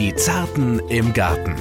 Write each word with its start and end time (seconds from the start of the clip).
Die 0.00 0.14
Zarten 0.14 0.78
im 0.88 1.12
Garten. 1.12 1.54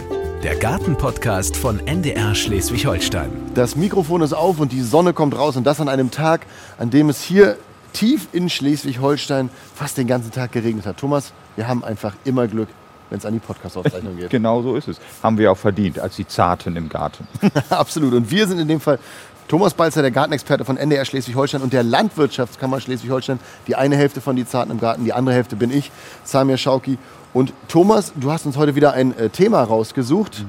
Der 0.44 0.56
Gartenpodcast 0.56 1.58
von 1.58 1.86
NDR 1.86 2.34
Schleswig-Holstein. 2.34 3.30
Das 3.54 3.76
Mikrofon 3.76 4.22
ist 4.22 4.32
auf 4.32 4.62
und 4.62 4.72
die 4.72 4.82
Sonne 4.82 5.12
kommt 5.12 5.38
raus 5.38 5.58
und 5.58 5.68
das 5.68 5.82
an 5.82 5.90
einem 5.90 6.10
Tag, 6.10 6.46
an 6.78 6.90
dem 6.90 7.10
es 7.10 7.22
hier 7.22 7.58
tief 7.92 8.30
in 8.32 8.50
Schleswig-Holstein 8.50 9.50
fast 9.76 9.98
den 9.98 10.08
ganzen 10.08 10.32
Tag 10.32 10.54
geregnet 10.54 10.86
hat. 10.86 10.96
Thomas, 10.96 11.34
wir 11.58 11.68
haben 11.68 11.84
einfach 11.84 12.14
immer 12.24 12.48
Glück, 12.48 12.70
wenn 13.10 13.18
es 13.18 13.26
an 13.26 13.34
die 13.34 13.40
Podcast-Aufzeichnung 13.40 14.16
geht. 14.16 14.30
Genau 14.30 14.62
so 14.62 14.78
ist 14.78 14.88
es. 14.88 15.02
Haben 15.22 15.38
wir 15.38 15.52
auch 15.52 15.58
verdient, 15.58 16.00
als 16.00 16.16
die 16.16 16.26
Zarten 16.26 16.78
im 16.78 16.88
Garten. 16.88 17.28
Absolut. 17.70 18.14
Und 18.14 18.32
wir 18.32 18.48
sind 18.48 18.60
in 18.60 18.70
dem 18.70 18.80
Fall 18.80 19.00
Thomas 19.50 19.74
Balzer, 19.74 20.04
der 20.04 20.12
Gartenexperte 20.12 20.64
von 20.64 20.78
NDR 20.78 21.04
Schleswig-Holstein 21.04 21.62
und 21.62 21.74
der 21.74 21.82
Landwirtschaftskammer 21.82 22.80
Schleswig-Holstein. 22.80 23.40
Die 23.68 23.76
eine 23.76 23.98
Hälfte 23.98 24.22
von 24.22 24.36
Die 24.36 24.46
Zarten 24.46 24.72
im 24.72 24.80
Garten, 24.80 25.04
die 25.04 25.12
andere 25.12 25.36
Hälfte 25.36 25.56
bin 25.56 25.72
ich, 25.72 25.92
Samir 26.24 26.58
Schauki. 26.58 27.00
Und 27.34 27.54
Thomas, 27.68 28.14
du 28.16 28.32
hast 28.32 28.46
uns 28.46 28.58
heute 28.58 28.76
wieder 28.76 28.94
ein 28.94 29.18
äh, 29.18 29.30
Thema 29.30 29.64
rausgesucht. 29.64 30.46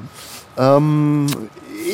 Ähm, 0.57 1.27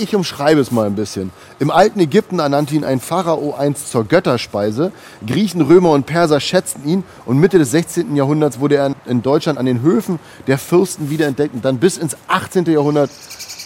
ich 0.00 0.14
umschreibe 0.14 0.60
es 0.60 0.70
mal 0.70 0.86
ein 0.86 0.94
bisschen. 0.94 1.30
Im 1.58 1.70
alten 1.70 2.00
Ägypten 2.00 2.38
ernannte 2.38 2.74
ihn 2.74 2.84
ein 2.84 3.00
Pharao 3.00 3.54
einst 3.54 3.90
zur 3.90 4.04
Götterspeise. 4.04 4.92
Griechen, 5.26 5.62
Römer 5.62 5.90
und 5.90 6.06
Perser 6.06 6.40
schätzten 6.40 6.86
ihn 6.86 7.04
und 7.24 7.38
Mitte 7.38 7.58
des 7.58 7.70
16. 7.70 8.16
Jahrhunderts 8.16 8.60
wurde 8.60 8.76
er 8.76 8.94
in 9.06 9.22
Deutschland 9.22 9.58
an 9.58 9.66
den 9.66 9.82
Höfen 9.82 10.18
der 10.46 10.58
Fürsten 10.58 11.10
wiederentdeckt 11.10 11.54
und 11.54 11.64
dann 11.64 11.78
bis 11.78 11.96
ins 11.96 12.16
18. 12.28 12.66
Jahrhundert 12.66 13.10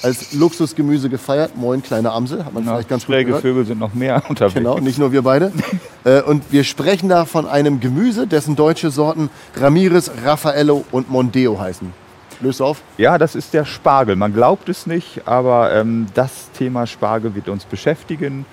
als 0.02 0.32
Luxusgemüse 0.32 1.08
gefeiert. 1.08 1.56
Moin, 1.56 1.82
kleine 1.82 2.12
Amsel, 2.12 2.44
hat 2.44 2.52
man 2.52 2.64
Na, 2.64 2.72
vielleicht 2.72 2.88
ganz 2.88 3.06
gut 3.06 3.16
gehört. 3.16 3.42
Vögel 3.42 3.64
sind 3.64 3.78
noch 3.78 3.94
mehr 3.94 4.22
unterwegs. 4.28 4.54
Genau, 4.54 4.78
nicht 4.78 4.98
nur 4.98 5.12
wir 5.12 5.22
beide. 5.22 5.52
Äh, 6.02 6.22
und 6.22 6.50
wir 6.50 6.64
sprechen 6.64 7.10
da 7.10 7.26
von 7.26 7.46
einem 7.46 7.78
Gemüse, 7.78 8.26
dessen 8.26 8.56
deutsche 8.56 8.90
Sorten 8.90 9.28
Ramirez, 9.54 10.10
Raffaello 10.24 10.82
und 10.92 11.10
Mondeo 11.10 11.60
heißen. 11.60 11.92
Löst 12.40 12.62
auf? 12.62 12.80
Ja, 12.96 13.18
das 13.18 13.34
ist 13.34 13.52
der 13.52 13.66
Spargel. 13.66 14.16
Man 14.16 14.32
glaubt 14.32 14.70
es 14.70 14.86
nicht, 14.86 15.28
aber 15.28 15.74
ähm, 15.74 16.06
das 16.14 16.50
Thema 16.52 16.86
Spargel 16.86 17.34
wird 17.34 17.50
uns 17.50 17.66
beschäftigen. 17.66 18.46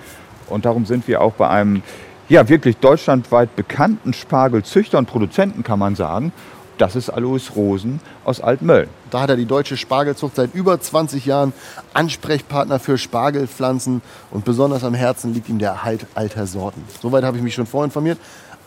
Und 0.50 0.66
darum 0.66 0.84
sind 0.84 1.08
wir 1.08 1.22
auch 1.22 1.32
bei 1.32 1.48
einem 1.48 1.82
ja, 2.28 2.46
wirklich 2.48 2.76
deutschlandweit 2.76 3.56
bekannten 3.56 4.12
Spargelzüchter 4.12 4.98
und 4.98 5.06
Produzenten, 5.06 5.62
kann 5.62 5.78
man 5.78 5.94
sagen. 5.94 6.32
Das 6.78 6.94
ist 6.94 7.10
Alois 7.10 7.50
Rosen 7.56 8.00
aus 8.24 8.40
Altmölln. 8.40 8.88
Da 9.10 9.20
hat 9.20 9.30
er 9.30 9.36
die 9.36 9.46
deutsche 9.46 9.76
Spargelzucht 9.76 10.36
seit 10.36 10.54
über 10.54 10.80
20 10.80 11.26
Jahren 11.26 11.52
Ansprechpartner 11.92 12.78
für 12.78 12.98
Spargelpflanzen 12.98 14.00
und 14.30 14.44
besonders 14.44 14.84
am 14.84 14.94
Herzen 14.94 15.34
liegt 15.34 15.48
ihm 15.48 15.58
der 15.58 15.70
Erhalt 15.70 16.06
alter 16.14 16.46
Sorten. 16.46 16.84
Soweit 17.02 17.24
habe 17.24 17.36
ich 17.36 17.42
mich 17.42 17.54
schon 17.54 17.66
vorinformiert. 17.66 18.18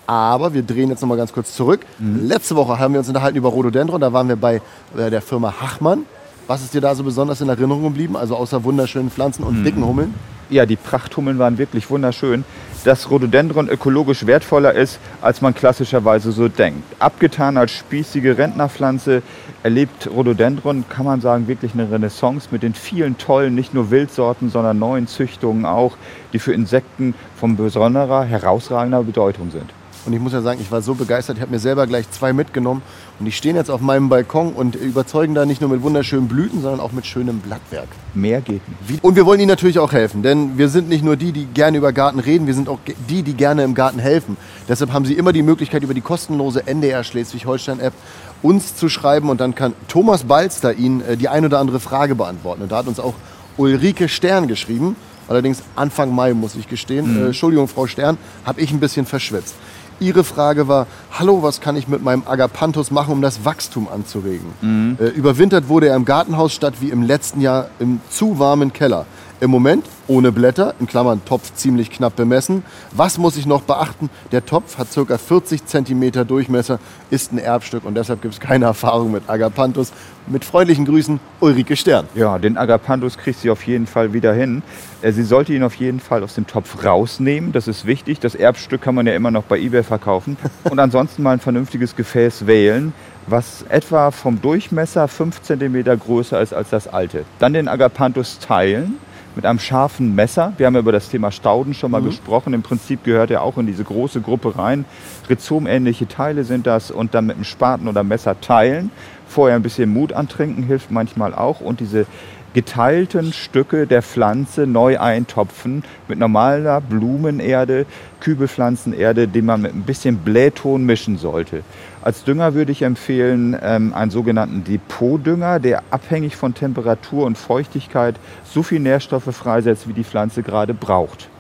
Aber 0.08 0.54
wir 0.54 0.64
drehen 0.64 0.90
jetzt 0.90 1.02
noch 1.02 1.08
mal 1.08 1.16
ganz 1.16 1.32
kurz 1.32 1.56
zurück. 1.56 1.86
Letzte 2.00 2.58
Woche 2.58 2.80
haben 2.80 2.94
wir 2.94 3.00
uns 3.00 3.08
unterhalten 3.08 3.38
über 3.38 3.48
Rhododendron. 3.48 4.02
Da 4.02 4.12
waren 4.12 4.28
wir 4.28 4.36
bei 4.36 4.62
äh, 4.98 5.10
der 5.10 5.22
Firma 5.22 5.54
Hachmann. 5.62 6.06
Was 6.48 6.64
ist 6.64 6.74
dir 6.74 6.82
da 6.82 6.96
so 6.96 7.04
besonders 7.04 7.40
in 7.40 7.48
Erinnerung 7.48 7.84
geblieben? 7.84 8.18
Also 8.18 8.36
außer 8.36 8.66
wunderschönen 8.66 9.10
Pflanzen 9.10 9.44
und 9.44 9.64
dicken 9.64 9.86
Hummeln? 9.86 10.14
Ja, 10.50 10.66
die 10.66 10.76
Prachthummeln 10.76 11.40
waren 11.40 11.58
wirklich 11.58 11.90
wunderschön. 11.90 12.44
Dass 12.84 13.12
Rhododendron 13.12 13.70
ökologisch 13.70 14.26
wertvoller 14.26 14.74
ist, 14.74 15.00
als 15.22 15.42
man 15.42 15.54
klassischerweise 15.54 16.32
so 16.32 16.48
denkt. 16.48 16.84
Abgetan 17.00 17.58
als 17.58 17.72
spießige 17.72 18.38
Rentnerpflanze 18.38 19.22
erlebt 19.62 20.10
Rhododendron, 20.10 20.86
kann 20.90 21.06
man 21.06 21.22
sagen, 21.22 21.48
wirklich 21.48 21.74
eine 21.74 21.92
Renaissance 21.92 22.48
mit 22.52 22.64
den 22.64 22.74
vielen 22.74 23.18
tollen, 23.18 23.54
nicht 23.54 23.74
nur 23.74 23.92
Wildsorten, 23.92 24.50
sondern 24.50 24.80
neuen 24.80 25.08
Züchtungen 25.08 25.66
auch, 25.66 25.96
die 26.34 26.40
für 26.40 26.54
Insekten 26.54 27.14
von 27.36 27.56
besonderer, 27.56 28.24
herausragender 28.24 29.04
Bedeutung 29.04 29.52
sind. 29.52 29.70
Und 30.06 30.14
ich 30.14 30.20
muss 30.20 30.34
ja 30.34 30.42
sagen, 30.42 30.60
ich 30.62 30.72
war 30.72 30.82
so 30.82 30.96
begeistert, 30.96 31.38
ich 31.38 31.42
habe 31.42 31.52
mir 31.52 31.60
selber 31.60 31.86
gleich 31.88 32.10
zwei 32.10 32.34
mitgenommen. 32.34 32.82
Und 33.20 33.26
die 33.26 33.32
stehen 33.32 33.56
jetzt 33.56 33.70
auf 33.70 33.82
meinem 33.82 34.10
Balkon 34.10 34.54
und 34.54 34.76
überzeugen 34.76 35.36
da 35.36 35.46
nicht 35.46 35.62
nur 35.62 35.70
mit 35.70 35.84
wunderschönen 35.84 36.28
Blüten, 36.28 36.62
sondern 36.62 36.80
auch 36.80 36.92
mit 36.92 37.06
schönem 37.06 37.40
Blattwerk. 37.40 37.88
Mehr 38.14 38.42
geht 38.42 38.62
nicht. 38.90 39.04
Und 39.04 39.16
wir 39.16 39.26
wollen 39.26 39.40
Ihnen 39.40 39.50
natürlich 39.50 39.78
auch 39.78 39.94
helfen, 39.94 40.24
denn 40.24 40.58
wir 40.58 40.70
sind 40.70 40.90
nicht 40.90 41.04
nur 41.04 41.16
die, 41.16 41.32
die 41.32 41.46
gerne 41.46 41.78
über 41.78 41.94
Garten 41.94 42.20
reden, 42.20 42.48
wir 42.48 42.56
sind 42.56 42.68
auch 42.68 42.80
die, 43.10 43.22
die 43.22 43.34
gerne 43.34 43.64
im 43.64 43.76
Garten 43.76 44.00
helfen. 44.00 44.38
Deshalb 44.68 44.92
haben 44.92 45.06
Sie 45.06 45.14
immer 45.14 45.34
die 45.34 45.44
Möglichkeit, 45.44 45.84
über 45.84 45.94
die 45.94 46.02
kostenlose 46.02 46.66
NDR 46.66 47.04
Schleswig-Holstein-App 47.04 47.94
uns 48.42 48.76
zu 48.76 48.90
schreiben 48.90 49.30
und 49.30 49.40
dann 49.40 49.54
kann 49.54 49.74
Thomas 49.88 50.24
Balster 50.24 50.74
Ihnen 50.74 51.02
äh, 51.02 51.18
die 51.18 51.30
ein 51.30 51.46
oder 51.46 51.60
andere 51.60 51.80
Frage 51.80 52.16
beantworten. 52.16 52.64
Und 52.64 52.72
da 52.72 52.78
hat 52.78 52.88
uns 52.88 53.00
auch 53.00 53.14
Ulrike 53.58 54.10
Stern 54.10 54.48
geschrieben, 54.48 54.96
allerdings 55.28 55.62
Anfang 55.76 56.14
Mai, 56.14 56.34
muss 56.34 56.56
ich 56.56 56.68
gestehen. 56.68 57.22
Äh, 57.22 57.26
Entschuldigung, 57.28 57.68
Frau 57.68 57.88
Stern, 57.88 58.18
habe 58.46 58.62
ich 58.62 58.72
ein 58.72 58.80
bisschen 58.80 59.06
verschwitzt. 59.06 59.56
Ihre 60.02 60.24
Frage 60.24 60.68
war, 60.68 60.88
hallo, 61.12 61.44
was 61.44 61.62
kann 61.62 61.76
ich 61.76 61.88
mit 61.88 62.02
meinem 62.04 62.24
Agapanthus 62.26 62.90
machen, 62.90 63.14
um 63.14 63.22
das 63.22 63.46
Wachstum 63.46 63.88
anzuregen? 63.88 64.98
Äh, 65.00 65.10
überwintert 65.10 65.70
wurde 65.70 65.90
er 65.90 65.96
im 65.96 66.06
Gartenhaus 66.06 66.54
statt 66.54 66.74
wie 66.80 66.90
im 66.90 67.04
letzten 67.04 67.40
Jahr 67.40 67.70
im 67.78 68.02
zu 68.10 68.40
warmen 68.40 68.74
Keller. 68.74 69.06
Im 69.42 69.50
Moment 69.50 69.88
ohne 70.08 70.32
Blätter, 70.32 70.76
in 70.80 70.86
Klammern 70.86 71.26
Topf 71.26 71.56
ziemlich 71.56 71.90
knapp 71.90 72.16
bemessen. 72.16 72.62
Was 72.92 73.18
muss 73.18 73.38
ich 73.38 73.48
noch 73.48 73.64
beachten? 73.64 74.12
Der 74.32 74.46
Topf 74.46 74.78
hat 74.78 74.90
ca. 74.94 75.18
40 75.18 75.66
cm 75.66 76.28
Durchmesser, 76.28 76.78
ist 77.10 77.34
ein 77.34 77.40
Erbstück 77.40 77.84
und 77.84 77.96
deshalb 77.96 78.22
gibt 78.22 78.36
es 78.36 78.40
keine 78.40 78.66
Erfahrung 78.66 79.12
mit 79.12 79.28
Agapanthus. 79.28 79.94
Mit 80.28 80.46
freundlichen 80.46 80.86
Grüßen, 80.86 81.20
Ulrike 81.40 81.76
Stern. 81.76 82.06
Ja, 82.14 82.38
den 82.38 82.56
Agapanthus 82.56 83.18
kriegt 83.18 83.40
sie 83.40 83.50
auf 83.50 83.66
jeden 83.66 83.88
Fall 83.88 84.14
wieder 84.14 84.32
hin. 84.32 84.62
Äh, 85.02 85.12
Sie 85.12 85.24
sollte 85.24 85.54
ihn 85.54 85.64
auf 85.64 85.74
jeden 85.74 86.02
Fall 86.02 86.24
aus 86.24 86.36
dem 86.36 86.46
Topf 86.46 86.86
rausnehmen. 86.86 87.52
Das 87.52 87.68
ist 87.68 87.88
wichtig. 87.88 88.20
Das 88.20 88.36
Erbstück 88.36 88.84
kann 88.84 88.94
man 88.94 89.08
ja 89.08 89.16
immer 89.16 89.32
noch 89.32 89.46
bei 89.46 89.58
eBay 89.58 89.82
verkaufen. 89.82 90.38
Und 90.70 90.78
ansonsten 90.78 91.24
mal 91.24 91.32
ein 91.32 91.40
vernünftiges 91.40 91.96
Gefäß 91.96 92.46
wählen, 92.46 92.94
was 93.26 93.66
etwa 93.70 94.12
vom 94.12 94.40
Durchmesser 94.40 95.08
5 95.08 95.42
cm 95.42 95.84
größer 95.98 96.40
ist 96.40 96.54
als 96.54 96.70
das 96.70 96.88
alte. 96.88 97.26
Dann 97.40 97.54
den 97.54 97.68
Agapanthus 97.68 98.38
teilen 98.38 99.00
mit 99.36 99.46
einem 99.46 99.60
scharfen 99.60 100.16
Messer. 100.16 100.54
Wir 100.58 100.66
haben 100.66 100.74
ja 100.74 100.80
über 100.80 100.92
das 100.92 101.10
Thema 101.10 101.32
Stauden 101.32 101.74
schon 101.74 101.92
mal 101.92 102.02
gesprochen. 102.02 102.54
Im 102.54 102.62
Prinzip 102.62 103.04
gehört 103.04 103.32
er 103.32 103.42
auch 103.42 103.58
in 103.58 103.66
diese 103.66 103.84
große 103.84 104.22
Gruppe 104.22 104.58
rein. 104.58 104.86
Rhizomähnliche 105.30 106.08
Teile 106.08 106.44
sind 106.44 106.68
das 106.68 106.92
und 106.92 107.14
dann 107.14 107.26
mit 107.26 107.36
einem 107.36 107.46
Spaten 107.46 107.88
oder 107.88 108.04
Messer 108.04 108.40
teilen. 108.42 108.92
Vorher 109.32 109.56
ein 109.56 109.62
bisschen 109.62 109.94
Mut 109.94 110.12
antrinken 110.12 110.64
hilft 110.64 110.92
manchmal 110.92 111.34
auch 111.34 111.62
und 111.62 111.80
diese 111.80 112.06
geteilten 112.54 113.32
Stücke 113.32 113.88
der 113.88 114.02
Pflanze 114.02 114.68
neu 114.68 115.00
eintopfen 115.00 115.86
mit 116.10 116.20
normaler 116.20 116.82
Blumenerde, 116.82 117.86
Kübelpflanzenerde, 118.20 119.30
die 119.30 119.42
man 119.42 119.62
mit 119.62 119.74
ein 119.74 119.84
bisschen 119.84 120.18
Blähton 120.18 120.86
mischen 120.86 121.18
sollte. 121.18 121.64
Als 122.02 122.26
Dünger 122.26 122.56
würde 122.56 122.74
ich 122.74 122.82
empfehlen 122.82 123.58
ähm, 123.62 123.94
einen 123.94 124.12
sogenannten 124.12 124.66
Depotdünger, 124.66 125.62
der 125.62 125.84
abhängig 125.92 126.36
von 126.36 126.54
Temperatur 126.54 127.26
und 127.26 127.38
Feuchtigkeit 127.38 128.16
so 128.44 128.64
viel 128.64 128.82
Nährstoffe 128.82 129.34
freisetzt, 129.34 129.88
wie 129.88 129.94
die 129.94 130.04
Pflanze 130.04 130.44
gerade 130.44 130.74
braucht 130.74 131.31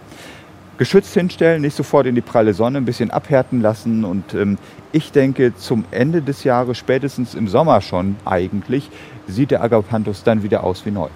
geschützt 0.82 1.14
hinstellen, 1.14 1.62
nicht 1.62 1.76
sofort 1.76 2.08
in 2.08 2.16
die 2.16 2.22
pralle 2.22 2.56
Sonne, 2.56 2.80
ein 2.80 2.86
bisschen 2.86 3.12
abhärten 3.12 3.62
lassen. 3.62 4.04
Und 4.04 4.34
ähm, 4.34 4.58
ich 4.92 5.12
denke, 5.12 5.56
zum 5.56 5.86
Ende 5.92 6.24
des 6.24 6.44
Jahres, 6.44 6.76
spätestens 6.80 7.36
im 7.36 7.48
Sommer 7.48 7.82
schon 7.82 8.16
eigentlich, 8.26 8.90
sieht 9.28 9.52
der 9.52 9.62
Agapanthus 9.62 10.24
dann 10.24 10.42
wieder 10.42 10.64
aus 10.64 10.84
wie 10.84 10.90
neu. 10.90 11.10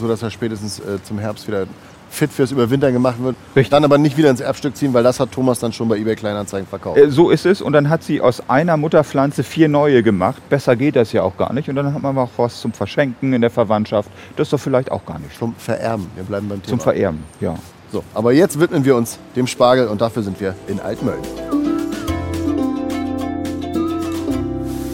So 0.00 0.08
dass 0.08 0.22
er 0.22 0.30
spätestens 0.30 0.78
äh, 0.78 1.02
zum 1.02 1.18
Herbst 1.18 1.46
wieder 1.46 1.66
fit 2.08 2.32
fürs 2.32 2.50
Überwintern 2.50 2.94
gemacht 2.94 3.22
wird. 3.22 3.36
Richtig. 3.54 3.68
Dann 3.68 3.84
aber 3.84 3.98
nicht 3.98 4.16
wieder 4.16 4.30
ins 4.30 4.40
Erbstück 4.40 4.74
ziehen, 4.74 4.94
weil 4.94 5.02
das 5.02 5.20
hat 5.20 5.32
Thomas 5.32 5.58
dann 5.58 5.74
schon 5.74 5.86
bei 5.86 5.98
eBay 5.98 6.16
Kleinanzeigen 6.16 6.66
verkauft. 6.66 6.96
Äh, 6.96 7.10
so 7.10 7.28
ist 7.28 7.44
es. 7.44 7.60
Und 7.60 7.74
dann 7.74 7.90
hat 7.90 8.02
sie 8.02 8.22
aus 8.22 8.48
einer 8.48 8.78
Mutterpflanze 8.78 9.42
vier 9.42 9.68
neue 9.68 10.02
gemacht. 10.02 10.40
Besser 10.48 10.76
geht 10.76 10.96
das 10.96 11.12
ja 11.12 11.24
auch 11.24 11.36
gar 11.36 11.52
nicht. 11.52 11.68
Und 11.68 11.76
dann 11.76 11.92
hat 11.92 12.00
man 12.00 12.16
auch 12.16 12.30
was 12.38 12.58
zum 12.58 12.72
Verschenken 12.72 13.34
in 13.34 13.42
der 13.42 13.50
Verwandtschaft. 13.50 14.10
Das 14.36 14.46
ist 14.46 14.54
doch 14.54 14.60
vielleicht 14.60 14.90
auch 14.90 15.04
gar 15.04 15.18
nicht. 15.18 15.38
Zum 15.38 15.54
Vererben. 15.56 16.06
Wir 16.14 16.24
bleiben 16.24 16.48
beim 16.48 16.62
Thema. 16.62 16.70
Zum 16.70 16.80
Vererben, 16.80 17.22
ja. 17.38 17.54
So, 17.92 18.04
aber 18.14 18.32
jetzt 18.32 18.60
widmen 18.60 18.84
wir 18.84 18.94
uns 18.94 19.18
dem 19.34 19.48
Spargel 19.48 19.88
und 19.88 20.00
dafür 20.00 20.22
sind 20.22 20.40
wir 20.40 20.54
in 20.68 20.78
Altmölln. 20.78 21.22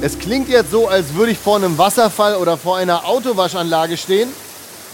Es 0.01 0.19
klingt 0.19 0.49
jetzt 0.49 0.71
so, 0.71 0.89
als 0.89 1.15
würde 1.15 1.33
ich 1.33 1.39
vor 1.39 1.57
einem 1.57 1.77
Wasserfall 1.77 2.37
oder 2.37 2.57
vor 2.57 2.77
einer 2.77 3.07
Autowaschanlage 3.07 3.97
stehen, 3.99 4.31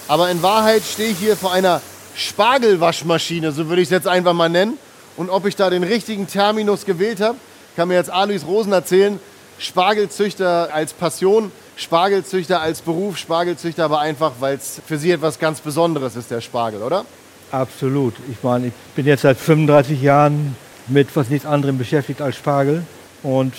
aber 0.09 0.31
in 0.31 0.43
Wahrheit 0.43 0.83
stehe 0.83 1.11
ich 1.11 1.19
hier 1.19 1.37
vor 1.37 1.53
einer 1.53 1.81
Spargelwaschmaschine, 2.17 3.53
so 3.53 3.69
würde 3.69 3.83
ich 3.83 3.87
es 3.87 3.93
jetzt 3.93 4.09
einfach 4.09 4.33
mal 4.33 4.49
nennen. 4.49 4.79
Und 5.17 5.31
ob 5.31 5.47
ich 5.47 5.55
da 5.55 5.71
den 5.71 5.85
richtigen 5.85 6.27
Terminus 6.27 6.85
gewählt 6.85 7.21
habe, 7.21 7.37
kann 7.77 7.89
mir 7.89 7.95
jetzt 7.95 8.11
Alois 8.11 8.45
Rosen 8.47 8.73
erzählen. 8.73 9.21
Spargelzüchter 9.59 10.71
als 10.73 10.93
Passion, 10.93 11.53
Spargelzüchter 11.77 12.61
als 12.61 12.81
Beruf, 12.81 13.17
Spargelzüchter 13.17 13.85
aber 13.85 14.01
einfach, 14.01 14.33
weil 14.41 14.57
es 14.57 14.81
für 14.87 14.99
Sie 14.99 15.11
etwas 15.13 15.39
ganz 15.39 15.61
Besonderes 15.61 16.17
ist, 16.17 16.31
der 16.31 16.41
Spargel, 16.41 16.83
oder? 16.83 17.05
Absolut. 17.53 18.15
Ich 18.31 18.43
meine, 18.43 18.69
ich 18.69 18.73
bin 18.97 19.07
jetzt 19.07 19.23
seit 19.23 19.37
35 19.37 20.03
Jahren 20.03 20.57
mit 20.89 21.15
was 21.15 21.29
nichts 21.29 21.47
anderem 21.47 21.79
beschäftigt 21.79 22.21
als 22.21 22.37
Spargel. 22.37 22.83
Und 23.23 23.55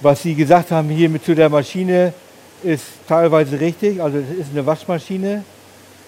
was 0.00 0.22
Sie 0.22 0.34
gesagt 0.34 0.70
haben 0.70 0.88
hier 0.88 1.08
mit 1.10 1.24
zu 1.24 1.34
der 1.34 1.48
Maschine 1.50 2.14
ist 2.62 2.84
teilweise 3.08 3.60
richtig. 3.60 4.00
Also 4.00 4.18
es 4.18 4.38
ist 4.38 4.50
eine 4.52 4.64
Waschmaschine, 4.64 5.44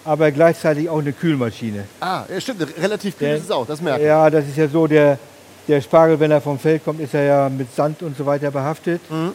aber 0.05 0.31
gleichzeitig 0.31 0.89
auch 0.89 0.99
eine 0.99 1.13
Kühlmaschine. 1.13 1.83
Ah, 1.99 2.23
ja, 2.33 2.39
stimmt. 2.41 2.65
Relativ 2.81 3.17
kühl 3.17 3.27
Der- 3.27 3.37
ist 3.37 3.43
es 3.43 3.51
auch, 3.51 3.67
das 3.67 3.81
merke 3.81 4.01
ich. 4.01 4.07
Ja, 4.07 4.29
das 4.29 4.45
ist 4.47 4.57
ja 4.57 4.67
so, 4.67 4.87
der, 4.87 5.19
der 5.67 5.81
Spargel, 5.81 6.19
wenn 6.19 6.31
er 6.31 6.39
vom 6.41 6.57
Feld 6.57 6.83
kommt, 6.85 7.01
ist 7.01 7.13
er 7.13 7.23
ja 7.23 7.49
mit 7.49 7.73
Sand 7.75 8.01
und 8.01 8.17
so 8.17 8.25
weiter 8.25 8.49
behaftet. 8.51 9.01
Mhm. 9.11 9.31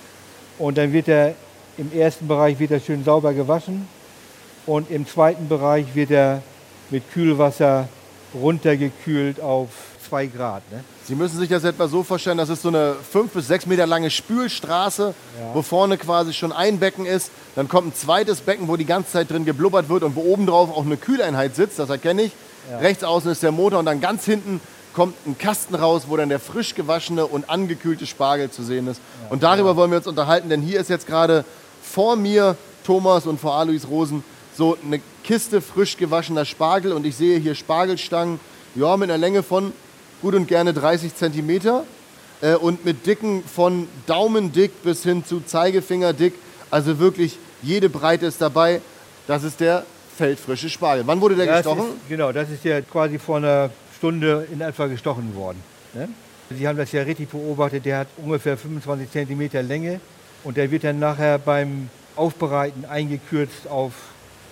Und 0.59 0.79
dann 0.79 0.93
wird 0.93 1.09
er 1.09 1.35
Im 1.79 1.93
ersten 1.93 2.27
Bereich 2.27 2.59
wird 2.59 2.73
er 2.73 2.81
schön 2.81 3.05
sauber 3.05 3.33
gewaschen 3.33 3.87
und 4.67 4.91
im 4.91 5.07
zweiten 5.07 5.49
Bereich 5.49 5.87
wird 5.95 6.11
er 6.11 6.43
mit 6.91 7.11
Kühlwasser 7.13 7.89
runtergekühlt 8.35 9.41
auf 9.41 9.69
2 10.09 10.27
Grad. 10.27 10.63
Ne? 10.73 10.83
Sie 11.05 11.15
müssen 11.15 11.39
sich 11.39 11.49
das 11.49 11.65
etwa 11.65 11.89
so 11.89 12.03
vorstellen, 12.03 12.39
das 12.39 12.49
ist 12.49 12.63
so 12.63 12.69
eine 12.69 12.95
5 13.11 13.33
bis 13.33 13.49
6 13.49 13.67
Meter 13.67 13.87
lange 13.87 14.11
Spülstraße, 14.11 15.15
wo 15.53 15.63
vorne 15.63 15.99
quasi 15.99 16.33
schon 16.33 16.53
ein 16.53 16.79
Becken 16.79 17.07
ist. 17.07 17.31
Dann 17.57 17.69
kommt 17.69 17.89
ein 17.89 17.95
zweites 17.95 18.41
Becken, 18.41 18.69
wo 18.69 18.77
die 18.77 18.85
ganze 18.87 19.13
Zeit 19.13 19.31
drin 19.31 19.45
geblubbert 19.45 19.89
wird 19.89 20.03
und 20.03 20.17
wo 20.17 20.21
obendrauf 20.23 20.71
auch 20.71 20.85
eine 20.85 20.97
Kühleinheit 20.97 21.57
sitzt, 21.57 21.79
das 21.79 21.91
erkenne 21.91 22.23
ich. 22.23 22.33
Rechts 22.81 23.03
außen 23.03 23.31
ist 23.31 23.43
der 23.43 23.53
Motor 23.53 23.81
und 23.81 23.87
dann 23.87 24.01
ganz 24.01 24.25
hinten 24.25 24.61
kommt 24.93 25.15
ein 25.27 25.39
Kasten 25.39 25.75
raus, 25.75 26.05
wo 26.09 26.17
dann 26.17 26.29
der 26.29 26.41
frisch 26.41 26.75
gewaschene 26.75 27.27
und 27.27 27.49
angekühlte 27.49 28.07
Spargel 28.07 28.51
zu 28.51 28.63
sehen 28.63 28.87
ist. 28.89 29.01
und 29.31 29.43
darüber 29.43 29.77
wollen 29.77 29.91
wir 29.91 29.99
uns 29.99 30.07
unterhalten, 30.07 30.49
denn 30.49 30.63
hier 30.63 30.81
ist 30.81 30.91
jetzt 30.91 31.07
gerade 31.07 31.45
vor 31.83 32.17
mir 32.17 32.57
Thomas 32.85 33.27
und 33.27 33.41
vor 33.41 33.55
Alois 33.55 33.87
Rosen 33.89 34.25
so 34.57 34.77
eine 34.85 35.01
Kiste 35.25 35.61
frisch 35.61 35.97
gewaschener 35.97 36.45
Spargel 36.45 36.93
und 36.93 37.07
ich 37.07 37.17
sehe 37.17 37.39
hier 37.39 37.55
Spargelstangen, 37.55 38.41
ja, 38.75 38.97
mit 38.97 39.11
einer 39.11 39.19
Länge 39.19 39.43
von 39.43 39.73
gut 40.23 40.35
und 40.35 40.47
gerne 40.47 40.73
30 40.73 41.15
Zentimeter 41.15 41.85
äh, 42.41 42.55
und 42.55 42.85
mit 42.85 43.07
Dicken 43.07 43.43
von 43.45 43.89
Daumendick 44.07 44.83
bis 44.83 45.03
hin 45.03 45.25
zu 45.25 45.41
Zeigefingerdick. 45.41 46.35
Also 46.71 46.99
wirklich 46.99 47.39
jede 47.63 47.89
Breite 47.89 48.27
ist 48.27 48.41
dabei. 48.41 48.81
Das 49.27 49.45
ist 49.45 49.61
der 49.61 49.85
feldfrische 50.17 50.69
Spargel. 50.69 51.07
Wann 51.07 51.21
wurde 51.21 51.37
der 51.37 51.47
Das 51.47 51.59
gestochen? 51.59 51.91
Ist, 51.91 52.09
genau, 52.09 52.33
das 52.33 52.51
ist 52.51 52.65
ja 52.65 52.81
quasi 52.81 53.19
vor 53.19 53.39
einer 53.39 53.71
Stunde 53.97 54.47
in 54.53 54.61
etwa 54.61 54.87
gestochen 54.87 55.35
worden. 55.35 55.63
Ne? 55.95 56.09
Sie 56.51 56.67
haben 56.67 56.77
das 56.77 56.91
ja 56.93 57.03
richtig 57.03 57.29
beobachtet, 57.29 57.85
der 57.85 57.99
hat 57.99 58.09
ungefähr 58.17 58.57
25 58.57 59.11
Zentimeter 59.11 59.63
Länge 59.63 60.01
und 60.43 60.57
der 60.57 60.71
wird 60.71 60.85
dann 60.85 60.99
nachher 60.99 61.39
beim 61.39 61.89
Aufbereiten 62.17 62.85
eingekürzt 62.85 63.69
auf 63.69 63.93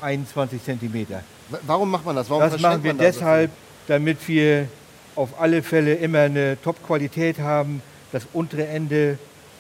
21 0.03 0.63
Zentimeter. 0.63 1.23
W- 1.51 1.57
Warum 1.67 1.91
macht 1.91 2.05
man 2.05 2.17
das? 2.17 2.29
Warum 2.31 2.43
Das 2.51 2.61
machen 2.61 2.83
wir 2.85 2.95
das 2.95 3.15
so 3.17 3.21
deshalb, 3.21 3.51
damit 3.87 4.27
wir 4.29 4.69
auf 5.17 5.41
alle 5.41 5.63
Fälle 5.63 5.95
immer 5.95 6.21
eine 6.21 6.57
Top-Qualität 6.63 7.39
haben. 7.39 7.83
Das 8.13 8.23
untere 8.33 8.67
Ende, 8.67 9.19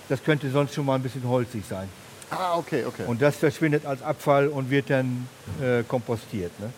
das 0.08 0.23
könnte 0.23 0.50
sonst 0.50 0.75
schon 0.75 0.87
mal 0.87 0.94
ein 0.94 1.02
bisschen 1.02 1.26
holzig 1.29 1.64
sein. 1.69 1.88
Ah, 2.31 2.56
okay, 2.56 2.85
okay. 2.87 3.05
Und 3.06 3.20
das 3.23 3.37
verschwindet 3.37 3.87
als 3.87 4.02
Abfall 4.02 4.49
und 4.49 4.70
wird 4.70 4.90
dann 4.90 5.26
äh, 5.62 5.82
kompostiert. 5.82 6.52
Ne? 6.61 6.70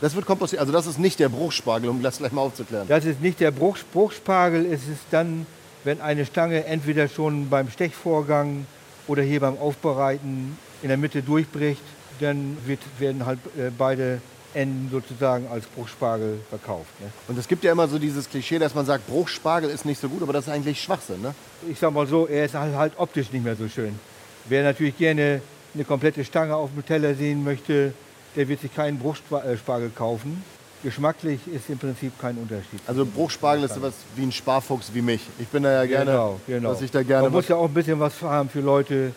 das 0.00 0.14
wird 0.14 0.26
kompostiert. 0.26 0.60
Also 0.60 0.72
das 0.72 0.86
ist 0.86 0.98
nicht 0.98 1.18
der 1.18 1.28
Bruchspargel, 1.30 1.88
um 1.88 2.02
das 2.02 2.18
gleich 2.18 2.32
mal 2.32 2.42
aufzuklären. 2.42 2.86
Das 2.88 3.04
ist 3.06 3.22
nicht 3.22 3.40
der 3.40 3.50
Bruch, 3.52 3.78
Bruchspargel, 3.92 4.66
es 4.66 4.82
ist 4.88 5.00
dann, 5.10 5.46
wenn 5.84 6.00
eine 6.02 6.26
Stange 6.26 6.64
entweder 6.66 7.08
schon 7.08 7.48
beim 7.48 7.70
Stechvorgang 7.70 8.66
oder 9.06 9.22
hier 9.22 9.40
beim 9.40 9.56
Aufbereiten 9.58 10.58
in 10.82 10.88
der 10.88 10.98
Mitte 10.98 11.22
durchbricht, 11.22 11.80
dann 12.20 12.56
wird, 12.66 12.80
werden 12.98 13.26
halt 13.26 13.38
äh, 13.56 13.70
beide 13.76 14.20
Enden 14.54 14.88
sozusagen 14.90 15.48
als 15.48 15.66
Bruchspargel 15.66 16.38
verkauft. 16.48 17.00
Ne? 17.00 17.10
Und 17.28 17.38
es 17.38 17.48
gibt 17.48 17.64
ja 17.64 17.72
immer 17.72 17.88
so 17.88 17.98
dieses 17.98 18.28
Klischee, 18.28 18.58
dass 18.58 18.74
man 18.74 18.86
sagt, 18.86 19.06
Bruchspargel 19.06 19.68
ist 19.68 19.84
nicht 19.84 20.00
so 20.00 20.08
gut, 20.08 20.22
aber 20.22 20.32
das 20.32 20.46
ist 20.46 20.52
eigentlich 20.52 20.80
Schwachsinn, 20.80 21.20
ne? 21.22 21.34
Ich 21.68 21.78
sag 21.78 21.92
mal 21.92 22.06
so, 22.06 22.26
er 22.26 22.44
ist 22.44 22.54
halt, 22.54 22.74
halt 22.74 22.92
optisch 22.96 23.32
nicht 23.32 23.44
mehr 23.44 23.56
so 23.56 23.68
schön. 23.68 23.98
Wer 24.46 24.62
natürlich 24.62 24.96
gerne 24.96 25.40
eine 25.74 25.84
komplette 25.84 26.24
Stange 26.24 26.54
auf 26.54 26.70
dem 26.72 26.86
Teller 26.86 27.14
sehen 27.14 27.42
möchte, 27.42 27.92
der 28.36 28.48
wird 28.48 28.60
sich 28.60 28.74
keinen 28.74 28.98
Bruchspargel 28.98 29.90
kaufen. 29.94 30.44
Geschmacklich 30.82 31.40
ist 31.52 31.70
im 31.70 31.78
Prinzip 31.78 32.12
kein 32.20 32.36
Unterschied. 32.36 32.80
Also 32.86 33.06
Bruchspargel 33.06 33.64
ist 33.64 33.74
sowas 33.74 33.94
wie 34.16 34.22
ein 34.22 34.32
Sparfuchs 34.32 34.90
wie 34.92 35.00
mich. 35.00 35.22
Ich 35.38 35.48
bin 35.48 35.62
da 35.62 35.72
ja 35.72 35.86
gerne, 35.86 36.10
genau, 36.10 36.40
genau. 36.46 36.72
dass 36.72 36.82
ich 36.82 36.90
da 36.90 37.02
gerne 37.02 37.24
Man 37.24 37.32
muss 37.32 37.48
ja 37.48 37.56
auch 37.56 37.68
ein 37.68 37.74
bisschen 37.74 37.98
was 37.98 38.20
haben 38.20 38.50
für 38.50 38.60
Leute 38.60 39.12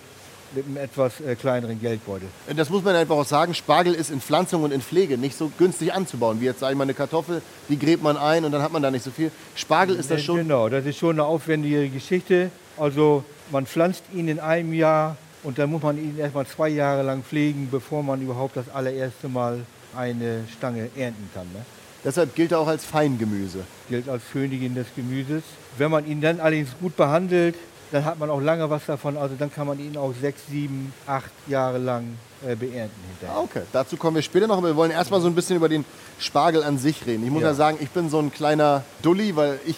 mit 0.53 0.65
einem 0.65 0.77
etwas 0.77 1.19
äh, 1.21 1.35
kleineren 1.35 1.79
Geldbeutel. 1.79 2.27
Das 2.55 2.69
muss 2.69 2.83
man 2.83 2.95
einfach 2.95 3.15
auch 3.15 3.25
sagen, 3.25 3.53
Spargel 3.53 3.93
ist 3.93 4.09
in 4.11 4.21
Pflanzung 4.21 4.63
und 4.63 4.71
in 4.71 4.81
Pflege 4.81 5.17
nicht 5.17 5.37
so 5.37 5.51
günstig 5.57 5.93
anzubauen. 5.93 6.39
Wie 6.41 6.45
jetzt 6.45 6.59
sage 6.59 6.73
ich 6.73 6.77
mal 6.77 6.83
eine 6.83 6.93
Kartoffel, 6.93 7.41
die 7.69 7.77
gräbt 7.77 8.01
man 8.03 8.17
ein 8.17 8.45
und 8.45 8.51
dann 8.51 8.61
hat 8.61 8.71
man 8.71 8.81
da 8.81 8.91
nicht 8.91 9.03
so 9.03 9.11
viel. 9.11 9.31
Spargel 9.55 9.95
ist 9.95 10.09
das 10.11 10.21
Äh, 10.21 10.23
schon 10.23 10.37
Genau, 10.37 10.69
das 10.69 10.85
ist 10.85 10.97
schon 10.97 11.11
eine 11.11 11.23
aufwendige 11.25 11.89
Geschichte. 11.89 12.49
Also 12.77 13.23
man 13.51 13.65
pflanzt 13.65 14.03
ihn 14.13 14.27
in 14.27 14.39
einem 14.39 14.73
Jahr 14.73 15.17
und 15.43 15.57
dann 15.59 15.69
muss 15.69 15.81
man 15.81 15.97
ihn 15.97 16.17
erstmal 16.17 16.45
zwei 16.47 16.69
Jahre 16.69 17.03
lang 17.03 17.23
pflegen, 17.23 17.69
bevor 17.71 18.03
man 18.03 18.21
überhaupt 18.21 18.57
das 18.57 18.69
allererste 18.69 19.29
Mal 19.29 19.65
eine 19.95 20.43
Stange 20.57 20.89
ernten 20.95 21.29
kann. 21.33 21.47
Ne? 21.53 21.65
Deshalb 22.03 22.35
gilt 22.35 22.51
er 22.51 22.59
auch 22.59 22.67
als 22.67 22.85
Feingemüse. 22.85 23.59
Gilt 23.89 24.07
als 24.07 24.23
Königin 24.31 24.75
des 24.75 24.87
Gemüses. 24.95 25.43
Wenn 25.77 25.91
man 25.91 26.05
ihn 26.07 26.21
dann 26.21 26.39
allerdings 26.39 26.69
gut 26.79 26.95
behandelt, 26.95 27.55
dann 27.91 28.03
hat 28.05 28.19
man 28.19 28.29
auch 28.29 28.39
lange 28.41 28.69
was 28.69 28.85
davon. 28.85 29.17
Also 29.17 29.35
dann 29.37 29.51
kann 29.53 29.67
man 29.67 29.79
ihn 29.79 29.95
auch 29.97 30.13
sechs, 30.21 30.41
sieben, 30.49 30.93
acht 31.05 31.31
Jahre 31.47 31.77
lang 31.77 32.17
äh, 32.45 32.55
beernten 32.55 32.99
hinterher. 33.09 33.37
Ah, 33.37 33.41
Okay, 33.43 33.61
dazu 33.71 33.95
kommen 33.97 34.15
wir 34.15 34.21
später 34.21 34.47
noch. 34.47 34.57
Aber 34.57 34.67
wir 34.67 34.75
wollen 34.75 34.91
erstmal 34.91 35.21
so 35.21 35.27
ein 35.27 35.35
bisschen 35.35 35.55
über 35.55 35.69
den 35.69 35.85
Spargel 36.19 36.63
an 36.63 36.77
sich 36.77 37.05
reden. 37.05 37.23
Ich 37.23 37.31
muss 37.31 37.41
ja, 37.43 37.49
Ja. 37.49 37.53
sagen, 37.53 37.77
ich 37.81 37.89
bin 37.89 38.09
so 38.09 38.19
ein 38.19 38.31
kleiner 38.31 38.83
Dulli, 39.01 39.35
weil 39.35 39.59
ich 39.65 39.75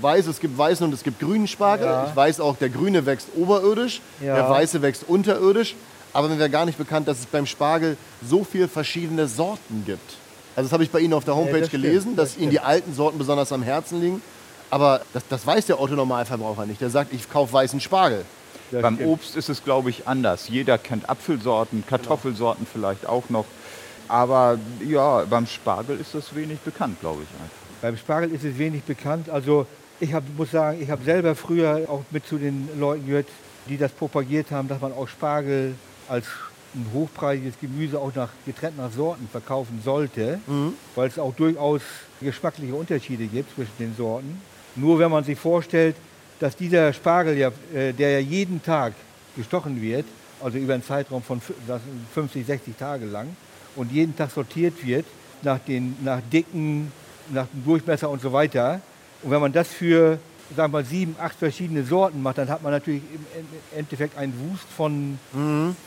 weiß, 0.00 0.26
es 0.28 0.38
gibt 0.40 0.56
weißen 0.56 0.86
und 0.86 0.92
es 0.94 1.02
gibt 1.02 1.18
grünen 1.20 1.48
Spargel. 1.48 1.86
Ja. 1.86 2.06
Ich 2.08 2.14
weiß 2.16 2.40
auch, 2.40 2.56
der 2.56 2.68
grüne 2.68 3.04
wächst 3.06 3.28
oberirdisch, 3.36 4.00
Ja. 4.20 4.34
der 4.36 4.48
weiße 4.50 4.80
wächst 4.82 5.04
unterirdisch. 5.08 5.74
Aber 6.12 6.28
mir 6.28 6.38
wäre 6.38 6.50
gar 6.50 6.64
nicht 6.64 6.78
bekannt, 6.78 7.06
dass 7.08 7.18
es 7.18 7.26
beim 7.26 7.44
Spargel 7.46 7.96
so 8.26 8.42
viele 8.44 8.68
verschiedene 8.68 9.26
Sorten 9.28 9.82
gibt. 9.84 10.14
Also 10.56 10.68
das 10.68 10.72
habe 10.72 10.82
ich 10.82 10.90
bei 10.90 11.00
Ihnen 11.00 11.12
auf 11.12 11.24
der 11.24 11.36
Homepage 11.36 11.60
das 11.60 11.68
stimmt, 11.68 11.84
gelesen, 11.84 12.16
dass 12.16 12.32
das 12.34 12.38
Ihnen 12.42 12.50
die 12.50 12.60
alten 12.60 12.94
Sorten 12.94 13.18
besonders 13.18 13.52
am 13.52 13.62
Herzen 13.62 14.00
liegen. 14.00 14.22
Aber 14.70 15.00
das, 15.12 15.26
das 15.28 15.46
weiß 15.46 15.66
der 15.66 15.80
Otto-Normalverbraucher 15.80 16.66
nicht. 16.66 16.80
Der 16.80 16.90
sagt, 16.90 17.12
ich 17.12 17.30
kaufe 17.30 17.52
weißen 17.52 17.80
Spargel. 17.80 18.24
Das 18.70 18.82
Beim 18.82 18.96
stimmt. 18.96 19.10
Obst 19.10 19.36
ist 19.36 19.48
es, 19.48 19.64
glaube 19.64 19.90
ich, 19.90 20.06
anders. 20.06 20.48
Jeder 20.48 20.76
kennt 20.76 21.08
Apfelsorten, 21.08 21.84
Kartoffelsorten 21.86 22.66
vielleicht 22.70 23.06
auch 23.06 23.30
noch. 23.30 23.46
Aber 24.08 24.58
ja, 24.86 25.24
beim 25.24 25.46
Spargel 25.46 25.98
ist 25.98 26.14
das 26.14 26.34
wenig 26.34 26.58
bekannt, 26.60 27.00
glaube 27.00 27.22
ich 27.22 27.28
einfach. 27.40 27.56
Beim 27.82 27.96
Spargel 27.96 28.32
ist 28.32 28.44
es 28.44 28.58
wenig 28.58 28.82
bekannt. 28.82 29.30
Also 29.30 29.66
ich 30.00 30.12
hab, 30.12 30.22
muss 30.36 30.50
sagen, 30.50 30.82
ich 30.82 30.90
habe 30.90 31.04
selber 31.04 31.34
früher 31.34 31.86
auch 31.88 32.04
mit 32.10 32.26
zu 32.26 32.38
den 32.38 32.68
Leuten 32.78 33.06
gehört, 33.06 33.26
die 33.68 33.78
das 33.78 33.92
propagiert 33.92 34.50
haben, 34.50 34.68
dass 34.68 34.80
man 34.80 34.92
auch 34.92 35.08
Spargel 35.08 35.74
als 36.08 36.26
ein 36.74 36.86
hochpreisiges 36.92 37.54
Gemüse 37.60 37.98
auch 37.98 38.14
nach, 38.14 38.28
getrennt 38.44 38.76
nach 38.76 38.92
Sorten 38.92 39.28
verkaufen 39.30 39.80
sollte, 39.84 40.38
weil 40.94 41.08
es 41.08 41.18
auch 41.18 41.34
durchaus 41.34 41.80
geschmackliche 42.20 42.74
Unterschiede 42.74 43.26
gibt 43.26 43.54
zwischen 43.54 43.72
den 43.78 43.96
Sorten. 43.96 44.40
Nur 44.78 44.98
wenn 44.98 45.10
man 45.10 45.24
sich 45.24 45.38
vorstellt, 45.38 45.96
dass 46.40 46.56
dieser 46.56 46.92
Spargel, 46.92 47.36
ja, 47.36 47.50
äh, 47.74 47.92
der 47.92 48.10
ja 48.12 48.18
jeden 48.20 48.62
Tag 48.62 48.92
gestochen 49.36 49.80
wird, 49.82 50.04
also 50.40 50.56
über 50.58 50.74
einen 50.74 50.84
Zeitraum 50.84 51.22
von 51.22 51.40
fü- 51.40 51.52
das 51.66 51.82
sind 51.82 52.06
50, 52.14 52.46
60 52.46 52.76
Tage 52.76 53.06
lang 53.06 53.28
und 53.76 53.90
jeden 53.90 54.16
Tag 54.16 54.30
sortiert 54.30 54.74
wird 54.86 55.04
nach, 55.42 55.58
den, 55.58 55.96
nach 56.04 56.20
Dicken, 56.32 56.92
nach 57.32 57.46
dem 57.52 57.64
Durchmesser 57.64 58.08
und 58.08 58.22
so 58.22 58.32
weiter. 58.32 58.80
Und 59.22 59.32
wenn 59.32 59.40
man 59.40 59.52
das 59.52 59.68
für, 59.68 60.18
sagen 60.56 60.72
wir 60.72 60.78
mal, 60.80 60.84
sieben, 60.84 61.16
acht 61.20 61.36
verschiedene 61.36 61.82
Sorten 61.84 62.22
macht, 62.22 62.38
dann 62.38 62.48
hat 62.48 62.62
man 62.62 62.70
natürlich 62.72 63.02
im 63.12 63.26
En- 63.36 63.78
Endeffekt 63.80 64.16
einen 64.16 64.32
Wust 64.50 64.66
von, 64.76 65.18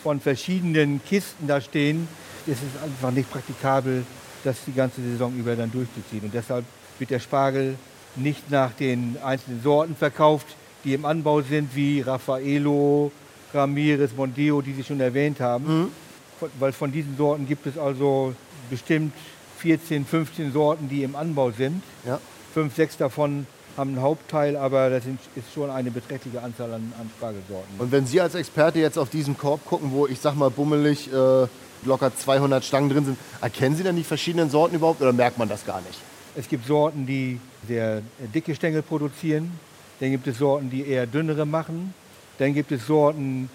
von 0.03 0.19
verschiedenen 0.19 1.01
Kisten 1.05 1.47
da 1.47 1.61
stehen. 1.61 2.07
Es 2.45 2.53
ist 2.57 2.83
einfach 2.83 3.11
nicht 3.11 3.31
praktikabel, 3.31 4.03
das 4.43 4.57
die 4.67 4.73
ganze 4.73 5.01
Saison 5.01 5.33
über 5.37 5.55
dann 5.55 5.71
durchzuziehen. 5.71 6.23
Und 6.23 6.33
deshalb 6.33 6.65
wird 6.99 7.09
der 7.11 7.19
Spargel 7.19 7.75
nicht 8.15 8.49
nach 8.51 8.71
den 8.73 9.17
einzelnen 9.23 9.61
Sorten 9.61 9.95
verkauft, 9.95 10.47
die 10.83 10.93
im 10.93 11.05
Anbau 11.05 11.41
sind, 11.41 11.75
wie 11.75 12.01
Raffaello, 12.01 13.11
Ramirez, 13.53 14.11
Mondeo, 14.15 14.61
die 14.61 14.73
Sie 14.73 14.83
schon 14.83 14.99
erwähnt 14.99 15.39
haben. 15.39 15.91
Von, 16.39 16.49
weil 16.59 16.71
von 16.71 16.91
diesen 16.91 17.17
Sorten 17.17 17.47
gibt 17.47 17.67
es 17.67 17.77
also 17.77 18.33
bestimmt 18.69 19.13
14, 19.59 20.05
15 20.05 20.53
Sorten, 20.53 20.89
die 20.89 21.03
im 21.03 21.15
Anbau 21.15 21.51
sind. 21.51 21.83
Ja. 22.05 22.19
Fünf, 22.53 22.75
sechs 22.75 22.97
davon 22.97 23.45
haben 23.77 23.91
einen 23.91 24.01
Hauptteil, 24.01 24.57
aber 24.57 24.89
das 24.89 25.03
sind, 25.03 25.19
ist 25.35 25.53
schon 25.53 25.69
eine 25.69 25.91
beträchtliche 25.91 26.41
Anzahl 26.41 26.73
an, 26.73 26.91
an 26.99 27.09
Spargelsorten. 27.17 27.79
Und 27.79 27.91
wenn 27.91 28.05
Sie 28.05 28.19
als 28.19 28.35
Experte 28.35 28.79
jetzt 28.79 28.97
auf 28.97 29.09
diesen 29.09 29.37
Korb 29.37 29.65
gucken, 29.65 29.91
wo 29.91 30.07
ich 30.07 30.19
sag 30.19 30.35
mal 30.35 30.49
bummelig 30.49 31.11
äh, 31.13 31.47
locker 31.85 32.15
200 32.15 32.65
Stangen 32.65 32.89
drin 32.89 33.05
sind, 33.05 33.17
erkennen 33.39 33.75
Sie 33.75 33.83
dann 33.83 33.95
die 33.95 34.03
verschiedenen 34.03 34.49
Sorten 34.49 34.75
überhaupt 34.75 35.01
oder 35.01 35.13
merkt 35.13 35.37
man 35.37 35.47
das 35.47 35.65
gar 35.65 35.79
nicht? 35.81 35.99
Es 36.33 36.47
gibt 36.47 36.65
Sorten, 36.65 37.05
die 37.05 37.39
sehr 37.67 38.01
dicke 38.33 38.55
Stängel 38.55 38.81
produzieren. 38.81 39.51
Dann 39.99 40.11
gibt 40.11 40.27
es 40.27 40.37
Sorten, 40.37 40.69
die 40.69 40.87
eher 40.87 41.05
dünnere 41.05 41.45
machen. 41.45 41.93
Dann 42.37 42.53
gibt 42.53 42.71
es 42.71 42.87
Sorten, 42.87 43.49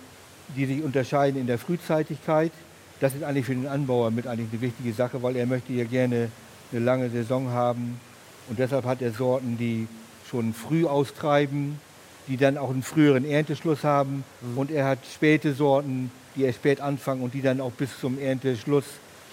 die 0.55 0.67
sich 0.67 0.83
unterscheiden 0.83 1.41
in 1.41 1.47
der 1.47 1.59
Frühzeitigkeit. 1.59 2.53
Das 3.01 3.15
ist 3.15 3.23
eigentlich 3.23 3.47
für 3.47 3.55
den 3.55 3.67
Anbauer 3.67 4.11
mit 4.11 4.27
eigentlich 4.27 4.49
eine 4.53 4.61
wichtige 4.61 4.93
Sache, 4.93 5.23
weil 5.23 5.37
er 5.37 5.47
möchte 5.47 5.73
ja 5.73 5.85
gerne 5.85 6.31
eine 6.71 6.85
lange 6.85 7.09
Saison 7.09 7.49
haben. 7.49 7.99
Und 8.49 8.59
deshalb 8.59 8.85
hat 8.85 9.01
er 9.01 9.13
Sorten, 9.13 9.57
die 9.59 9.89
schon 10.31 10.53
früh 10.53 10.87
austreiben, 10.87 11.81
die 12.29 12.37
dann 12.37 12.59
auch 12.59 12.71
einen 12.71 12.83
früheren 12.83 13.25
Ernteschluss 13.25 13.85
haben. 13.85 14.23
Und 14.55 14.71
er 14.71 14.85
hat 14.85 14.99
späte 15.13 15.55
Sorten, 15.55 16.11
die 16.37 16.43
erst 16.43 16.59
spät 16.59 16.81
anfangen 16.83 17.23
und 17.23 17.33
die 17.33 17.43
dann 17.43 17.61
auch 17.63 17.73
bis 17.73 17.99
zum 17.99 18.19
Ernteschluss, 18.19 18.85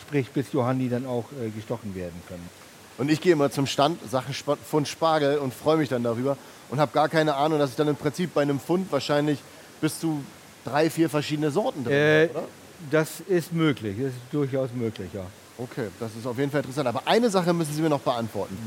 sprich 0.02 0.30
bis 0.30 0.54
Johanni, 0.54 0.88
dann 0.88 1.06
auch 1.06 1.26
äh, 1.34 1.50
gestochen 1.50 1.94
werden 1.94 2.22
können. 2.28 2.63
Und 2.98 3.10
ich 3.10 3.22
gehe 3.22 3.34
immer 3.34 3.50
zum 3.52 3.66
Stand, 3.68 4.00
Sp- 4.06 4.58
Pfund 4.70 4.88
Spargel 4.88 5.38
und 5.40 5.54
freue 5.54 5.78
mich 5.78 5.90
dann 5.90 6.04
darüber 6.04 6.38
und 6.70 6.80
habe 6.80 6.92
gar 6.94 7.10
keine 7.10 7.36
Ahnung, 7.36 7.60
dass 7.60 7.72
ich 7.72 7.76
dann 7.76 7.88
im 7.88 7.96
Prinzip 7.96 8.34
bei 8.34 8.42
einem 8.44 8.60
Pfund 8.60 8.92
wahrscheinlich 8.92 9.40
bis 9.82 10.00
zu 10.00 10.24
drei, 10.66 10.90
vier 10.90 11.10
verschiedene 11.10 11.52
Sorten 11.52 11.84
drin 11.84 11.94
Äh, 11.94 12.24
hat, 12.26 12.32
oder? 12.36 12.44
das 12.92 13.20
ist 13.28 13.52
möglich, 13.54 13.96
das 13.98 14.08
ist 14.08 14.16
durchaus 14.32 14.70
möglich, 14.74 15.10
ja. 15.14 15.26
Okay, 15.58 15.88
das 16.00 16.10
ist 16.18 16.26
auf 16.26 16.38
jeden 16.40 16.50
Fall 16.50 16.62
interessant. 16.62 16.88
Aber 16.88 17.04
eine 17.06 17.30
Sache 17.30 17.54
müssen 17.54 17.74
Sie 17.74 17.82
mir 17.84 17.90
noch 17.90 18.00
beantworten. 18.00 18.58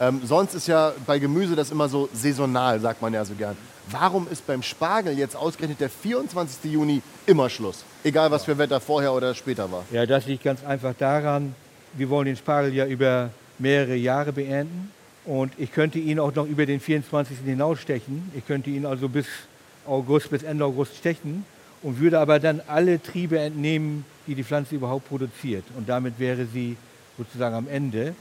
Ähm, 0.00 0.20
sonst 0.24 0.54
ist 0.54 0.66
ja 0.66 0.92
bei 1.06 1.20
Gemüse 1.20 1.54
das 1.54 1.70
immer 1.70 1.88
so 1.88 2.08
saisonal, 2.12 2.80
sagt 2.80 3.00
man 3.00 3.14
ja 3.14 3.24
so 3.24 3.34
gern. 3.34 3.56
Warum 3.88 4.26
ist 4.28 4.44
beim 4.46 4.60
Spargel 4.62 5.16
jetzt 5.16 5.36
ausgerechnet 5.36 5.80
der 5.80 5.88
24. 5.88 6.72
Juni 6.72 7.00
immer 7.26 7.48
Schluss? 7.48 7.84
Egal 8.02 8.30
was 8.32 8.44
für 8.44 8.58
Wetter 8.58 8.80
vorher 8.80 9.12
oder 9.12 9.34
später 9.36 9.70
war. 9.70 9.84
Ja, 9.92 10.04
das 10.04 10.26
liegt 10.26 10.42
ganz 10.42 10.64
einfach 10.64 10.94
daran, 10.98 11.54
wir 11.92 12.10
wollen 12.10 12.26
den 12.26 12.36
Spargel 12.36 12.74
ja 12.74 12.86
über 12.86 13.30
mehrere 13.62 13.94
Jahre 13.94 14.32
beernten. 14.32 14.90
Und 15.24 15.52
ich 15.56 15.72
könnte 15.72 15.98
ihn 15.98 16.18
auch 16.18 16.34
noch 16.34 16.46
über 16.46 16.66
den 16.66 16.80
24. 16.80 17.38
hinausstechen. 17.44 18.30
Ich 18.36 18.46
könnte 18.46 18.70
ihn 18.70 18.84
also 18.84 19.08
bis 19.08 19.26
August, 19.86 20.30
bis 20.30 20.42
Ende 20.42 20.64
August 20.64 20.96
stechen 20.96 21.44
und 21.82 22.00
würde 22.00 22.18
aber 22.18 22.40
dann 22.40 22.60
alle 22.66 23.00
Triebe 23.00 23.38
entnehmen, 23.38 24.04
die 24.26 24.34
die 24.34 24.44
Pflanze 24.44 24.74
überhaupt 24.74 25.08
produziert. 25.08 25.64
Und 25.76 25.88
damit 25.88 26.18
wäre 26.18 26.46
sie 26.46 26.76
sozusagen 27.16 27.54
am 27.54 27.68
Ende. 27.68 28.14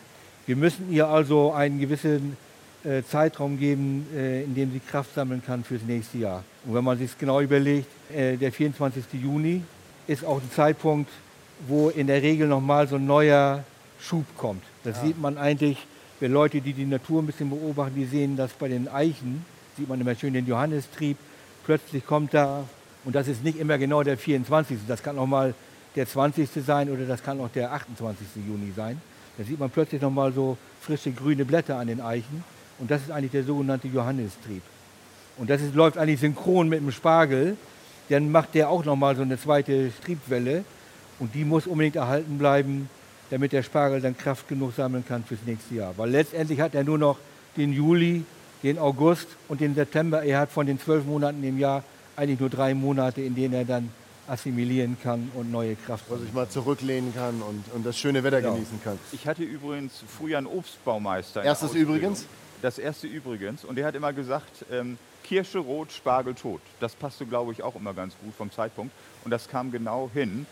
Wir 0.46 0.56
müssen 0.56 0.92
ihr 0.92 1.08
also 1.08 1.52
einen 1.54 1.80
gewissen 1.80 2.38
äh, 2.84 3.04
Zeitraum 3.04 3.60
geben, 3.60 4.08
äh, 4.16 4.44
in 4.44 4.56
dem 4.56 4.72
sie 4.72 4.80
Kraft 4.80 5.14
sammeln 5.14 5.42
kann 5.46 5.64
fürs 5.64 5.84
nächste 5.84 6.20
Jahr. 6.20 6.44
Und 6.66 6.74
wenn 6.74 6.84
man 6.84 6.98
sich 6.98 7.18
genau 7.18 7.42
überlegt, 7.42 7.88
äh, 8.14 8.38
der 8.38 8.52
24. 8.52 9.06
Juni 9.14 9.64
ist 10.08 10.26
auch 10.26 10.42
ein 10.42 10.52
Zeitpunkt, 10.56 11.10
wo 11.68 11.90
in 11.90 12.08
der 12.08 12.22
Regel 12.22 12.48
nochmal 12.48 12.88
so 12.88 12.96
ein 12.96 13.06
neuer 13.06 13.64
Schub 14.00 14.26
kommt. 14.36 14.64
Das 14.84 15.02
sieht 15.02 15.20
man 15.20 15.38
eigentlich, 15.38 15.78
wenn 16.20 16.32
Leute, 16.32 16.62
die 16.62 16.74
die 16.74 16.86
Natur 16.86 17.22
ein 17.22 17.26
bisschen 17.26 17.50
beobachten, 17.50 17.96
die 17.96 18.06
sehen 18.06 18.36
das 18.36 18.52
bei 18.54 18.68
den 18.68 18.88
Eichen, 18.88 19.46
sieht 19.78 19.88
man 19.88 20.00
immer 20.02 20.16
schön 20.16 20.34
den 20.34 20.48
Johannistrieb, 20.48 21.18
plötzlich 21.66 22.06
kommt 22.06 22.34
da, 22.34 22.64
und 23.06 23.16
das 23.16 23.28
ist 23.28 23.44
nicht 23.44 23.60
immer 23.60 23.78
genau 23.78 24.04
der 24.04 24.18
24., 24.18 24.80
das 24.88 25.04
kann 25.04 25.18
auch 25.18 25.28
mal 25.28 25.54
der 25.96 26.08
20. 26.08 26.50
sein 26.66 26.90
oder 26.90 27.06
das 27.06 27.24
kann 27.24 27.40
auch 27.40 27.50
der 27.50 27.74
28. 27.74 28.28
Juni 28.48 28.72
sein. 28.76 29.02
Da 29.38 29.44
sieht 29.44 29.60
man 29.60 29.70
plötzlich 29.70 30.02
nochmal 30.02 30.32
so 30.34 30.58
frische 30.82 31.12
grüne 31.12 31.46
Blätter 31.46 31.78
an 31.78 31.88
den 31.88 32.02
Eichen 32.02 32.44
und 32.80 32.90
das 32.90 33.02
ist 33.04 33.12
eigentlich 33.12 33.32
der 33.32 33.44
sogenannte 33.44 33.88
Johannistrieb. 33.88 34.64
Und 35.38 35.50
das 35.50 35.62
ist, 35.62 35.76
läuft 35.76 35.98
eigentlich 35.98 36.20
synchron 36.20 36.70
mit 36.70 36.80
dem 36.80 36.92
Spargel. 36.92 37.58
Dann 38.10 38.32
macht 38.32 38.54
der 38.54 38.70
auch 38.70 38.84
nochmal 38.86 39.16
so 39.16 39.22
eine 39.22 39.40
zweite 39.40 39.92
Triebwelle. 40.04 40.64
Und 41.20 41.36
die 41.36 41.46
muss 41.46 41.68
unbedingt 41.68 41.96
erhalten 41.96 42.38
bleiben, 42.38 42.90
damit 43.32 43.52
der 43.54 43.64
Spargel 43.64 44.02
dann 44.02 44.16
Kraft 44.16 44.48
genug 44.48 44.74
sammeln 44.76 45.04
kann 45.08 45.24
fürs 45.24 45.40
nächste 45.46 45.74
Jahr. 45.76 45.94
Weil 45.98 46.12
letztendlich 46.12 46.60
hat 46.60 46.76
er 46.76 46.84
nur 46.84 46.98
noch 47.00 47.18
den 47.58 47.74
Juli, 47.74 48.24
den 48.62 48.78
August 48.78 49.28
und 49.48 49.62
den 49.62 49.74
September. 49.74 50.22
Er 50.24 50.40
hat 50.40 50.52
von 50.52 50.68
den 50.68 50.80
zwölf 50.80 51.06
Monaten 51.06 51.44
im 51.44 51.58
Jahr 51.58 51.84
eigentlich 52.16 52.40
nur 52.40 52.50
drei 52.50 52.74
Monate, 52.76 53.22
in 53.22 53.34
denen 53.34 53.54
er 53.54 53.66
dann 53.66 53.90
assimilieren 54.28 54.98
kann 55.02 55.32
und 55.34 55.52
neue 55.52 55.76
Kraft 55.76 56.06
Wo 56.10 56.16
sich 56.18 56.32
mal 56.32 56.48
zurücklehnen 56.48 57.14
kann 57.16 57.42
und, 57.42 57.64
und 57.74 57.86
das 57.86 57.98
schöne 57.98 58.24
Wetter 58.24 58.40
Ja. 58.40 58.54
genießen 58.54 58.82
kann. 58.84 59.00
Ich 59.12 59.26
hatte 59.28 59.44
übrigens 59.44 60.04
früher 60.08 60.38
einen 60.38 60.48
Obstbaumeister. 60.48 61.40
in 61.40 61.44
der 61.46 61.52
Erstes 61.52 61.74
übrigens? 61.74 62.26
Das 62.62 62.78
erste 62.78 63.08
übrigens. 63.08 63.66
Und 63.66 63.76
der 63.78 63.88
hat 63.88 63.96
immer 63.96 64.14
gesagt, 64.14 64.66
ähm, 64.72 64.98
Kirsche 65.24 65.60
rot, 65.60 65.92
Spargel 65.92 66.36
tot. 66.36 66.62
Das 66.80 66.94
passte, 66.96 67.26
glaube 67.26 67.52
ich, 67.54 67.64
auch 67.64 67.76
immer 67.76 67.94
ganz 67.94 68.14
gut 68.24 68.34
vom 68.38 68.52
Zeitpunkt. 68.52 68.94
Und 69.24 69.32
das 69.32 69.48
kam 69.50 69.72
genau 69.72 70.10
hin. 70.14 70.46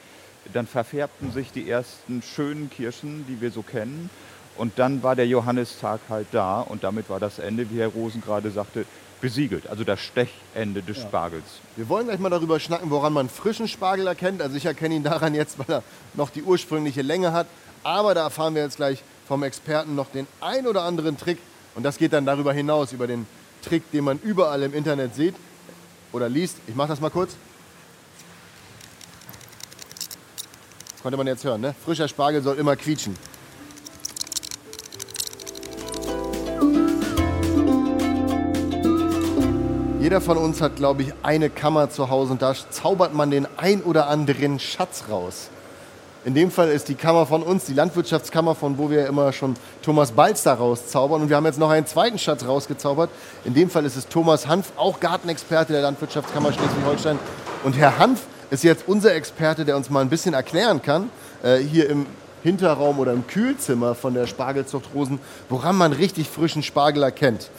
Dann 0.53 0.67
verfärbten 0.67 1.31
sich 1.31 1.51
die 1.51 1.69
ersten 1.69 2.21
schönen 2.21 2.69
Kirschen, 2.69 3.25
die 3.27 3.41
wir 3.41 3.51
so 3.51 3.61
kennen. 3.61 4.09
Und 4.57 4.77
dann 4.77 5.03
war 5.03 5.15
der 5.15 5.27
Johannistag 5.27 6.01
halt 6.09 6.27
da. 6.31 6.61
Und 6.61 6.83
damit 6.83 7.09
war 7.09 7.19
das 7.19 7.39
Ende, 7.39 7.69
wie 7.69 7.79
Herr 7.79 7.87
Rosen 7.87 8.21
gerade 8.21 8.51
sagte, 8.51 8.85
besiegelt. 9.21 9.67
Also 9.67 9.83
das 9.83 9.99
Stechende 9.99 10.81
des 10.81 10.97
Spargels. 11.01 11.45
Wir 11.75 11.87
wollen 11.89 12.07
gleich 12.07 12.19
mal 12.19 12.29
darüber 12.29 12.59
schnacken, 12.59 12.89
woran 12.89 13.13
man 13.13 13.29
frischen 13.29 13.67
Spargel 13.67 14.07
erkennt. 14.07 14.41
Also 14.41 14.55
ich 14.55 14.65
erkenne 14.65 14.95
ihn 14.95 15.03
daran 15.03 15.35
jetzt, 15.35 15.59
weil 15.59 15.69
er 15.69 15.83
noch 16.13 16.29
die 16.29 16.43
ursprüngliche 16.43 17.01
Länge 17.01 17.31
hat. 17.31 17.47
Aber 17.83 18.13
da 18.13 18.23
erfahren 18.23 18.55
wir 18.55 18.63
jetzt 18.63 18.77
gleich 18.77 19.03
vom 19.27 19.43
Experten 19.43 19.95
noch 19.95 20.11
den 20.11 20.27
ein 20.41 20.67
oder 20.67 20.83
anderen 20.83 21.17
Trick. 21.17 21.37
Und 21.75 21.83
das 21.83 21.97
geht 21.97 22.13
dann 22.13 22.25
darüber 22.25 22.51
hinaus, 22.51 22.91
über 22.91 23.07
den 23.07 23.25
Trick, 23.61 23.89
den 23.91 24.03
man 24.03 24.19
überall 24.19 24.63
im 24.63 24.73
Internet 24.73 25.15
sieht 25.15 25.35
oder 26.11 26.27
liest. 26.27 26.57
Ich 26.67 26.75
mache 26.75 26.89
das 26.89 26.99
mal 26.99 27.09
kurz. 27.09 27.35
Konnte 31.01 31.17
man 31.17 31.27
jetzt 31.27 31.45
hören, 31.45 31.61
ne? 31.61 31.73
Frischer 31.85 32.07
Spargel 32.09 32.41
soll 32.41 32.57
immer 32.57 32.75
quietschen. 32.75 33.15
Jeder 40.01 40.19
von 40.19 40.37
uns 40.37 40.59
hat, 40.59 40.75
glaube 40.75 41.03
ich, 41.03 41.13
eine 41.23 41.49
Kammer 41.49 41.89
zu 41.89 42.09
Hause 42.09 42.33
und 42.33 42.41
da 42.41 42.53
zaubert 42.69 43.13
man 43.13 43.31
den 43.31 43.47
ein 43.57 43.81
oder 43.81 44.07
anderen 44.07 44.59
Schatz 44.59 45.03
raus. 45.09 45.49
In 46.25 46.33
dem 46.33 46.51
Fall 46.51 46.69
ist 46.69 46.89
die 46.89 46.95
Kammer 46.95 47.25
von 47.25 47.43
uns, 47.43 47.65
die 47.65 47.73
Landwirtschaftskammer, 47.73 48.53
von 48.53 48.77
wo 48.77 48.89
wir 48.89 49.07
immer 49.07 49.31
schon 49.31 49.55
Thomas 49.81 50.11
Balz 50.11 50.43
da 50.43 50.53
rauszaubern. 50.53 51.21
Und 51.21 51.29
wir 51.29 51.37
haben 51.37 51.45
jetzt 51.45 51.59
noch 51.59 51.69
einen 51.69 51.85
zweiten 51.85 52.19
Schatz 52.19 52.45
rausgezaubert. 52.45 53.09
In 53.45 53.53
dem 53.53 53.69
Fall 53.69 53.85
ist 53.85 53.95
es 53.95 54.07
Thomas 54.07 54.47
Hanf, 54.47 54.73
auch 54.75 54.99
Gartenexperte 54.99 55.71
der 55.71 55.81
Landwirtschaftskammer 55.81 56.51
Schleswig-Holstein. 56.51 57.17
Und 57.63 57.77
Herr 57.77 57.99
Hanf 57.99 58.21
ist 58.49 58.63
jetzt 58.63 58.83
unser 58.87 59.13
Experte, 59.13 59.65
der 59.65 59.77
uns 59.77 59.89
mal 59.89 60.01
ein 60.01 60.09
bisschen 60.09 60.33
erklären 60.33 60.81
kann, 60.81 61.09
äh, 61.43 61.57
hier 61.57 61.89
im 61.89 62.05
Hinterraum 62.41 62.99
oder 62.99 63.11
im 63.11 63.27
Kühlzimmer 63.27 63.95
von 63.95 64.13
der 64.13 64.25
Spargelzucht 64.25 64.85
Rosen, 64.95 65.19
woran 65.49 65.75
man 65.75 65.91
richtig 65.91 66.29
frischen 66.29 66.63
Spargel 66.63 67.03
erkennt. 67.03 67.49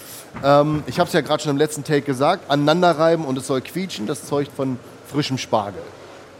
Ähm, 0.42 0.82
ich 0.86 0.98
habe 0.98 1.06
es 1.08 1.12
ja 1.12 1.20
gerade 1.20 1.42
schon 1.42 1.50
im 1.50 1.58
letzten 1.58 1.84
Take 1.84 2.02
gesagt, 2.02 2.50
aneinanderreiben 2.50 3.24
und 3.26 3.36
es 3.36 3.46
soll 3.46 3.60
quietschen, 3.60 4.06
das 4.06 4.26
zeugt 4.26 4.50
von 4.56 4.78
frischem 5.06 5.36
Spargel. 5.38 5.82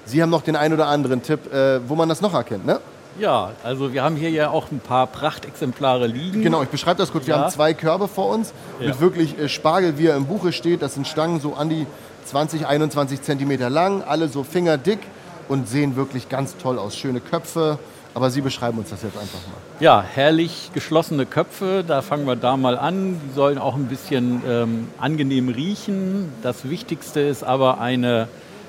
Sie 0.07 0.23
haben 0.23 0.31
noch 0.31 0.43
den 0.43 0.57
einen 0.57 0.75
oder 0.75 0.87
anderen 0.87 1.23
Tipp, 1.23 1.53
äh, 1.53 1.87
wo 1.89 1.95
man 1.95 2.09
das 2.09 2.21
noch 2.23 2.33
erkennt, 2.33 2.65
ne? 2.65 2.81
Ja, 3.19 3.51
also 3.65 3.93
wir 3.93 4.03
haben 4.03 4.17
hier 4.17 4.31
ja 4.31 4.51
auch 4.51 4.71
ein 4.71 4.79
paar 4.81 5.07
Prachtexemplare 5.09 6.07
liegen. 6.07 6.43
Genau, 6.43 6.63
ich 6.63 6.69
beschreibe 6.69 6.97
das 6.99 7.13
kurz. 7.13 7.27
Wir 7.27 7.35
Ja. 7.35 7.43
haben 7.43 7.51
zwei 7.51 7.75
Körbe 7.75 8.09
vor 8.09 8.29
uns 8.31 8.53
mit 8.79 8.89
Ja. 8.89 9.01
wirklich 9.01 9.39
äh, 9.39 9.49
Spargel, 9.49 9.99
wie 9.99 10.07
er 10.07 10.17
im 10.17 10.27
Buche 10.27 10.53
steht. 10.53 10.81
Das 10.81 10.95
sind 10.95 11.07
Stangen 11.07 11.41
so 11.41 11.55
an 11.55 11.69
die 11.69 11.87
20, 12.31 12.65
21 12.65 13.23
Zentimeter 13.23 13.69
lang, 13.69 14.03
alle 14.03 14.29
so 14.29 14.45
fingerdick 14.45 15.01
und 15.49 15.69
sehen 15.69 15.97
wirklich 15.97 16.29
ganz 16.29 16.57
toll 16.57 16.79
aus. 16.79 16.97
Schöne 16.97 17.21
Köpfe. 17.21 17.79
Aber 18.13 18.31
Sie 18.31 18.41
beschreiben 18.41 18.79
uns 18.79 18.91
das 18.91 19.03
jetzt 19.03 19.17
einfach 19.17 19.39
mal. 19.47 19.57
Ja, 19.79 20.03
herrlich 20.03 20.71
geschlossene 20.75 21.27
Köpfe, 21.27 21.85
da 21.87 22.03
fangen 22.03 22.27
wir 22.27 22.35
da 22.35 22.57
mal 22.57 22.77
an. 22.77 23.21
Die 23.25 23.35
sollen 23.35 23.57
auch 23.59 23.77
ein 23.77 23.87
bisschen 23.87 24.43
ähm, 24.49 24.89
angenehm 24.99 25.49
riechen. 25.49 26.33
Das 26.43 26.69
Wichtigste 26.69 27.21
ist 27.21 27.45
aber 27.45 27.81
eine 27.81 28.27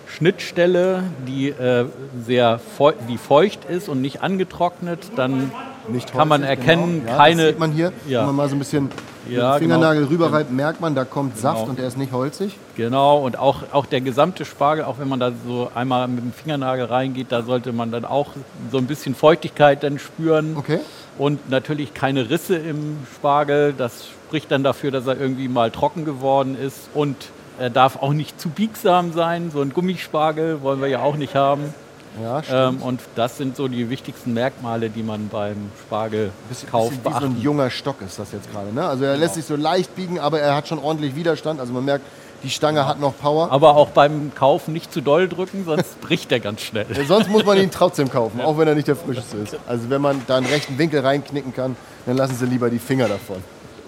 Schnittstelle, 0.07 1.03
die 1.27 1.49
äh, 1.49 1.85
sehr 2.23 2.59
feu 2.59 2.93
die 3.09 3.17
feucht 3.17 3.65
ist 3.65 3.89
und 3.89 4.01
nicht 4.01 4.21
angetrocknet. 4.21 4.99
Dann 5.15 5.51
Nicht 5.87 6.11
kann 6.13 6.27
man 6.27 6.41
holzig, 6.41 6.59
erkennen, 6.59 6.99
genau. 7.01 7.11
Ja, 7.11 7.17
keine. 7.17 7.41
Das 7.41 7.49
sieht 7.51 7.59
man 7.59 7.71
hier. 7.71 7.91
Ja. 8.07 8.19
Wenn 8.19 8.27
man 8.27 8.35
mal 8.35 8.49
so 8.49 8.55
ein 8.55 8.59
bisschen 8.59 8.89
Ja, 9.29 9.53
den 9.53 9.59
Fingernagel 9.59 10.07
genau. 10.07 10.11
rüberreibt, 10.11 10.51
merkt 10.51 10.81
man, 10.81 10.95
da 10.95 11.05
kommt 11.05 11.37
Saft 11.37 11.59
Genau. 11.61 11.69
und 11.71 11.79
er 11.79 11.87
ist 11.87 11.97
nicht 11.97 12.11
holzig. 12.11 12.57
Genau, 12.75 13.19
und 13.19 13.37
auch, 13.37 13.63
auch 13.71 13.85
der 13.85 14.01
gesamte 14.01 14.45
Spargel, 14.45 14.85
auch 14.85 14.99
wenn 14.99 15.07
man 15.07 15.19
da 15.19 15.31
so 15.45 15.69
einmal 15.75 16.07
mit 16.07 16.23
dem 16.23 16.33
Fingernagel 16.33 16.85
reingeht, 16.85 17.27
da 17.31 17.43
sollte 17.43 17.71
man 17.73 17.91
dann 17.91 18.05
auch 18.05 18.29
so 18.71 18.77
ein 18.77 18.87
bisschen 18.87 19.15
Feuchtigkeit 19.15 19.83
dann 19.83 19.99
spüren. 19.99 20.55
Okay. 20.57 20.79
Und 21.17 21.49
natürlich 21.49 21.93
keine 21.93 22.29
Risse 22.29 22.55
im 22.55 22.97
Spargel. 23.15 23.73
Das 23.77 24.05
spricht 24.27 24.49
dann 24.51 24.63
dafür, 24.63 24.91
dass 24.91 25.05
er 25.07 25.19
irgendwie 25.19 25.47
mal 25.47 25.69
trocken 25.69 26.05
geworden 26.05 26.55
ist. 26.59 26.89
Und 26.93 27.15
er 27.59 27.69
darf 27.69 28.01
auch 28.01 28.13
nicht 28.13 28.39
zu 28.41 28.49
biegsam 28.49 29.13
sein. 29.13 29.51
So 29.53 29.61
ein 29.61 29.71
Gummispargel 29.73 30.61
wollen 30.63 30.81
wir 30.81 30.87
ja 30.87 31.01
auch 31.01 31.15
nicht 31.17 31.35
haben. 31.35 31.73
Ja. 32.21 32.41
Ähm, 32.67 32.81
und 32.81 33.01
das 33.15 33.37
sind 33.37 33.55
so 33.55 33.67
die 33.67 33.89
wichtigsten 33.89 34.33
Merkmale, 34.33 34.89
die 34.89 35.03
man 35.03 35.29
beim 35.29 35.71
Spargelkauf 35.85 36.31
bisschen, 36.49 36.69
bisschen 36.69 37.03
wie 37.03 37.09
so 37.09 37.09
ein 37.09 37.21
beachten 37.21 37.41
junger 37.41 37.69
Stock 37.69 38.01
ist 38.01 38.19
das 38.19 38.31
jetzt 38.31 38.51
gerade. 38.51 38.73
Ne? 38.73 38.85
Also 38.85 39.05
er 39.05 39.17
lässt 39.17 39.35
sich 39.35 39.45
so 39.45 39.55
leicht 39.55 39.95
biegen, 39.95 40.19
aber 40.19 40.39
er 40.39 40.55
hat 40.55 40.67
schon 40.67 40.79
ordentlich 40.79 41.15
Widerstand. 41.15 41.59
Also 41.59 41.71
man 41.73 41.85
merkt, 41.85 42.05
die 42.43 42.49
Stange 42.49 42.87
hat 42.87 42.99
noch 42.99 43.17
Power. 43.17 43.51
Aber 43.51 43.75
auch 43.75 43.89
beim 43.89 44.33
Kauf 44.33 44.67
nicht 44.67 44.91
zu 44.91 45.01
doll 45.01 45.29
drücken, 45.29 45.63
sonst 45.65 46.01
bricht 46.01 46.31
er 46.31 46.39
ganz 46.39 46.61
schnell. 46.61 46.85
Sonst 47.07 47.29
muss 47.29 47.45
man 47.45 47.57
ihn 47.57 47.71
trotzdem 47.73 48.09
kaufen, 48.09 48.41
auch 48.41 48.57
wenn 48.57 48.67
er 48.67 48.75
nicht 48.75 48.87
der 48.87 48.95
frischeste 48.95 49.37
ist. 49.37 49.57
Also 49.67 49.89
wenn 49.89 50.01
man 50.01 50.21
da 50.27 50.37
einen 50.37 50.47
rechten 50.47 50.77
Winkel 50.77 51.01
reinknicken 51.01 51.53
kann, 51.53 51.75
dann 52.05 52.17
lassen 52.17 52.35
Sie 52.35 52.45
lieber 52.45 52.69
die 52.69 52.79
Finger 52.79 53.07
davon. 53.07 53.37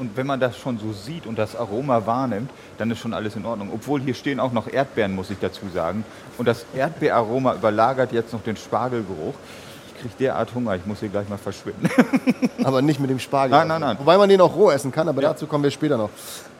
Und 0.03 0.17
wenn 0.17 0.27
man 0.27 0.38
das 0.41 0.57
schon 0.57 0.77
so 0.79 0.91
sieht 0.91 1.25
und 1.25 1.39
das 1.39 1.55
Aroma 1.55 2.05
wahrnimmt, 2.05 2.50
dann 2.77 2.91
ist 2.91 3.00
schon 3.00 3.13
alles 3.13 3.38
in 3.38 3.45
Ordnung. 3.45 3.69
Obwohl 3.74 4.01
hier 4.01 4.13
stehen 4.13 4.38
auch 4.38 4.51
noch 4.51 4.67
Erdbeeren, 4.67 5.15
muss 5.15 5.29
ich 5.29 5.38
dazu 5.39 5.62
sagen. 5.74 6.03
Und 6.38 6.45
das 6.45 6.65
Erdbeeraroma 6.75 7.53
überlagert 7.53 8.12
jetzt 8.12 8.33
noch 8.33 8.43
den 8.43 8.57
Spargelgeruch. 8.57 9.33
Ich 9.95 10.01
kriege 10.01 10.13
derart 10.19 10.53
Hunger, 10.53 10.75
ich 10.75 10.86
muss 10.86 11.00
hier 11.00 11.07
gleich 11.07 11.29
mal 11.29 11.38
verschwinden. 11.38 11.89
Aber 12.65 12.81
nicht 12.81 13.00
mit 13.00 13.10
dem 13.12 13.19
Spargel. 13.19 13.57
Nein, 13.57 13.69
nein, 13.69 13.79
nein. 13.79 13.98
Wobei 13.98 14.17
man 14.17 14.27
den 14.27 14.41
auch 14.41 14.53
roh 14.53 14.72
essen 14.72 14.91
kann, 14.91 15.07
aber 15.07 15.22
Ja. 15.22 15.29
dazu 15.29 15.48
kommen 15.48 15.63
wir 15.63 15.72
später 15.72 15.95
noch. 15.95 16.10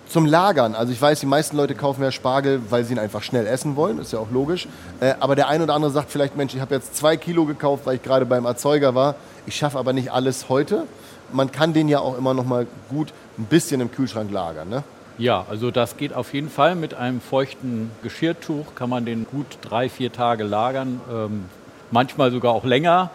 Zum 0.07 0.25
Lagern. 0.25 0.73
Also 0.73 0.93
ich 0.93 1.01
weiß, 1.01 1.19
die 1.19 1.25
meisten 1.25 1.57
Leute 1.57 1.75
kaufen 1.75 2.01
ja 2.01 2.12
Spargel, 2.13 2.62
weil 2.69 2.85
sie 2.85 2.93
ihn 2.93 3.00
einfach 3.00 3.23
schnell 3.23 3.45
essen 3.45 3.75
wollen. 3.75 4.00
Ist 4.00 4.13
ja 4.13 4.19
auch 4.19 4.31
logisch. 4.31 4.69
Äh, 5.01 5.15
aber 5.19 5.35
der 5.35 5.50
ein 5.50 5.62
oder 5.62 5.73
andere 5.73 5.91
sagt 5.91 6.09
vielleicht, 6.12 6.38
Mensch, 6.38 6.55
ich 6.55 6.62
habe 6.62 6.73
jetzt 6.75 6.95
zwei 6.95 7.17
Kilo 7.17 7.43
gekauft, 7.43 7.85
weil 7.85 7.95
ich 7.97 8.03
gerade 8.03 8.25
beim 8.25 8.45
Erzeuger 8.45 8.95
war. 8.95 9.15
Ich 9.45 9.55
schaffe 9.57 9.77
aber 9.79 9.91
nicht 9.91 10.13
alles 10.13 10.47
heute. 10.47 10.85
Man 11.33 11.51
kann 11.51 11.73
den 11.73 11.89
ja 11.89 11.99
auch 11.99 12.17
immer 12.17 12.33
noch 12.33 12.45
mal 12.45 12.67
gut 12.89 13.13
ein 13.37 13.45
bisschen 13.45 13.81
im 13.81 13.91
Kühlschrank 13.91 14.31
lagern. 14.31 14.69
Ne? 14.69 14.83
Ja, 15.17 15.45
also 15.49 15.71
das 15.71 15.97
geht 15.97 16.13
auf 16.13 16.33
jeden 16.33 16.49
Fall. 16.49 16.75
Mit 16.75 16.93
einem 16.93 17.21
feuchten 17.21 17.91
Geschirrtuch 18.01 18.75
kann 18.75 18.89
man 18.89 19.05
den 19.05 19.25
gut 19.25 19.45
drei, 19.61 19.89
vier 19.89 20.11
Tage 20.11 20.43
lagern. 20.43 21.01
Ähm, 21.11 21.45
manchmal 21.91 22.31
sogar 22.31 22.53
auch 22.53 22.63
länger. 22.63 23.11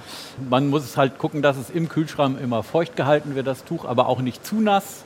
Man 0.49 0.69
muss 0.69 0.97
halt 0.97 1.19
gucken, 1.19 1.43
dass 1.43 1.57
es 1.57 1.71
im 1.71 1.89
Kühlschrank 1.89 2.41
immer 2.41 2.63
feucht 2.63 2.97
gehalten 2.97 3.35
wird, 3.35 3.47
das 3.47 3.65
Tuch, 3.65 3.85
aber 3.85 4.09
auch 4.09 4.21
nicht 4.21 4.45
zu 4.47 4.61
nass. 4.61 5.05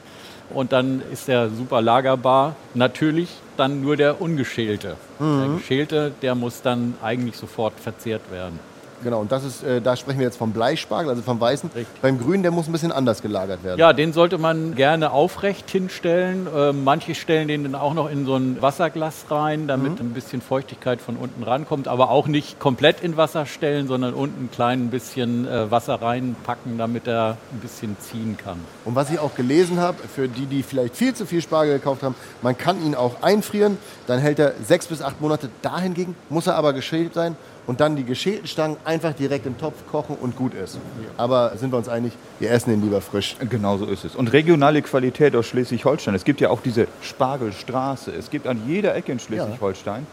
Und 0.51 0.73
dann 0.73 1.03
ist 1.11 1.29
der 1.29 1.49
super 1.49 1.81
lagerbar. 1.81 2.57
Natürlich 2.75 3.31
dann 3.57 3.81
nur 3.81 3.97
der 3.97 4.21
ungeschälte. 4.21 4.97
Der 5.19 5.49
geschälte, 5.57 6.13
der 6.21 6.35
muss 6.35 6.63
dann 6.63 6.95
eigentlich 7.03 7.37
sofort 7.37 7.79
verzehrt 7.81 8.31
werden. 8.31 8.59
Genau, 9.03 9.21
und 9.21 9.33
das 9.33 9.45
ist, 9.45 9.63
äh, 9.63 9.81
da 9.81 9.97
sprechen 9.97 10.19
wir 10.19 10.27
jetzt 10.27 10.37
vom 10.37 10.53
Bleispargel, 10.53 11.11
also 11.11 11.23
vom 11.23 11.41
Weißen. 11.41 11.71
Richtig. 11.75 12.01
Beim 12.01 12.19
Grünen, 12.19 12.43
der 12.43 12.53
muss 12.53 12.69
ein 12.69 12.73
bisschen 12.73 12.93
anders 12.93 13.23
gelagert 13.23 13.65
werden. 13.65 13.79
Ja, 13.79 13.93
den 13.93 14.13
sollte 14.13 14.39
man 14.39 14.75
gerne 14.75 15.11
aufrecht 15.11 15.71
hinstellen. 15.71 16.47
Ähm, 16.55 16.85
manche 16.85 17.15
stellen 17.15 17.49
den 17.49 17.65
dann 17.65 17.75
auch 17.75 17.95
noch 17.95 18.11
in 18.11 18.25
so 18.25 18.37
ein 18.37 18.61
Wasserglas 18.61 19.27
rein, 19.31 19.67
damit 19.67 20.01
ein 20.01 20.11
bisschen 20.11 20.41
Feuchtigkeit 20.41 21.01
von 21.01 21.17
unten 21.17 21.43
rankommt. 21.43 21.89
Aber 21.89 22.11
auch 22.11 22.29
nicht 22.29 22.61
komplett 22.61 23.03
in 23.03 23.17
Wasser 23.17 23.47
stellen, 23.47 23.89
sondern 23.89 24.15
unten 24.15 24.45
ein 24.45 24.51
klein 24.51 24.91
bisschen 24.91 25.47
äh, 25.47 25.71
Wasser 25.71 26.01
reinpacken, 26.01 26.79
damit 26.79 27.07
er 27.07 27.37
ein 27.53 27.61
bisschen 27.61 27.97
ziehen 28.01 28.37
kann. 28.37 28.59
Und 28.85 28.95
was 28.95 29.11
ich 29.11 29.19
auch 29.19 29.35
gelesen 29.35 29.81
habe, 29.81 29.99
für 30.15 30.29
die, 30.29 30.47
die 30.47 30.63
vielleicht 30.63 30.97
viel 30.97 31.15
zu 31.15 31.27
viel 31.27 31.43
Spargel 31.43 31.79
gekauft 31.79 32.03
haben, 32.03 32.15
man 32.43 32.57
kann 32.57 32.85
ihn 32.85 32.95
auch 32.95 33.23
einfrieren, 33.23 33.79
dann 34.07 34.19
hält 34.19 34.39
er 34.39 34.55
sechs 34.63 34.87
bis 34.87 35.03
acht 35.03 35.21
Monate. 35.21 35.49
Dahingegen 35.63 36.15
muss 36.29 36.47
er 36.47 36.57
aber 36.57 36.73
geschält 36.73 37.15
sein 37.15 37.37
und 37.67 37.81
dann 37.81 37.97
die 37.97 38.05
geschälten 38.05 38.47
Stangen 38.47 38.77
einfach 38.85 39.13
direkt 39.13 39.47
im 39.47 39.59
Topf 39.59 39.87
kochen 39.91 40.17
und 40.21 40.37
gut 40.37 40.55
ist. 40.55 40.79
Aber 41.17 41.57
sind 41.57 41.73
wir 41.73 41.77
uns 41.77 41.89
einig, 41.89 42.13
wir 42.41 42.51
essen 42.51 42.73
ihn 42.73 42.83
lieber 42.83 43.01
frisch. 43.01 43.37
Genau 43.49 43.79
so 43.79 43.87
ist 43.87 44.05
es. 44.05 44.17
Und 44.17 44.33
regionale 44.33 44.83
Qualität 44.83 45.37
aus 45.37 45.47
Schleswig-Holstein. 45.47 46.15
Es 46.15 46.25
gibt 46.25 46.41
ja 46.41 46.51
auch 46.51 46.61
diese 46.61 46.89
Spargelstraße. 47.03 48.13
Es 48.13 48.31
gibt 48.31 48.47
an 48.47 48.63
jeder 48.67 48.95
Ecke 48.95 49.13
in 49.13 49.19
Schleswig-Holstein 49.19 50.07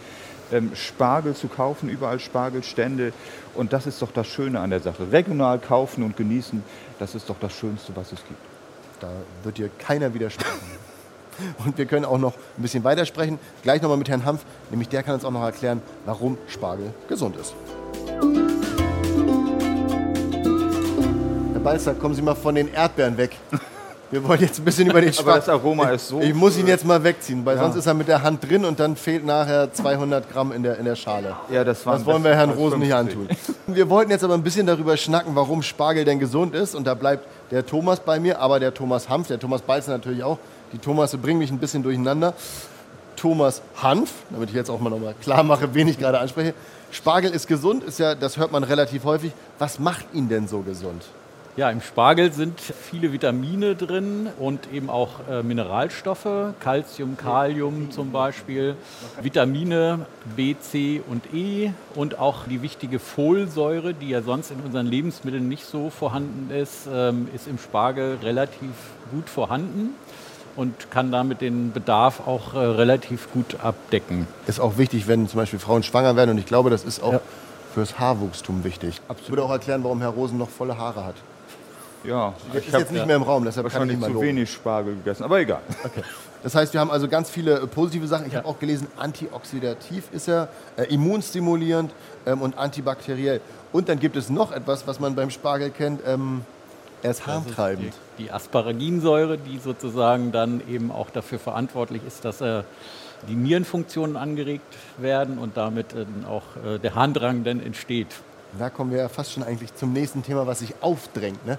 ähm, 0.51 0.71
Spargel 0.75 1.35
zu 1.35 1.47
kaufen, 1.47 1.89
überall 1.89 2.19
Spargelstände. 2.19 3.13
Und 3.55 3.73
das 3.73 3.87
ist 3.87 4.01
doch 4.01 4.11
das 4.11 4.27
Schöne 4.27 4.59
an 4.59 4.69
der 4.69 4.79
Sache. 4.79 5.11
Regional 5.11 5.59
kaufen 5.59 6.03
und 6.03 6.17
genießen, 6.17 6.63
das 6.99 7.15
ist 7.15 7.29
doch 7.29 7.39
das 7.39 7.53
Schönste, 7.53 7.95
was 7.95 8.11
es 8.11 8.19
gibt. 8.25 8.39
Da 8.99 9.09
wird 9.43 9.57
dir 9.57 9.69
keiner 9.77 10.13
widersprechen. 10.13 10.88
Und 11.65 11.77
wir 11.77 11.85
können 11.85 12.05
auch 12.05 12.17
noch 12.17 12.33
ein 12.57 12.61
bisschen 12.61 12.83
weitersprechen. 12.83 13.39
Gleich 13.63 13.81
nochmal 13.81 13.97
mit 13.97 14.09
Herrn 14.09 14.25
Hanf, 14.25 14.41
nämlich 14.69 14.89
der 14.89 15.03
kann 15.03 15.13
uns 15.15 15.25
auch 15.25 15.31
noch 15.31 15.43
erklären, 15.43 15.81
warum 16.05 16.37
Spargel 16.47 16.93
gesund 17.07 17.35
ist. 17.37 17.53
Herr 21.53 21.59
Balzer, 21.59 21.93
kommen 21.93 22.15
Sie 22.15 22.21
mal 22.21 22.35
von 22.35 22.55
den 22.55 22.71
Erdbeeren 22.73 23.17
weg. 23.17 23.31
Wir 24.11 24.23
wollen 24.27 24.41
jetzt 24.41 24.57
ein 24.59 24.65
bisschen 24.65 24.89
über 24.89 25.01
den 25.01 25.09
Aber 25.19 25.19
Spargel. 25.19 25.39
das 25.41 25.49
Aroma 25.49 25.89
ist 25.89 26.07
so. 26.07 26.19
Ich 26.19 26.33
muss 26.33 26.57
ihn 26.57 26.65
jetzt 26.65 26.83
mal 26.83 27.03
wegziehen, 27.03 27.45
weil 27.45 27.57
Ja. 27.57 27.63
sonst 27.63 27.75
ist 27.75 27.85
er 27.85 27.93
mit 27.93 28.07
der 28.07 28.23
Hand 28.23 28.47
drin 28.49 28.65
und 28.65 28.79
dann 28.79 28.95
fehlt 28.95 29.23
nachher 29.23 29.71
200 29.71 30.31
Gramm 30.31 30.51
in 30.51 30.63
der, 30.63 30.77
in 30.79 30.85
der 30.85 30.95
Schale. 30.95 31.35
Ja, 31.51 31.63
das 31.63 31.83
Das 31.83 32.05
wollen 32.05 32.23
wir 32.23 32.35
Herrn 32.35 32.49
Rosen 32.49 32.79
nicht 32.79 32.91
50. 32.91 33.17
antun. 33.19 33.37
Wir 33.67 33.87
wollten 33.89 34.09
jetzt 34.09 34.23
aber 34.23 34.33
ein 34.33 34.41
bisschen 34.41 34.65
darüber 34.65 34.97
schnacken, 34.97 35.35
warum 35.35 35.61
Spargel 35.61 36.05
denn 36.05 36.17
gesund 36.19 36.55
ist. 36.55 36.73
Und 36.73 36.87
da 36.87 36.95
bleibt 36.95 37.27
der 37.51 37.65
Thomas 37.65 37.99
bei 37.99 38.19
mir, 38.19 38.39
aber 38.39 38.59
der 38.59 38.73
Thomas 38.73 39.09
Hanf, 39.09 39.27
der 39.27 39.39
Thomas 39.39 39.61
Balzer 39.61 39.91
natürlich 39.91 40.23
auch. 40.23 40.37
Die 40.73 40.77
Thomas 40.77 41.15
bringen 41.17 41.39
mich 41.39 41.51
ein 41.51 41.59
bisschen 41.59 41.83
durcheinander. 41.83 42.33
Thomas 43.15 43.61
Hanf, 43.81 44.13
damit 44.29 44.49
ich 44.49 44.55
jetzt 44.55 44.69
auch 44.69 44.79
mal 44.79 44.89
nochmal 44.89 45.15
klar 45.21 45.43
mache, 45.43 45.73
wen 45.73 45.87
ich 45.87 45.99
gerade 45.99 46.19
anspreche. 46.19 46.53
Spargel 46.91 47.31
ist 47.31 47.47
gesund, 47.47 47.83
ist 47.83 47.99
ja, 47.99 48.15
das 48.15 48.37
hört 48.37 48.51
man 48.51 48.63
relativ 48.63 49.03
häufig. 49.03 49.33
Was 49.59 49.79
macht 49.79 50.05
ihn 50.13 50.29
denn 50.29 50.47
so 50.47 50.61
gesund? 50.61 51.03
Ja, 51.59 51.69
im 51.71 51.81
Spargel 51.81 52.31
sind 52.31 52.57
viele 52.61 53.11
Vitamine 53.11 53.75
drin 53.75 54.29
und 54.39 54.71
eben 54.71 54.89
auch 54.89 55.27
äh, 55.29 55.43
Mineralstoffe, 55.43 56.53
Calcium, 56.61 57.17
Kalium 57.17 57.91
zum 57.91 58.13
Beispiel, 58.13 58.77
Vitamine 59.21 60.05
B, 60.37 60.55
C 60.61 61.01
und 61.05 61.33
E 61.33 61.73
und 61.95 62.17
auch 62.17 62.45
die 62.49 62.61
wichtige 62.61 62.97
Folsäure, 62.97 63.93
die 63.93 64.07
ja 64.07 64.21
sonst 64.21 64.51
in 64.51 64.61
unseren 64.61 64.87
Lebensmitteln 64.87 65.49
nicht 65.49 65.65
so 65.65 65.89
vorhanden 65.89 66.49
ist, 66.49 66.87
ähm, 66.89 67.27
ist 67.35 67.45
im 67.45 67.57
Spargel 67.57 68.19
relativ 68.23 68.71
gut 69.11 69.27
vorhanden 69.27 69.95
und 70.55 70.89
kann 70.91 71.11
damit 71.11 71.41
den 71.41 71.73
Bedarf 71.73 72.25
auch 72.25 72.53
äh, 72.53 72.57
relativ 72.59 73.33
gut 73.33 73.57
abdecken. 73.61 74.27
Ist 74.47 74.61
auch 74.61 74.77
wichtig, 74.77 75.09
wenn 75.09 75.27
zum 75.27 75.41
Beispiel 75.41 75.59
Frauen 75.59 75.83
schwanger 75.83 76.15
werden. 76.15 76.29
Und 76.29 76.37
ich 76.37 76.45
glaube, 76.45 76.69
das 76.69 76.85
ist 76.85 77.03
auch 77.03 77.11
Ja. 77.11 77.21
fürs 77.73 77.99
Haarwuchstum 77.99 78.63
wichtig. 78.63 79.01
Ich 79.21 79.29
würde 79.29 79.43
auch 79.43 79.51
erklären, 79.51 79.83
warum 79.83 79.99
Herr 79.99 80.11
Rosen 80.11 80.37
noch 80.37 80.49
volle 80.49 80.77
Haare 80.77 81.03
hat. 81.03 81.15
Ja, 82.03 82.33
ich 82.53 82.67
ist 82.67 82.73
habe 82.73 82.83
jetzt 82.83 82.91
nicht 82.91 83.05
mehr 83.05 83.15
im 83.15 83.23
Raum, 83.23 83.43
deshalb 83.43 83.65
kann 83.65 83.69
ich 83.69 83.73
wahrscheinlich 83.73 83.97
ihn 83.97 83.99
mal 83.99 84.07
zu 84.07 84.13
loben. 84.13 84.27
wenig 84.27 84.51
Spargel 84.51 84.95
gegessen. 84.95 85.23
Aber 85.23 85.39
egal. 85.39 85.61
Das 86.41 86.55
heißt, 86.55 86.71
wir 86.73 86.79
haben 86.79 86.91
also 86.91 87.09
ganz 87.09 87.29
viele 87.29 87.59
äh, 87.59 87.67
positive 87.67 88.07
Sachen. 88.07 88.25
Ich 88.27 88.35
habe 88.35 88.47
auch 88.47 88.59
gelesen, 88.59 88.87
antioxidativ 88.97 90.05
ist 90.13 90.29
er, 90.29 90.47
äh, 90.77 90.83
immunstimulierend 90.85 91.91
ähm, 92.25 92.41
und 92.41 92.57
antibakteriell. 92.57 93.41
Und 93.73 93.89
dann 93.89 93.99
gibt 93.99 94.15
es 94.15 94.29
noch 94.29 94.51
etwas, 94.51 94.87
was 94.87 94.99
man 94.99 95.15
beim 95.15 95.31
Spargel 95.31 95.69
kennt. 95.69 96.01
Ähm, 96.05 96.45
er 97.01 97.11
ist 97.11 97.19
ist 97.19 97.27
harntreibend. 97.27 97.93
Die, 98.17 98.23
die 98.23 98.31
Asparaginsäure, 98.31 99.37
die 99.37 99.57
sozusagen 99.57 100.31
dann 100.31 100.61
eben 100.69 100.91
auch 100.91 101.09
dafür 101.09 101.39
verantwortlich 101.39 102.01
ist, 102.07 102.23
dass 102.23 102.41
äh, 102.41 102.63
die 103.27 103.35
Nierenfunktionen 103.35 104.15
angeregt 104.15 104.77
werden 104.97 105.37
und 105.37 105.57
damit 105.57 105.93
äh, 105.93 106.05
auch 106.27 106.43
äh, 106.65 106.79
der 106.79 106.95
Harndrang 106.95 107.43
dann 107.43 107.61
entsteht. 107.61 108.07
Da 108.57 108.69
kommen 108.69 108.91
wir 108.91 108.99
ja 108.99 109.09
fast 109.09 109.33
schon 109.33 109.43
eigentlich 109.43 109.75
zum 109.75 109.93
nächsten 109.93 110.23
Thema, 110.23 110.47
was 110.47 110.59
sich 110.59 110.73
aufdrängt. 110.81 111.45
Ne? 111.45 111.57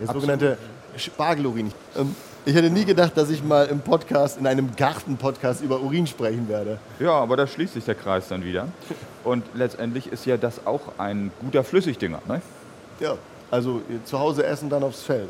Der 0.00 0.12
sogenannte 0.12 0.58
Spargelurin. 0.96 1.72
Ähm, 1.96 2.14
ich 2.46 2.54
hätte 2.54 2.70
nie 2.70 2.84
gedacht, 2.84 3.12
dass 3.16 3.28
ich 3.28 3.44
mal 3.44 3.66
im 3.66 3.80
Podcast, 3.80 4.38
in 4.38 4.46
einem 4.46 4.74
Garten-Podcast 4.74 5.62
über 5.62 5.80
Urin 5.80 6.06
sprechen 6.06 6.48
werde. 6.48 6.78
Ja, 6.98 7.12
aber 7.12 7.36
da 7.36 7.46
schließt 7.46 7.74
sich 7.74 7.84
der 7.84 7.94
Kreis 7.94 8.28
dann 8.28 8.44
wieder. 8.44 8.66
Und 9.24 9.44
letztendlich 9.54 10.06
ist 10.06 10.24
ja 10.24 10.38
das 10.38 10.66
auch 10.66 10.80
ein 10.96 11.32
guter 11.40 11.64
Flüssigdünger. 11.64 12.20
Ne? 12.26 12.40
Ja, 12.98 13.16
also 13.50 13.82
äh, 13.90 14.04
zu 14.04 14.18
Hause 14.18 14.46
essen, 14.46 14.70
dann 14.70 14.82
aufs 14.82 15.02
Feld. 15.02 15.28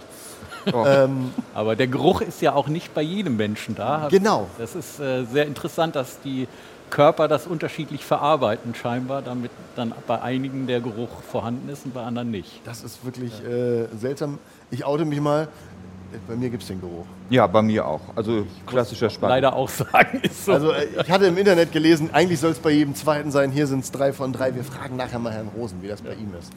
Oh. 0.72 0.84
Ähm, 0.86 1.32
Aber 1.54 1.74
der 1.74 1.86
Geruch 1.86 2.20
ist 2.20 2.42
ja 2.42 2.54
auch 2.54 2.68
nicht 2.68 2.92
bei 2.94 3.02
jedem 3.02 3.36
Menschen 3.36 3.74
da. 3.74 4.08
Genau. 4.10 4.48
Das 4.58 4.74
ist 4.74 5.00
äh, 5.00 5.24
sehr 5.24 5.46
interessant, 5.46 5.96
dass 5.96 6.20
die 6.20 6.46
Körper 6.90 7.28
das 7.28 7.46
unterschiedlich 7.46 8.04
verarbeiten 8.04 8.74
scheinbar, 8.74 9.22
damit 9.22 9.50
dann 9.76 9.94
bei 10.06 10.20
einigen 10.20 10.66
der 10.66 10.80
Geruch 10.80 11.22
vorhanden 11.22 11.68
ist 11.68 11.86
und 11.86 11.94
bei 11.94 12.02
anderen 12.02 12.30
nicht. 12.30 12.60
das 12.64 12.82
ist 12.84 13.04
wirklich 13.04 13.32
äh, 13.44 13.86
seltsam. 13.96 14.38
Ich 14.70 14.84
oute 14.84 15.04
mich 15.04 15.20
mal. 15.20 15.48
Bei 16.26 16.34
mir 16.34 16.50
gibt 16.50 16.62
es 16.62 16.68
den 16.68 16.80
Geruch. 16.80 17.06
Ja, 17.28 17.46
bei 17.46 17.62
mir 17.62 17.86
auch. 17.86 18.00
Also 18.16 18.44
klassischer 18.66 19.08
Spargel. 19.10 19.36
Leider 19.36 19.54
auch 19.54 19.68
sagen, 19.68 20.20
ist 20.22 20.44
so. 20.44 20.52
Also 20.52 20.72
äh, 20.72 20.86
ich 21.00 21.10
hatte 21.10 21.26
im 21.26 21.38
Internet 21.38 21.70
gelesen, 21.70 22.10
eigentlich 22.12 22.40
soll 22.40 22.50
es 22.50 22.58
bei 22.58 22.70
jedem 22.70 22.96
zweiten 22.96 23.30
sein. 23.30 23.52
Hier 23.52 23.68
sind 23.68 23.84
es 23.84 23.92
drei 23.92 24.12
von 24.12 24.32
drei. 24.32 24.54
Wir 24.54 24.64
fragen 24.64 24.96
nachher 24.96 25.20
mal 25.20 25.32
Herrn 25.32 25.48
Rosen, 25.56 25.82
wie 25.82 25.88
das 25.88 26.02
bei 26.02 26.14
ihm 26.14 26.34
ist. 26.38 26.52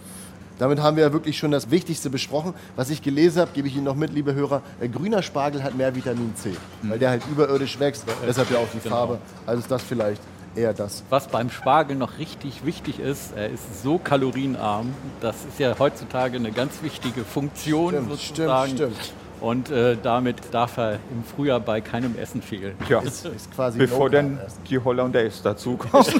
Damit 0.63 0.79
haben 0.81 0.95
wir 0.95 1.03
ja 1.03 1.11
wirklich 1.11 1.37
schon 1.37 1.51
das 1.51 1.71
Wichtigste 1.71 2.09
besprochen. 2.09 2.53
Was 2.77 2.89
ich 2.89 3.01
gelesen 3.01 3.41
habe, 3.41 3.51
gebe 3.53 3.67
ich 3.67 3.75
Ihnen 3.75 3.83
noch 3.83 3.95
mit, 3.97 4.13
liebe 4.13 4.33
Hörer. 4.33 4.61
Äh, 4.79 4.87
grüner 4.87 5.21
Spargel 5.21 5.61
hat 5.61 5.75
mehr 5.75 5.93
Vitamin 5.93 6.33
C, 6.37 6.51
weil 6.83 6.97
der 6.97 7.09
halt 7.09 7.23
überirdisch 7.29 7.77
wächst. 7.81 8.05
Deshalb 8.25 8.49
ja 8.49 8.59
auch 8.59 8.67
die 8.73 8.79
Genau. 8.79 8.95
Farbe. 8.95 9.19
Also 9.45 9.59
ist 9.59 9.69
das 9.69 9.83
vielleicht 9.83 10.21
eher 10.55 10.73
das. 10.73 11.03
Was 11.09 11.27
beim 11.27 11.49
Spargel 11.49 11.97
noch 11.97 12.17
richtig 12.17 12.65
wichtig 12.65 13.01
ist, 13.01 13.33
er 13.35 13.49
ist 13.49 13.83
so 13.83 13.97
kalorienarm. 13.97 14.93
Das 15.19 15.35
ist 15.43 15.59
ja 15.59 15.77
heutzutage 15.77 16.37
eine 16.37 16.53
ganz 16.53 16.81
wichtige 16.81 17.25
Funktion 17.25 17.89
Stimmt, 17.95 18.09
sozusagen. 18.11 18.71
stimmt, 18.73 18.93
stimmt. 18.95 19.13
Und 19.43 19.69
äh, 19.71 19.97
damit 20.01 20.37
darf 20.51 20.77
er 20.77 20.93
im 21.11 21.21
Frühjahr 21.25 21.59
bei 21.59 21.81
keinem 21.81 22.17
Essen 22.17 22.41
fehlen. 22.41 22.75
Tja, 22.87 23.01
Ist, 23.01 23.25
ist 23.25 23.53
quasi 23.53 23.77
bevor 23.77 24.09
dann 24.09 24.39
die 24.69 24.79
Hollandaise 24.79 25.43
dazu 25.43 25.75
kommt. 25.75 26.15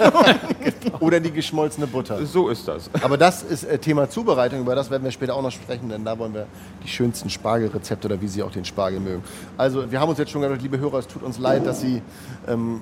Oder 0.99 1.21
die 1.21 1.31
geschmolzene 1.31 1.87
Butter. 1.87 2.25
so 2.25 2.49
ist 2.49 2.67
das. 2.67 2.89
Aber 3.01 3.17
das 3.17 3.41
ist 3.41 3.63
äh, 3.63 3.77
Thema 3.77 4.09
Zubereitung, 4.09 4.59
über 4.59 4.75
das 4.75 4.91
werden 4.91 5.05
wir 5.05 5.11
später 5.11 5.35
auch 5.35 5.41
noch 5.41 5.53
sprechen, 5.53 5.87
denn 5.87 6.03
da 6.03 6.19
wollen 6.19 6.33
wir 6.33 6.47
die 6.83 6.89
schönsten 6.89 7.29
Spargelrezepte 7.29 8.09
oder 8.09 8.19
wie 8.19 8.27
Sie 8.27 8.43
auch 8.43 8.51
den 8.51 8.65
Spargel 8.65 8.99
mögen. 8.99 9.23
Also 9.57 9.89
wir 9.89 10.01
haben 10.01 10.09
uns 10.09 10.19
jetzt 10.19 10.31
schon 10.31 10.41
gedacht, 10.41 10.61
liebe 10.61 10.77
Hörer, 10.77 10.99
es 10.99 11.07
tut 11.07 11.23
uns 11.23 11.39
leid, 11.39 11.65
dass 11.65 11.79
Sie, 11.79 12.01
ähm, 12.45 12.81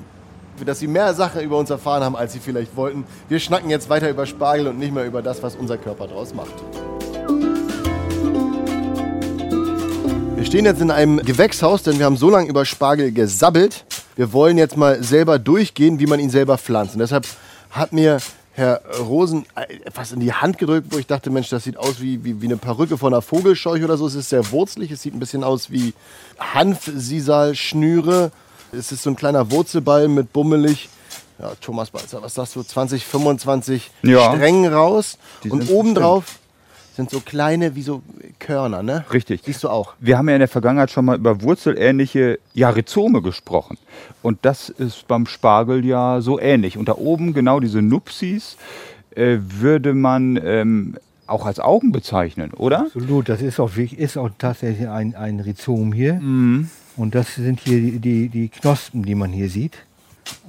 dass 0.66 0.80
Sie 0.80 0.88
mehr 0.88 1.14
Sachen 1.14 1.42
über 1.42 1.60
uns 1.60 1.70
erfahren 1.70 2.04
haben, 2.04 2.16
als 2.16 2.34
Sie 2.34 2.40
vielleicht 2.40 2.76
wollten. 2.76 3.04
Wir 3.30 3.40
schnacken 3.40 3.70
jetzt 3.70 3.92
weiter 3.92 4.10
über 4.10 4.26
Spargel 4.26 4.70
und 4.70 4.80
nicht 4.80 4.92
mehr 4.92 5.06
über 5.06 5.22
das, 5.22 5.44
was 5.44 5.56
unser 5.56 5.78
Körper 5.78 6.08
draus 6.08 6.34
macht. 6.34 6.56
Stehen 10.52 10.66
jetzt 10.66 10.82
in 10.82 10.92
einem 10.92 11.20
Gewächshaus, 11.20 11.82
denn 11.84 11.98
wir 11.98 12.04
haben 12.06 12.18
so 12.18 12.30
lange 12.30 12.50
über 12.50 12.66
Spargel 12.66 13.14
gesabbelt. 13.14 13.86
Wir 14.18 14.34
wollen 14.34 14.58
jetzt 14.58 14.76
mal 14.76 15.02
selber 15.02 15.40
durchgehen, 15.40 15.98
wie 15.98 16.08
man 16.08 16.20
ihn 16.20 16.30
selber 16.30 16.58
pflanzt. 16.58 16.94
Und 16.94 17.00
deshalb 17.00 17.26
hat 17.70 17.94
mir 17.94 18.18
Herr 18.52 18.82
Rosen 19.00 19.46
etwas 19.86 20.12
in 20.12 20.20
die 20.20 20.34
Hand 20.34 20.58
gedrückt, 20.58 20.88
wo 20.90 20.98
ich 20.98 21.08
dachte, 21.08 21.30
Mensch, 21.30 21.48
das 21.48 21.64
sieht 21.64 21.78
aus 21.78 22.02
wie, 22.02 22.26
wie, 22.26 22.42
wie 22.42 22.48
eine 22.48 22.58
Perücke 22.58 22.98
von 22.98 23.14
einer 23.14 23.22
Vogelscheuche 23.22 23.86
oder 23.86 23.96
so. 23.96 24.06
Es 24.08 24.16
ist 24.16 24.28
sehr 24.28 24.52
wurzelig, 24.52 24.92
es 24.92 25.02
sieht 25.02 25.14
ein 25.14 25.22
bisschen 25.22 25.46
aus 25.46 25.72
wie 25.72 25.94
Hanfsisalschnüre. 26.38 28.34
Es 28.74 28.92
ist 28.92 29.04
so 29.04 29.10
ein 29.10 29.16
kleiner 29.16 29.52
Wurzelball 29.52 30.10
mit 30.10 30.34
bummelig. 30.34 30.90
Ja, 31.40 31.54
Thomas 31.62 31.92
Balzer, 31.92 32.22
was 32.22 32.34
sagst 32.34 32.58
du? 32.58 32.62
20, 32.64 33.06
25 33.06 33.90
Ja. 34.02 34.34
Strängen 34.34 34.74
raus. 34.74 35.18
Die 35.46 35.50
Und 35.50 35.70
obendrauf 35.70 36.41
sind 36.96 37.10
so 37.10 37.20
kleine 37.22 37.76
wie 37.76 37.82
so 37.82 38.02
Körner, 38.40 38.84
ne? 38.84 39.06
Richtig. 39.14 39.42
Siehst 39.46 39.64
du 39.64 39.70
auch. 39.70 39.94
Wir 40.00 40.18
haben 40.18 40.28
ja 40.28 40.36
in 40.36 40.40
der 40.40 40.48
Vergangenheit 40.48 40.92
schon 40.92 41.06
mal 41.06 41.18
über 41.18 41.42
wurzelähnliche 41.42 42.40
ja, 42.54 42.70
Rhizome 42.70 43.22
gesprochen. 43.22 43.78
Und 44.22 44.40
das 44.42 44.70
ist 44.70 45.08
beim 45.08 45.26
Spargel 45.26 45.86
ja 45.86 46.22
so 46.22 46.40
ähnlich. 46.40 46.78
Und 46.78 46.90
da 46.90 46.96
oben 46.96 47.34
genau 47.34 47.60
diese 47.60 47.82
Nupsis 47.82 48.58
äh, 49.16 49.38
würde 49.40 49.94
man 49.94 50.40
ähm, 50.44 50.98
auch 51.28 51.46
als 51.46 51.60
Augen 51.62 51.94
bezeichnen, 51.94 52.52
oder? 52.54 52.82
Absolut, 52.82 53.30
das 53.30 53.42
ist 53.42 53.60
auch, 53.60 53.78
wirklich- 53.78 54.00
ist 54.00 54.18
auch 54.18 54.30
tatsächlich 54.38 54.90
ein, 54.90 55.16
ein 55.16 55.40
Rhizom 55.40 55.94
hier. 55.94 56.16
Und 56.98 57.16
das 57.16 57.36
sind 57.36 57.62
hier 57.62 57.80
die, 57.80 58.00
die, 58.00 58.28
die 58.28 58.50
Knospen, 58.50 59.04
die 59.04 59.16
man 59.16 59.32
hier 59.32 59.50
sieht. 59.50 59.78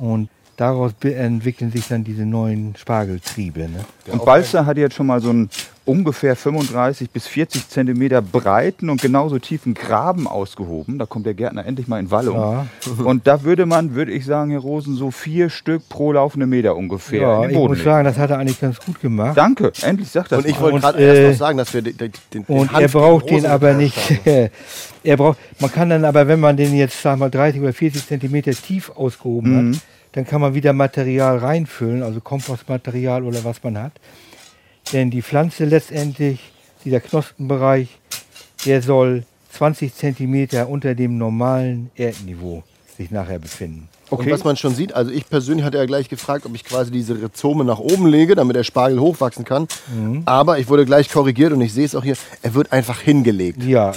Und 0.00 0.28
daraus 0.56 0.92
entwickeln 1.02 1.72
sich 1.72 1.88
dann 1.88 2.04
diese 2.04 2.24
neuen 2.26 2.74
Spargeltriebe. 2.76 3.60
Ne? 3.60 3.84
Und 4.12 4.24
Balzer 4.24 4.66
hat 4.66 4.76
jetzt 4.76 4.94
schon 4.94 5.06
mal 5.06 5.20
so 5.20 5.30
einen 5.30 5.48
ungefähr 5.84 6.36
35 6.36 7.10
bis 7.10 7.26
40 7.26 7.68
Zentimeter 7.68 8.22
breiten 8.22 8.88
und 8.88 9.02
genauso 9.02 9.40
tiefen 9.40 9.74
Graben 9.74 10.28
ausgehoben. 10.28 10.98
Da 10.98 11.06
kommt 11.06 11.26
der 11.26 11.34
Gärtner 11.34 11.66
endlich 11.66 11.88
mal 11.88 11.98
in 11.98 12.10
Wallung. 12.12 12.36
Ja. 12.36 12.66
Und 13.04 13.26
da 13.26 13.42
würde 13.42 13.66
man, 13.66 13.94
würde 13.96 14.12
ich 14.12 14.24
sagen, 14.24 14.52
Herr 14.52 14.60
Rosen, 14.60 14.94
so 14.94 15.10
vier 15.10 15.50
Stück 15.50 15.88
pro 15.88 16.12
laufende 16.12 16.46
Meter 16.46 16.76
ungefähr 16.76 17.20
Ja, 17.22 17.36
in 17.38 17.42
ich 17.42 17.48
den 17.48 17.54
Boden 17.56 17.68
muss 17.70 17.78
legen. 17.78 17.90
sagen, 17.90 18.04
das 18.04 18.16
hat 18.18 18.30
er 18.30 18.38
eigentlich 18.38 18.60
ganz 18.60 18.78
gut 18.78 19.00
gemacht. 19.00 19.36
Danke, 19.36 19.72
endlich 19.82 20.08
sagt 20.08 20.30
das 20.30 20.38
Und 20.38 20.46
ich 20.48 20.54
mal. 20.56 20.62
wollte 20.62 20.80
gerade 20.80 20.98
äh, 20.98 21.24
erst 21.24 21.32
noch 21.40 21.46
sagen, 21.46 21.58
dass 21.58 21.74
wir 21.74 21.82
den, 21.82 21.96
den, 21.96 22.12
den 22.32 22.44
Und 22.44 22.70
er 22.72 22.82
Hanf 22.82 22.92
braucht 22.92 23.28
den 23.30 23.44
aber 23.46 23.72
nicht. 23.74 23.96
er 25.04 25.16
braucht, 25.16 25.38
man 25.58 25.72
kann 25.72 25.90
dann 25.90 26.04
aber, 26.04 26.28
wenn 26.28 26.38
man 26.38 26.56
den 26.56 26.76
jetzt 26.76 27.02
sag 27.02 27.18
mal 27.18 27.30
30 27.30 27.60
oder 27.60 27.72
40 27.72 28.06
Zentimeter 28.06 28.52
tief 28.52 28.90
ausgehoben 28.94 29.70
Mhm. 29.70 29.74
hat, 29.74 29.82
dann 30.12 30.26
kann 30.26 30.40
man 30.40 30.54
wieder 30.54 30.72
Material 30.72 31.38
reinfüllen, 31.38 32.02
also 32.02 32.20
Kompostmaterial 32.20 33.24
oder 33.24 33.44
was 33.44 33.62
man 33.62 33.78
hat. 33.78 33.92
Denn 34.92 35.10
die 35.10 35.22
Pflanze 35.22 35.64
letztendlich, 35.64 36.52
dieser 36.84 37.00
Knospenbereich, 37.00 37.98
der 38.66 38.82
soll 38.82 39.24
20 39.52 39.94
Zentimeter 39.94 40.68
unter 40.68 40.94
dem 40.94 41.18
normalen 41.18 41.90
Erdniveau 41.96 42.62
sich 42.96 43.10
nachher 43.10 43.38
befinden. 43.38 43.88
Und 44.10 44.30
was 44.30 44.44
man 44.44 44.56
schon 44.56 44.74
sieht, 44.74 44.92
also 44.92 45.10
ich 45.10 45.28
persönlich 45.28 45.64
hatte 45.64 45.78
ja 45.78 45.86
gleich 45.86 46.10
gefragt, 46.10 46.44
ob 46.44 46.54
ich 46.54 46.64
quasi 46.64 46.90
diese 46.90 47.14
Rhizome 47.14 47.64
nach 47.64 47.78
oben 47.78 48.06
lege, 48.06 48.34
damit 48.34 48.56
der 48.56 48.64
Spargel 48.64 49.00
hochwachsen 49.00 49.46
kann. 49.46 49.66
Mhm. 49.94 50.22
Aber 50.26 50.58
ich 50.58 50.68
wurde 50.68 50.84
gleich 50.84 51.08
korrigiert 51.10 51.52
und 51.54 51.62
ich 51.62 51.72
sehe 51.72 51.86
es 51.86 51.94
auch 51.94 52.04
hier, 52.04 52.16
er 52.42 52.52
wird 52.52 52.72
einfach 52.72 53.00
hingelegt. 53.00 53.62
Ja, 53.62 53.92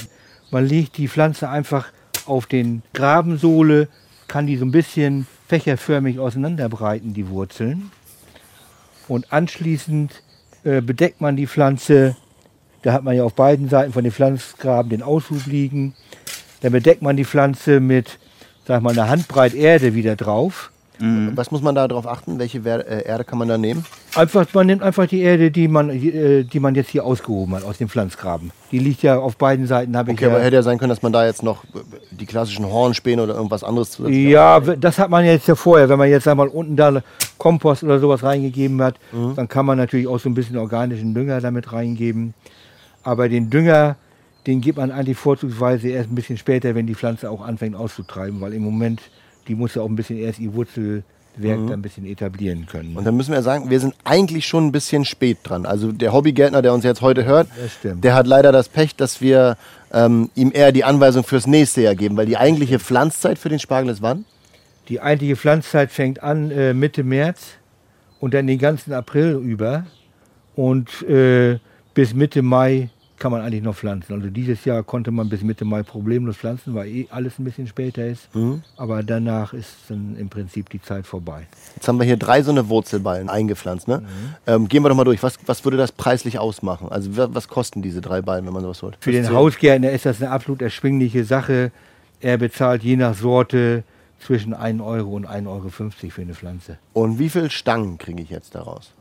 man 0.51 0.65
legt 0.65 0.97
die 0.97 1.10
Pflanze 1.10 1.49
einfach 1.49 1.88
auf 2.25 2.45
den 2.45 2.82
Grabensohle, 2.93 3.89
kann 4.28 4.47
die 4.47 4.56
so 4.56 4.63
ein 4.63 4.71
bisschen 4.71 5.28
fächerförmig 5.48 6.20
auseinanderbreiten, 6.20 7.14
die 7.14 7.30
Wurzeln. 7.30 7.92
Und 9.08 9.32
anschließend 9.32 10.24
äh, 10.64 10.82
bedeckt 10.82 11.22
man 11.22 11.36
die 11.36 11.48
Pflanze, 11.48 12.16
da 12.82 12.94
hat 12.94 13.04
man 13.04 13.16
ja 13.16 13.24
auf 13.24 13.34
beiden 13.34 13.70
Seiten 13.70 13.94
von 13.94 14.04
den 14.04 14.12
Pflanzgraben 14.12 14.90
den 14.90 15.04
Aushub 15.04 15.46
liegen. 15.46 15.96
Dann 16.62 16.72
bedeckt 16.72 17.02
man 17.02 17.18
die 17.18 17.26
Pflanze 17.26 17.80
mit, 17.80 18.20
sag 18.66 18.82
mal, 18.82 18.92
einer 18.92 19.10
Handbreit 19.10 19.54
Erde 19.54 19.94
wieder 19.94 20.16
drauf. 20.16 20.72
Was 21.00 21.52
muss 21.52 21.62
man 21.62 21.76
da 21.76 21.88
drauf 21.88 22.08
achten? 22.08 22.40
Welche 22.40 22.60
äh, 22.60 23.06
Erde 23.06 23.24
kann 23.24 23.38
man 23.38 23.48
da 23.48 23.58
nehmen? 23.58 23.86
Einfach, 24.16 24.46
man 24.54 24.68
nimmt 24.68 24.82
einfach 24.82 25.08
die 25.08 25.22
Erde, 25.22 25.52
die 25.52 25.68
man, 25.68 25.90
äh, 25.90 26.44
die 26.44 26.60
man 26.60 26.74
jetzt 26.76 26.90
hier 26.90 27.04
ausgehoben 27.06 27.56
hat 27.56 27.64
aus 27.64 27.78
dem 27.78 27.90
Pflanzgraben. 27.90 28.52
Die 28.72 28.80
liegt 28.80 29.02
ja 29.04 29.18
auf 29.18 29.36
beiden 29.38 29.68
Seiten, 29.68 29.96
habe 29.98 30.12
ich 30.12 30.18
Okay, 30.18 30.26
ja. 30.26 30.32
aber 30.36 30.44
hätte 30.44 30.56
ja 30.56 30.64
sein 30.64 30.78
können, 30.78 30.90
dass 30.90 31.02
man 31.02 31.12
da 31.14 31.26
jetzt 31.26 31.44
noch 31.44 31.64
die 32.12 32.26
klassischen 32.26 32.66
Hornspäne 32.66 33.22
oder 33.24 33.36
irgendwas 33.36 33.64
anderes 33.64 33.92
zusätzlich 33.92 34.28
Ja, 34.30 34.66
w- 34.66 34.78
das 34.80 34.98
hat 35.00 35.10
man 35.10 35.26
jetzt 35.26 35.48
ja 35.48 35.56
vorher. 35.56 35.90
Wenn 35.90 35.98
man 36.00 36.10
jetzt 36.10 36.28
einmal 36.28 36.48
unten 36.48 36.76
da 36.76 37.02
Kompost 37.38 37.84
oder 37.84 38.00
sowas 38.00 38.24
reingegeben 38.24 38.82
hat, 38.82 38.96
dann 39.36 39.48
kann 39.50 39.66
man 39.66 39.78
natürlich 39.78 40.08
auch 40.08 40.20
so 40.20 40.30
ein 40.30 40.34
bisschen 40.34 40.58
organischen 40.58 41.14
Dünger 41.14 41.42
damit 41.42 41.72
reingeben. 41.74 42.34
Aber 43.04 43.28
den 43.30 43.50
Dünger, 43.50 43.98
den 44.48 44.62
gibt 44.62 44.78
man 44.78 44.92
eigentlich 44.92 45.18
vorzugsweise 45.18 45.90
erst 45.90 46.10
ein 46.12 46.16
bisschen 46.16 46.38
später, 46.38 46.74
wenn 46.76 46.88
die 46.88 46.96
Pflanze 46.96 47.30
auch 47.30 47.42
anfängt 47.46 47.76
auszutreiben, 47.76 48.40
weil 48.42 48.54
im 48.54 48.64
Moment, 48.64 49.02
die 49.48 49.56
muss 49.56 49.76
ja 49.76 49.82
auch 49.82 49.90
ein 49.90 49.96
bisschen 49.96 50.18
erst 50.18 50.40
ihr 50.40 50.54
Wurzelwerk 50.54 51.04
dann 51.38 51.72
ein 51.74 51.82
bisschen 51.82 52.06
etablieren 52.06 52.66
können. 52.66 52.96
Und 52.96 53.06
dann 53.06 53.16
müssen 53.16 53.34
wir 53.34 53.42
sagen, 53.42 53.70
wir 53.70 53.80
sind 53.80 53.96
eigentlich 54.04 54.46
schon 54.46 54.68
ein 54.68 54.72
bisschen 54.72 55.06
spät 55.06 55.40
dran. 55.44 55.66
Also 55.66 55.92
der 55.92 56.14
Hobbygärtner, 56.14 56.62
der 56.62 56.74
uns 56.74 56.84
jetzt 56.84 57.02
heute 57.02 57.26
hört, 57.26 57.48
der 57.84 58.14
hat 58.16 58.28
leider 58.28 58.52
das 58.52 58.70
Pech, 58.70 58.96
dass 58.96 59.22
wir 59.22 59.58
ähm, 59.92 60.30
ihm 60.36 60.52
eher 60.54 60.72
die 60.72 60.84
Anweisung 60.84 61.24
fürs 61.24 61.48
nächste 61.48 61.82
Jahr 61.82 61.96
geben, 61.96 62.18
weil 62.18 62.26
die 62.26 62.38
eigentliche 62.38 62.80
Pflanzzeit 62.80 63.40
für 63.40 63.50
den 63.50 63.60
Spargel 63.60 63.92
ist 63.92 64.02
wann? 64.02 64.26
Die 64.90 65.02
eigentliche 65.02 65.36
Pflanzzeit 65.36 65.92
fängt 65.92 66.22
an 66.22 66.52
äh, 66.52 66.74
Mitte 66.74 67.04
März 67.04 67.54
und 68.20 68.34
dann 68.34 68.48
den 68.48 68.60
ganzen 68.60 68.94
April 68.94 69.36
über. 69.44 69.86
Und 70.56 71.02
äh, 71.04 71.60
bis 71.94 72.14
Mitte 72.14 72.42
Mai 72.42 72.90
kann 73.17 73.32
man 73.32 73.41
eigentlich 73.41 73.63
noch 73.63 73.75
pflanzen. 73.75 74.13
Also 74.13 74.30
dieses 74.30 74.65
Jahr 74.65 74.84
konnte 74.84 75.10
man 75.12 75.30
bis 75.30 75.41
Mitte 75.41 75.63
Mai 75.65 75.84
problemlos 75.84 76.36
pflanzen, 76.38 76.73
weil 76.75 76.88
eh 76.88 77.08
alles 77.12 77.39
ein 77.39 77.43
bisschen 77.45 77.65
später 77.67 78.06
ist. 78.06 78.28
Aber 78.78 79.04
danach 79.04 79.54
ist 79.54 79.69
dann 79.88 80.15
im 80.17 80.30
Prinzip 80.30 80.69
die 80.69 80.82
Zeit 80.82 81.08
vorbei. 81.08 81.47
Jetzt 81.75 81.88
haben 81.88 81.97
wir 81.97 82.06
hier 82.06 82.17
drei 82.17 82.41
so 82.43 82.51
eine 82.51 82.67
Wurzelballen 82.69 83.30
eingepflanzt. 83.30 83.88
Ne? 83.88 84.04
Ähm, 84.47 84.67
gehen 84.67 84.84
wir 84.84 84.89
doch 84.89 84.95
mal 84.95 85.04
durch. 85.06 85.23
Was, 85.23 85.38
was 85.45 85.63
würde 85.63 85.78
das 85.78 85.91
preislich 85.91 86.39
ausmachen? 86.39 86.89
Also 86.89 87.15
wa- 87.15 87.30
was 87.32 87.47
kosten 87.47 87.82
diese 87.82 88.01
drei 88.01 88.21
Ballen, 88.21 88.45
wenn 88.45 88.54
man 88.54 88.63
sowas 88.63 88.82
holt? 88.84 88.97
Für 88.99 89.12
den 89.12 89.30
Hausgärtner 89.32 89.91
ist 89.91 90.06
das 90.06 90.21
eine 90.21 90.32
absolut 90.32 90.62
erschwingliche 90.62 91.23
Sache. 91.23 91.71
Er 92.19 92.38
bezahlt 92.38 92.84
je 92.84 92.95
nach 92.97 93.15
Sorte 93.15 93.84
zwischen 94.19 94.54
1 94.54 94.82
Euro 94.82 95.12
und 95.15 95.28
1,50 95.28 95.47
Euro 95.47 95.69
für 95.69 96.21
eine 96.21 96.34
Pflanze. 96.34 96.78
Und 96.93 97.19
wie 97.19 97.30
viele 97.30 97.49
Stangen 97.49 97.97
kriege 97.97 98.21
ich 98.23 98.30
jetzt 98.30 98.56
daraus? 98.56 98.91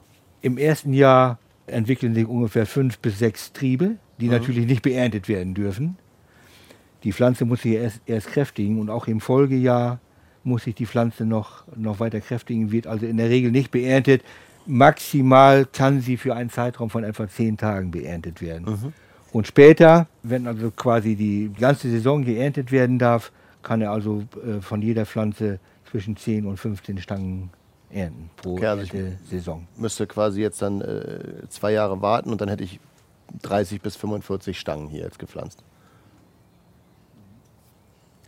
Im 0.43 0.59
ersten 0.59 0.93
Jahr 0.93 1.39
entwickeln 1.67 2.15
sich 2.15 2.27
ungefähr 2.27 2.67
fünf 2.67 2.99
bis 2.99 3.19
sechs 3.19 3.53
Triebe, 3.53 3.97
die 4.21 4.29
natürlich 4.29 4.67
nicht 4.67 4.83
beerntet 4.83 5.29
werden 5.29 5.55
dürfen. 5.55 5.97
Die 7.05 7.13
Pflanze 7.13 7.45
muss 7.45 7.63
sich 7.63 7.73
erst, 7.73 8.01
erst 8.07 8.29
kräftigen 8.29 8.81
und 8.81 8.91
auch 8.91 9.07
im 9.07 9.21
Folgejahr 9.21 10.01
muss 10.43 10.65
sich 10.65 10.75
die 10.75 10.87
Pflanze 10.87 11.25
noch, 11.25 11.65
noch 11.77 12.01
weiter 12.01 12.21
kräftigen, 12.21 12.71
wird 12.71 12.87
also 12.87 13.07
in 13.07 13.17
der 13.17 13.31
Regel 13.31 13.51
nicht 13.51 13.71
beerntet. 13.71 14.23
Maximal 14.67 15.67
kann 15.67 16.01
sie 16.01 16.17
für 16.17 16.35
einen 16.35 16.51
Zeitraum 16.51 16.91
von 16.91 17.05
etwa 17.05 17.29
zehn 17.29 17.57
Tagen 17.57 17.91
beerntet 17.91 18.41
werden. 18.41 18.67
Und 19.33 19.47
später, 19.47 20.07
wenn 20.23 20.47
also 20.47 20.71
quasi 20.71 21.17
die 21.17 21.51
ganze 21.59 21.91
Saison 21.91 22.25
geerntet 22.25 22.73
werden 22.73 22.99
darf, 22.99 23.33
kann 23.63 23.81
er 23.81 23.91
also 23.91 24.23
äh, 24.47 24.61
von 24.61 24.81
jeder 24.81 25.07
Pflanze 25.07 25.59
zwischen 25.91 26.17
10 26.17 26.47
und 26.47 26.59
15 26.59 26.99
Stangen 26.99 27.51
ernten 27.95 28.29
pro 28.37 28.55
Okay, 28.55 28.67
also 28.67 28.83
ich- 28.83 29.29
Saison. 29.31 29.67
Müsste 29.77 30.07
quasi 30.07 30.41
jetzt 30.41 30.61
dann 30.61 30.81
äh, 30.81 31.47
zwei 31.49 31.73
Jahre 31.73 32.03
warten 32.03 32.31
und 32.31 32.41
dann 32.41 32.49
hätte 32.49 32.65
ich 32.65 32.81
30 33.43 33.81
bis 33.81 33.97
45 33.97 34.59
Stangen 34.59 34.89
hier 34.89 35.03
jetzt 35.03 35.19
gepflanzt. 35.19 35.63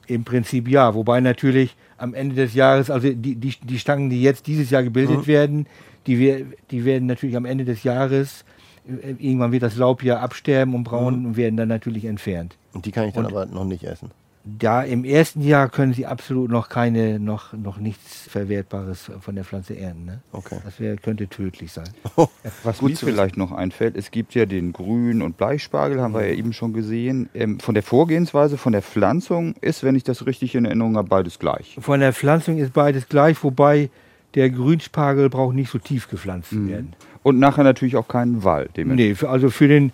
Im 0.07 0.25
Prinzip 0.25 0.69
ja, 0.69 0.95
wobei 0.95 1.21
natürlich 1.21 1.77
am 1.99 2.15
Ende 2.15 2.37
des 2.37 2.55
Jahres, 2.55 2.91
also 2.91 3.09
die, 3.13 3.35
die, 3.35 3.55
die 3.61 3.79
Stangen, 3.79 4.09
die 4.09 4.23
jetzt 4.23 4.47
dieses 4.47 4.71
Jahr 4.71 4.85
gebildet 4.85 5.27
werden, 5.27 5.67
die, 6.07 6.47
die 6.71 6.85
werden 6.85 7.07
natürlich 7.07 7.37
am 7.37 7.45
Ende 7.45 7.65
des 7.65 7.83
Jahres, 7.83 8.45
äh, 8.87 9.11
irgendwann 9.19 9.51
wird 9.51 9.65
das 9.65 9.77
Laub 9.77 10.05
ja 10.05 10.21
absterben 10.21 10.75
und 10.77 10.85
braun 10.85 11.27
und 11.27 11.37
werden 11.37 11.57
dann 11.57 11.69
natürlich 11.69 12.05
entfernt. 12.05 12.57
Und 12.73 12.87
die 12.87 12.93
kann 12.93 13.09
ich 13.09 13.15
dann 13.15 13.27
Und- 13.27 13.33
aber 13.33 13.47
noch 13.47 13.65
nicht 13.65 13.83
essen. 13.83 14.11
Da 14.47 14.83
im 14.83 15.05
ersten 15.05 15.43
Jahr 15.43 15.69
können 15.69 15.93
sie 15.93 16.07
absolut 16.07 16.53
noch 16.53 16.69
keine, 16.69 17.19
noch, 17.19 17.53
noch 17.53 17.79
nichts 17.79 18.29
Verwertbares 18.29 19.11
von 19.21 19.35
der 19.35 19.45
Pflanze 19.45 19.77
ernten. 19.77 20.05
Ne? 20.05 20.21
Okay. 20.31 20.59
Das 20.65 20.79
wär, 20.79 20.97
könnte 20.97 21.27
tödlich 21.27 21.73
sein. 21.73 21.89
Was 22.63 22.79
Gut 22.79 22.91
mir 22.91 22.97
vielleicht 22.97 23.37
noch 23.37 23.51
einfällt, 23.51 23.97
es 23.97 24.13
gibt 24.13 24.37
ja 24.37 24.47
den 24.47 24.73
Grün- 24.73 25.21
und 25.21 25.37
Bleispargel, 25.37 26.01
haben 26.01 26.15
wir 26.15 26.25
ja 26.25 26.35
eben 26.35 26.53
schon 26.53 26.73
gesehen. 26.73 27.29
Ähm, 27.35 27.59
von 27.59 27.75
der 27.75 27.83
Vorgehensweise, 27.83 28.57
von 28.57 28.73
der 28.73 28.83
Pflanzung 28.83 29.57
ist, 29.61 29.83
wenn 29.83 29.97
ich 29.97 30.05
das 30.05 30.27
richtig 30.27 30.55
in 30.55 30.65
Erinnerung 30.65 30.97
habe, 30.97 31.09
beides 31.09 31.41
gleich. 31.41 31.77
Von 31.81 31.99
der 31.99 32.13
Pflanzung 32.13 32.59
ist 32.59 32.73
beides 32.73 33.09
gleich, 33.09 33.43
wobei 33.43 33.91
der 34.37 34.51
Grünspargel 34.51 35.29
braucht 35.29 35.57
nicht 35.57 35.73
so 35.73 35.79
tief 35.79 36.09
gepflanzt 36.09 36.51
zu 36.51 36.69
werden. 36.69 36.95
Und 37.25 37.41
nachher 37.41 37.65
natürlich 37.65 37.97
auch 37.97 38.07
keinen 38.07 38.45
Wall. 38.45 38.69
dementsprechend. 38.77 39.23
Nee, 39.23 39.29
also 39.29 39.51
für 39.51 39.67
den 39.67 39.93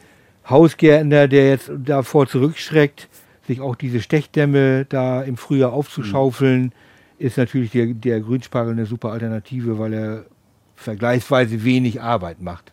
Hausgärtner, 0.49 1.29
der 1.29 1.49
jetzt 1.49 1.71
davor 1.85 2.27
zurückschreckt, 2.27 3.09
sich 3.53 3.61
auch 3.61 3.77
diese 3.77 4.01
Stechdämme 4.01 4.87
da 4.87 5.23
im 5.23 5.37
Frühjahr 5.37 5.73
aufzuschaufeln, 5.73 6.73
ist 7.19 7.37
natürlich 7.39 7.71
der, 7.71 7.87
der 7.87 8.21
Grünspargel 8.21 8.73
eine 8.73 8.87
super 8.87 9.13
Alternative, 9.13 9.79
weil 9.79 9.93
er 9.93 10.25
vergleichsweise 10.75 11.65
wenig 11.65 12.03
Arbeit 12.03 12.43
macht. 12.43 12.73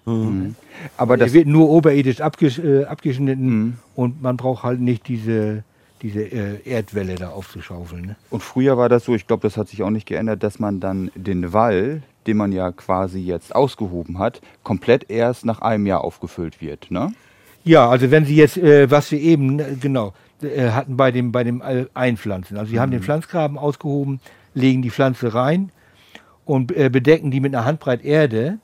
Aber 0.98 1.18
Der 1.18 1.28
das, 1.28 1.34
wird 1.34 1.48
nur 1.48 1.70
oberirdisch 1.70 2.22
abgesch 2.22 2.60
äh, 2.60 2.86
abgeschnitten 2.86 3.78
und 3.96 4.22
man 4.22 4.38
braucht 4.38 4.64
halt 4.64 4.80
nicht 4.80 5.08
diese, 5.08 5.64
diese 6.02 6.22
äh, 6.22 6.58
Erdwelle 6.66 7.16
da 7.16 7.30
aufzuschaufeln. 7.30 8.08
Ne? 8.08 8.16
und 8.32 8.42
früher 8.42 8.78
war 8.78 8.90
das 8.90 9.06
so, 9.06 9.14
ich 9.14 9.28
glaube, 9.28 9.42
das 9.44 9.58
hat 9.58 9.68
sich 9.68 9.84
auch 9.84 9.92
nicht 9.92 10.08
geändert, 10.08 10.42
dass 10.42 10.60
man 10.60 10.80
dann 10.80 11.12
den 11.16 11.54
Wall, 11.54 12.02
den 12.26 12.38
man 12.38 12.52
ja 12.52 12.72
quasi 12.72 13.20
jetzt 13.20 13.54
ausgehoben 13.56 14.18
hat, 14.18 14.42
komplett 14.64 15.10
erst 15.10 15.46
nach 15.46 15.62
einem 15.62 15.86
Jahr 15.86 16.04
aufgefüllt 16.04 16.62
wird. 16.62 16.90
Ne? 16.90 17.14
Ja, 17.64 17.90
also 17.90 18.10
wenn 18.10 18.26
Sie 18.26 18.36
jetzt, 18.36 18.58
äh, 18.58 18.90
was 18.90 19.12
wir 19.12 19.20
eben, 19.20 19.60
äh, 19.60 19.76
genau, 19.80 20.14
äh, 20.44 20.72
hatten 20.72 20.98
bei 20.98 21.12
dem, 21.12 21.32
bei 21.32 21.44
dem 21.44 21.62
äh, 21.62 21.86
Einpflanzen. 21.94 22.58
Also 22.58 22.72
Sie 22.72 22.80
haben 22.80 22.92
den 22.92 23.02
Pflanzgraben 23.02 23.58
ausgehoben, 23.58 24.20
legen 24.54 24.82
die 24.82 24.90
Pflanze 24.90 25.34
rein 25.34 25.72
und 26.46 26.76
äh, 26.76 26.90
bedecken 26.90 27.32
die 27.32 27.40
mit 27.40 27.54
einer 27.54 27.66
Handbreit 27.66 28.04
Erde. 28.04 28.60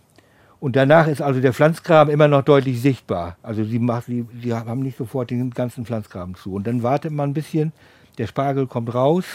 Und 0.59 0.75
danach 0.75 1.07
ist 1.07 1.21
also 1.21 1.41
der 1.41 1.53
Pflanzgraben 1.53 2.11
immer 2.11 2.27
noch 2.27 2.41
deutlich 2.41 2.81
sichtbar. 2.81 3.37
Also 3.43 3.63
sie, 3.63 3.77
macht, 3.77 4.05
sie, 4.05 4.25
sie 4.41 4.53
haben 4.53 4.81
nicht 4.81 4.97
sofort 4.97 5.29
den 5.29 5.51
ganzen 5.51 5.85
Pflanzgraben 5.85 6.35
zu. 6.35 6.53
Und 6.53 6.65
dann 6.65 6.81
wartet 6.81 7.11
man 7.11 7.29
ein 7.29 7.33
bisschen, 7.33 7.71
der 8.17 8.27
Spargel 8.27 8.65
kommt 8.65 8.93
raus. 8.93 9.25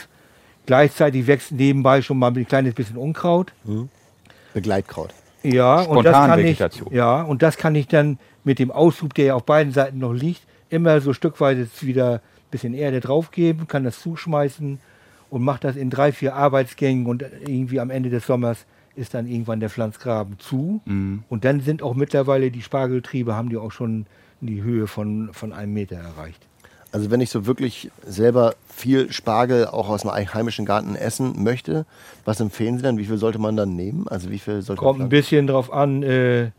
Gleichzeitig 0.67 1.27
wächst 1.27 1.53
nebenbei 1.53 2.03
schon 2.03 2.19
mal 2.19 2.33
ein 2.33 2.47
kleines 2.47 2.75
bisschen 2.75 2.97
Unkraut. 2.97 3.53
Begleitkraut. 4.55 5.11
Ja, 5.43 5.83
und 5.83 6.05
das 6.05 6.13
kann 6.13 6.39
ich, 6.41 6.57
Spontanvegetation. 6.57 6.93
ja, 6.93 7.23
und 7.23 7.43
das 7.43 7.57
kann 7.57 7.75
ich 7.75 7.87
dann 7.87 8.19
mit 8.45 8.59
dem 8.59 8.71
Aushub, 8.71 9.15
der 9.15 9.25
ja 9.27 9.35
auf 9.35 9.45
beiden 9.45 9.73
Seiten 9.73 9.99
noch 9.99 10.13
liegt, 10.13 10.43
immer 10.69 11.01
so 11.01 11.13
stückweise 11.13 11.69
wieder 11.81 12.21
bisschen 12.51 12.75
Erde 12.75 13.01
draufgeben, 13.01 13.69
kann 13.69 13.85
das 13.85 14.01
zuschmeißen 14.01 14.79
und 15.31 15.43
macht 15.43 15.65
das 15.65 15.77
in 15.77 15.91
drei, 15.91 16.13
vier 16.13 16.35
Arbeitsgängen 16.35 17.07
und 17.07 17.25
irgendwie 17.47 17.81
am 17.81 17.91
Ende 17.91 18.11
des 18.11 18.27
Sommers 18.27 18.67
ist 18.97 19.15
dann 19.15 19.27
irgendwann 19.27 19.61
der 19.61 19.71
Pflanzgraben 19.71 20.39
zu. 20.39 20.81
Und 21.29 21.45
dann 21.45 21.61
sind 21.61 21.83
auch 21.83 21.95
mittlerweile 21.95 22.51
die 22.51 22.61
Spargeltriebe, 22.61 23.35
haben 23.35 23.49
die 23.49 23.57
auch 23.57 23.71
schon 23.71 24.07
die 24.41 24.63
Höhe 24.63 24.87
von, 24.87 25.31
von 25.33 25.53
einem 25.53 25.73
Meter 25.73 25.97
erreicht. 25.97 26.47
Also 26.93 27.11
wenn 27.11 27.21
ich 27.21 27.31
so 27.31 27.47
wirklich 27.47 27.91
selber 28.05 28.55
viel 28.69 29.13
Spargel 29.13 29.67
auch 29.67 29.89
aus 29.89 30.03
dem 30.03 30.11
heimischen 30.11 30.67
Garten 30.67 30.97
essen 30.97 31.43
möchte, 31.43 31.87
was 32.25 32.41
empfehlen 32.41 32.79
Sie 32.79 32.83
dann? 32.83 32.99
Wie 32.99 33.05
viel 33.05 33.17
sollte 33.17 33.39
man 33.39 33.57
dann 33.57 33.77
nehmen? 33.77 34.09
Also 34.09 34.31
wie 34.31 34.41
viel 34.41 34.63
sollte 34.63 34.83
Kommt 34.83 35.01
ein 35.01 35.09
bisschen 35.09 35.47
drauf 35.47 35.73
an, 35.73 36.03
äh, 36.03 36.51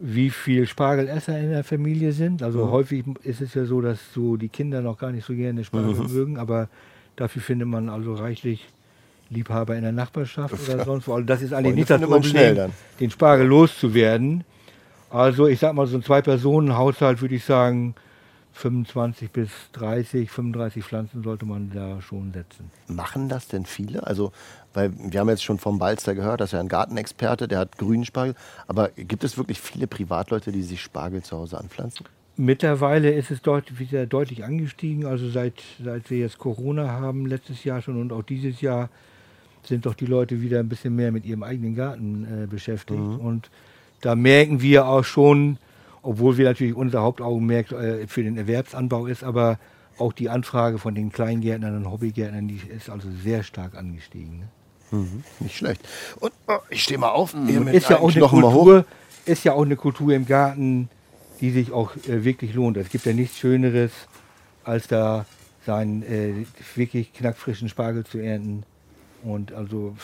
wie 0.00 0.30
viel 0.30 0.66
Spargelesser 0.66 1.38
in 1.38 1.50
der 1.50 1.62
Familie 1.62 2.12
sind. 2.12 2.42
Also 2.42 2.70
häufig 2.70 3.04
ist 3.22 3.40
es 3.40 3.54
ja 3.54 3.64
so, 3.66 3.80
dass 3.80 3.98
so 4.14 4.36
die 4.36 4.48
Kinder 4.48 4.80
noch 4.80 4.98
gar 4.98 5.12
nicht 5.12 5.26
so 5.26 5.34
gerne 5.34 5.62
Spargel 5.62 5.94
mögen, 6.08 6.38
aber 6.38 6.68
dafür 7.16 7.42
findet 7.42 7.68
man 7.68 7.88
also 7.90 8.14
reichlich 8.14 8.66
Liebhaber 9.28 9.76
in 9.76 9.82
der 9.82 9.92
Nachbarschaft 9.92 10.54
oder 10.68 10.84
sonst 10.84 11.06
wo. 11.06 11.14
Also 11.14 11.26
das 11.26 11.42
ist 11.42 11.52
eigentlich 11.52 11.74
nicht 11.74 11.90
das 11.90 12.00
Problem, 12.00 12.22
schnell 12.22 12.54
dann. 12.54 12.72
den 12.98 13.10
Spargel 13.10 13.46
loszuwerden. 13.46 14.44
Also 15.10 15.46
ich 15.46 15.58
sag 15.58 15.74
mal, 15.74 15.86
so 15.86 15.96
ein 15.96 16.02
Zwei-Personen-Haushalt 16.02 17.20
würde 17.20 17.34
ich 17.34 17.44
sagen, 17.44 17.94
25 18.52 19.30
bis 19.30 19.50
30, 19.72 20.30
35 20.30 20.84
Pflanzen 20.84 21.22
sollte 21.22 21.46
man 21.46 21.70
da 21.70 22.00
schon 22.02 22.32
setzen. 22.32 22.70
Machen 22.88 23.28
das 23.28 23.48
denn 23.48 23.64
viele? 23.64 24.06
Also, 24.06 24.32
weil 24.74 24.92
wir 24.96 25.20
haben 25.20 25.28
jetzt 25.28 25.42
schon 25.42 25.58
vom 25.58 25.78
Balzer 25.78 26.14
gehört, 26.14 26.40
das 26.40 26.50
ist 26.50 26.52
ja 26.52 26.60
ein 26.60 26.68
Gartenexperte, 26.68 27.48
der 27.48 27.58
hat 27.58 27.78
grünen 27.78 28.04
Spargel. 28.04 28.34
Aber 28.66 28.90
gibt 28.90 29.24
es 29.24 29.36
wirklich 29.36 29.60
viele 29.60 29.86
Privatleute, 29.86 30.52
die 30.52 30.62
sich 30.62 30.80
Spargel 30.80 31.22
zu 31.22 31.36
Hause 31.36 31.58
anpflanzen? 31.58 32.06
Mittlerweile 32.36 33.10
ist 33.10 33.30
es 33.30 33.42
dort 33.42 33.78
wieder 33.78 34.06
deutlich 34.06 34.44
angestiegen. 34.44 35.04
Also 35.04 35.28
seit, 35.28 35.54
seit 35.82 36.10
wir 36.10 36.18
jetzt 36.18 36.38
Corona 36.38 36.88
haben, 36.88 37.26
letztes 37.26 37.64
Jahr 37.64 37.82
schon 37.82 38.00
und 38.00 38.12
auch 38.12 38.22
dieses 38.22 38.60
Jahr, 38.60 38.88
sind 39.62 39.84
doch 39.84 39.94
die 39.94 40.06
Leute 40.06 40.40
wieder 40.40 40.60
ein 40.60 40.68
bisschen 40.68 40.96
mehr 40.96 41.12
mit 41.12 41.26
ihrem 41.26 41.42
eigenen 41.42 41.74
Garten 41.74 42.24
äh, 42.24 42.46
beschäftigt. 42.46 42.98
Und 42.98 43.50
da 44.00 44.14
merken 44.14 44.62
wir 44.62 44.86
auch 44.86 45.04
schon, 45.04 45.58
obwohl 46.02 46.38
wir 46.38 46.46
natürlich 46.46 46.74
unser 46.74 47.02
Hauptaugenmerk 47.02 47.72
äh, 47.72 48.06
für 48.06 48.22
den 48.22 48.38
Erwerbsanbau 48.38 49.06
ist, 49.06 49.22
aber 49.22 49.58
auch 49.98 50.14
die 50.14 50.30
Anfrage 50.30 50.78
von 50.78 50.94
den 50.94 51.12
Kleingärtnern 51.12 51.76
und 51.76 51.90
Hobbygärtnern, 51.90 52.48
die 52.48 52.60
ist 52.74 52.88
also 52.88 53.08
sehr 53.22 53.42
stark 53.42 53.76
angestiegen. 53.76 54.38
Ne? 54.38 54.48
Nicht 55.40 55.56
schlecht. 55.56 55.80
Und 56.18 56.32
oh, 56.48 56.58
ich 56.68 56.82
stehe 56.82 56.98
mal 56.98 57.10
auf. 57.10 57.34
Mit 57.34 57.74
ist 57.74 57.88
ja 57.90 57.98
auch 57.98 58.10
eine 58.10 58.18
Knochen 58.18 58.40
mal 58.40 58.52
hoch. 58.52 58.64
Kultur, 58.64 58.84
ist 59.24 59.44
ja 59.44 59.52
auch 59.52 59.64
eine 59.64 59.76
Kultur 59.76 60.12
im 60.12 60.26
Garten, 60.26 60.88
die 61.40 61.50
sich 61.50 61.72
auch 61.72 61.94
äh, 62.08 62.24
wirklich 62.24 62.54
lohnt. 62.54 62.76
Es 62.76 62.88
gibt 62.88 63.06
ja 63.06 63.12
nichts 63.12 63.38
Schöneres, 63.38 63.92
als 64.64 64.88
da 64.88 65.26
seinen 65.64 66.02
äh, 66.02 66.46
wirklich 66.74 67.12
knackfrischen 67.12 67.68
Spargel 67.68 68.04
zu 68.04 68.18
ernten. 68.18 68.64
Und 69.22 69.52
also 69.52 69.96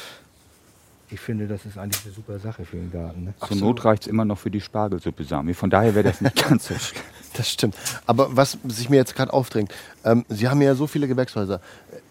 ich 1.11 1.21
finde, 1.21 1.47
das 1.47 1.65
ist 1.65 1.79
eigentlich 1.79 2.05
eine 2.05 2.15
super 2.15 2.39
Sache 2.39 2.65
für 2.65 2.77
den 2.77 2.91
Garten. 2.91 3.25
Ne? 3.25 3.35
Zur 3.47 3.57
Not 3.57 3.85
reicht 3.85 4.03
es 4.03 4.09
immer 4.09 4.25
noch 4.25 4.39
für 4.39 4.51
die 4.51 4.61
Spargelsuppe, 4.61 5.25
Sami. 5.25 5.55
Von 5.55 5.71
daher 5.71 5.95
wäre 5.95 6.05
das 6.05 6.21
nicht 6.21 6.37
ganz 6.49 6.69
so 6.69 6.75
schlimm. 6.75 7.03
Das 7.35 7.51
stimmt. 7.51 7.77
Aber 8.07 8.35
was 8.35 8.59
sich 8.65 8.89
mir 8.89 8.97
jetzt 8.97 9.15
gerade 9.15 9.33
aufdrängt, 9.33 9.73
ähm, 10.05 10.25
Sie 10.29 10.49
haben 10.49 10.61
ja 10.63 10.75
so 10.75 10.87
viele 10.87 11.07
Gewächshäuser. 11.07 11.61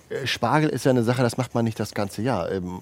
Äh, 0.09 0.25
Spargel 0.27 0.69
ist 0.69 0.85
ja 0.85 0.91
eine 0.91 1.03
Sache, 1.03 1.21
das 1.21 1.37
macht 1.37 1.53
man 1.55 1.65
nicht 1.65 1.79
das 1.79 1.93
ganze 1.93 2.21
Jahr. 2.21 2.51
Ähm, 2.51 2.79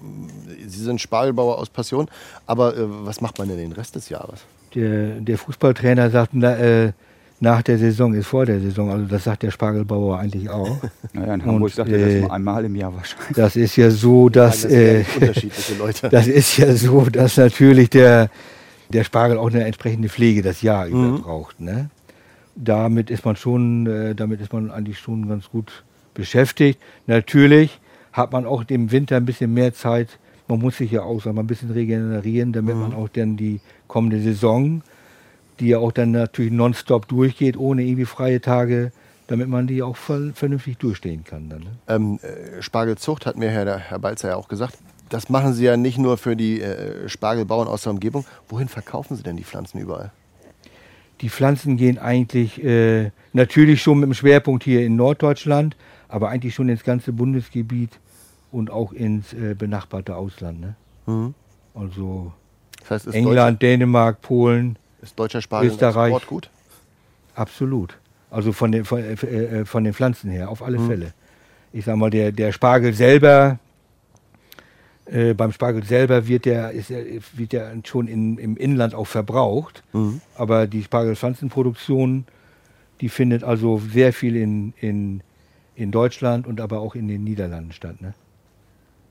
Sie 0.66 0.82
sind 0.82 1.00
Spargelbauer 1.00 1.58
aus 1.58 1.70
Passion, 1.70 2.08
aber 2.46 2.76
äh, 2.76 2.80
was 2.86 3.20
macht 3.20 3.38
man 3.38 3.48
denn 3.48 3.58
den 3.58 3.72
Rest 3.72 3.94
des 3.96 4.08
Jahres? 4.08 4.40
Der, 4.74 5.20
der 5.20 5.38
Fußballtrainer 5.38 6.10
sagt, 6.10 6.30
na, 6.32 6.56
äh, 6.56 6.92
nach 7.40 7.62
der 7.62 7.78
Saison 7.78 8.14
ist 8.14 8.26
vor 8.26 8.46
der 8.46 8.60
Saison. 8.60 8.90
Also 8.90 9.04
das 9.06 9.24
sagt 9.24 9.42
der 9.42 9.50
Spargelbauer 9.50 10.18
eigentlich 10.18 10.48
auch. 10.48 10.78
Naja, 11.12 11.34
in 11.34 11.44
Hamburg 11.44 11.62
Und, 11.64 11.74
sagt 11.74 11.90
er 11.90 11.98
äh, 11.98 12.12
das 12.14 12.22
nur 12.22 12.32
einmal 12.32 12.64
im 12.64 12.74
Jahr 12.74 12.94
wahrscheinlich. 12.94 13.36
Das 13.36 13.54
ist 13.56 13.76
ja 13.76 13.90
so, 13.90 14.28
dass... 14.28 14.64
Nein, 14.64 14.72
das 14.72 14.72
sind 14.72 14.80
ja 14.80 14.98
äh, 14.98 15.04
unterschiedliche 15.28 15.74
Leute. 15.74 16.08
Das 16.10 16.26
ist 16.26 16.56
ja 16.56 16.74
so, 16.74 17.02
dass 17.04 17.36
natürlich 17.36 17.90
der, 17.90 18.30
der 18.88 19.04
Spargel 19.04 19.38
auch 19.38 19.50
eine 19.50 19.64
entsprechende 19.64 20.08
Pflege 20.08 20.42
das 20.42 20.62
Jahr 20.62 20.86
über 20.86 20.96
Mhm. 20.98 21.22
braucht. 21.22 21.60
Ne? 21.60 21.90
Damit 22.56 23.10
ist 23.10 23.24
man 23.24 23.36
schon, 23.36 23.86
äh, 23.86 24.14
damit 24.14 24.40
ist 24.40 24.52
man 24.52 24.70
eigentlich 24.70 24.98
schon 24.98 25.28
ganz 25.28 25.48
gut 25.50 25.84
beschäftigt. 26.14 26.80
Natürlich 27.06 27.80
hat 28.12 28.32
man 28.32 28.46
auch 28.46 28.64
im 28.68 28.90
Winter 28.90 29.16
ein 29.16 29.26
bisschen 29.26 29.52
mehr 29.52 29.74
Zeit. 29.74 30.18
Man 30.48 30.60
muss 30.60 30.78
sich 30.78 30.90
ja 30.90 31.02
auch 31.02 31.20
sagen, 31.20 31.38
ein 31.38 31.46
bisschen 31.46 31.70
regenerieren, 31.70 32.52
damit 32.52 32.76
man 32.76 32.94
auch 32.94 33.08
dann 33.08 33.36
die 33.36 33.60
kommende 33.88 34.20
Saison, 34.20 34.82
die 35.60 35.68
ja 35.68 35.78
auch 35.78 35.92
dann 35.92 36.12
natürlich 36.12 36.52
nonstop 36.52 37.08
durchgeht, 37.08 37.56
ohne 37.56 37.82
irgendwie 37.82 38.04
freie 38.04 38.40
Tage, 38.40 38.92
damit 39.26 39.48
man 39.48 39.66
die 39.66 39.82
auch 39.82 39.96
vernünftig 39.96 40.78
durchstehen 40.78 41.24
kann. 41.24 41.48
Dann, 41.48 41.60
ne? 41.60 41.70
Ähm, 41.88 42.18
äh, 42.22 42.60
Spargelzucht 42.60 43.26
hat 43.26 43.36
mir 43.36 43.50
Herr, 43.50 43.78
Herr 43.78 43.98
Balzer 43.98 44.28
ja 44.28 44.36
auch 44.36 44.48
gesagt. 44.48 44.78
Das 45.08 45.28
machen 45.28 45.52
Sie 45.52 45.64
ja 45.64 45.76
nicht 45.76 45.98
nur 45.98 46.18
für 46.18 46.36
die 46.36 46.60
äh, 46.60 47.08
Spargelbauern 47.08 47.68
aus 47.68 47.82
der 47.82 47.92
Umgebung. 47.92 48.24
Wohin 48.48 48.68
verkaufen 48.68 49.16
Sie 49.16 49.22
denn 49.22 49.36
die 49.36 49.44
Pflanzen 49.44 49.78
überall? 49.78 50.12
Die 51.20 51.30
Pflanzen 51.30 51.76
gehen 51.76 51.98
eigentlich 51.98 52.62
äh, 52.62 53.10
natürlich 53.32 53.82
schon 53.82 54.00
mit 54.00 54.08
dem 54.08 54.14
Schwerpunkt 54.14 54.64
hier 54.64 54.84
in 54.84 54.96
Norddeutschland, 54.96 55.76
aber 56.14 56.28
eigentlich 56.28 56.54
schon 56.54 56.68
ins 56.68 56.84
ganze 56.84 57.12
Bundesgebiet 57.12 57.98
und 58.52 58.70
auch 58.70 58.92
ins 58.92 59.32
äh, 59.32 59.54
benachbarte 59.58 60.14
Ausland. 60.14 60.60
Ne? 60.60 60.74
Mhm. 61.06 61.34
Also 61.74 62.32
Das 62.78 62.90
heißt, 62.92 63.06
England, 63.14 63.60
Dänemark, 63.62 64.22
Polen, 64.22 64.76
ist 65.02 65.18
deutscher 65.18 65.42
Spargel 65.42 65.70
Österreich. 65.70 66.12
Export 66.12 66.26
gut? 66.28 66.50
absolut. 67.34 67.98
Also 68.30 68.52
von 68.52 68.70
den, 68.70 68.84
von, 68.84 69.00
äh, 69.00 69.12
äh, 69.14 69.64
von 69.64 69.82
den 69.82 69.92
Pflanzen 69.92 70.30
her, 70.30 70.50
auf 70.50 70.62
alle 70.62 70.78
Fälle. 70.86 71.12
Ich 71.72 71.84
sag 71.84 71.96
mal, 71.96 72.10
der, 72.10 72.30
der 72.30 72.52
Spargel 72.52 72.92
selber, 72.92 73.58
äh, 75.06 75.34
beim 75.34 75.50
Spargel 75.50 75.82
selber 75.84 76.28
wird 76.28 76.44
der, 76.44 76.70
ist, 76.70 76.90
er- 76.92 77.04
wird 77.34 77.52
der 77.52 77.72
schon 77.84 78.06
in, 78.06 78.38
im 78.38 78.56
Inland 78.56 78.94
auch 78.94 79.06
verbraucht. 79.08 79.82
Aber 80.36 80.68
die 80.68 80.84
Spargelpflanzenproduktion, 80.84 82.24
die 83.00 83.08
findet 83.08 83.42
also 83.42 83.78
sehr 83.80 84.12
viel 84.12 84.36
in, 84.36 84.72
in, 84.80 85.22
in 85.76 85.90
Deutschland 85.90 86.46
und 86.46 86.60
aber 86.60 86.80
auch 86.80 86.94
in 86.94 87.08
den 87.08 87.24
Niederlanden 87.24 87.72
statt. 87.72 88.00
Ne? 88.00 88.14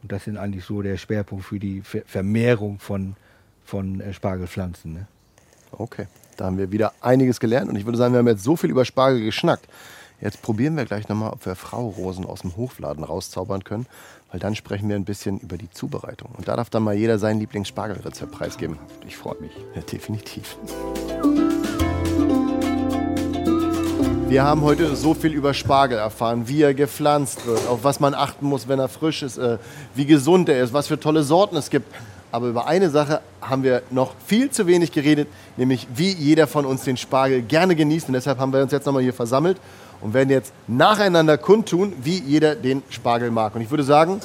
Und 0.01 0.11
das 0.11 0.25
sind 0.25 0.37
eigentlich 0.37 0.65
so 0.65 0.81
der 0.81 0.97
Schwerpunkt 0.97 1.45
für 1.45 1.59
die 1.59 1.81
Ver 1.81 2.01
Vermehrung 2.05 2.79
von, 2.79 3.15
von 3.63 4.01
äh, 4.01 4.13
Spargelpflanzen. 4.13 4.93
Ne? 4.93 5.07
Okay, 5.71 6.07
da 6.37 6.45
haben 6.45 6.57
wir 6.57 6.71
wieder 6.71 6.93
einiges 7.01 7.39
gelernt 7.39 7.69
und 7.69 7.75
ich 7.75 7.85
würde 7.85 7.97
sagen, 7.97 8.13
wir 8.13 8.19
haben 8.19 8.27
jetzt 8.27 8.43
so 8.43 8.55
viel 8.55 8.69
über 8.69 8.85
Spargel 8.85 9.23
geschnackt. 9.23 9.67
Jetzt 10.21 10.41
probieren 10.41 10.77
wir 10.77 10.85
gleich 10.85 11.09
nochmal, 11.09 11.31
ob 11.31 11.45
wir 11.45 11.55
Frau 11.55 11.89
Rosen 11.89 12.25
aus 12.25 12.41
dem 12.41 12.55
Hofladen 12.55 13.03
rauszaubern 13.03 13.63
können, 13.65 13.87
weil 14.31 14.39
dann 14.39 14.55
sprechen 14.55 14.87
wir 14.87 14.95
ein 14.95 15.03
bisschen 15.03 15.39
über 15.39 15.57
die 15.57 15.69
Zubereitung. 15.69 16.29
Und 16.37 16.47
da 16.47 16.55
darf 16.55 16.69
dann 16.69 16.83
mal 16.83 16.93
jeder 16.93 17.19
sein 17.19 17.39
Lieblingsspargelrezept 17.39 18.31
preisgeben. 18.31 18.77
Ich 19.05 19.17
freue 19.17 19.39
mich. 19.41 19.51
Ja, 19.75 19.81
definitiv. 19.81 20.57
Wir 24.33 24.43
haben 24.43 24.61
heute 24.61 24.95
so 24.95 25.13
viel 25.13 25.31
über 25.31 25.53
Spargel 25.53 25.99
erfahren, 25.99 26.47
wie 26.47 26.63
er 26.63 26.73
gepflanzt 26.73 27.45
wird, 27.45 27.67
auf 27.67 27.83
was 27.83 27.99
man 27.99 28.15
achten 28.15 28.47
muss, 28.47 28.67
wenn 28.67 28.79
er 28.79 28.87
frisch 28.87 29.21
ist, 29.21 29.37
äh, 29.37 29.59
wie 29.93 30.07
gesund 30.07 30.49
er 30.49 30.63
ist, 30.63 30.73
was 30.73 30.87
für 30.87 30.99
tolle 30.99 31.21
Sorten 31.21 31.55
es 31.55 31.69
gibt. 31.69 31.85
Aber 32.31 32.47
über 32.47 32.65
eine 32.65 32.89
Sache 32.89 33.21
haben 33.41 33.61
wir 33.61 33.83
noch 33.91 34.15
viel 34.25 34.49
zu 34.49 34.65
wenig 34.65 34.91
geredet, 34.91 35.27
nämlich 35.55 35.87
wie 35.93 36.11
jeder 36.11 36.47
von 36.47 36.65
uns 36.65 36.83
den 36.83 36.97
Spargel 36.97 37.43
gerne 37.43 37.75
genießt. 37.75 38.07
Und 38.07 38.15
deshalb 38.15 38.39
haben 38.39 38.51
wir 38.51 38.63
uns 38.63 38.71
jetzt 38.71 38.87
nochmal 38.87 39.03
hier 39.03 39.13
versammelt 39.13 39.59
und 40.01 40.15
werden 40.15 40.31
jetzt 40.31 40.51
nacheinander 40.65 41.37
kundtun, 41.37 41.93
wie 42.01 42.17
jeder 42.17 42.55
den 42.55 42.81
Spargel 42.89 43.29
mag. 43.29 43.53
Und 43.53 43.61
ich 43.61 43.69
würde 43.69 43.83
sagen, 43.83 44.19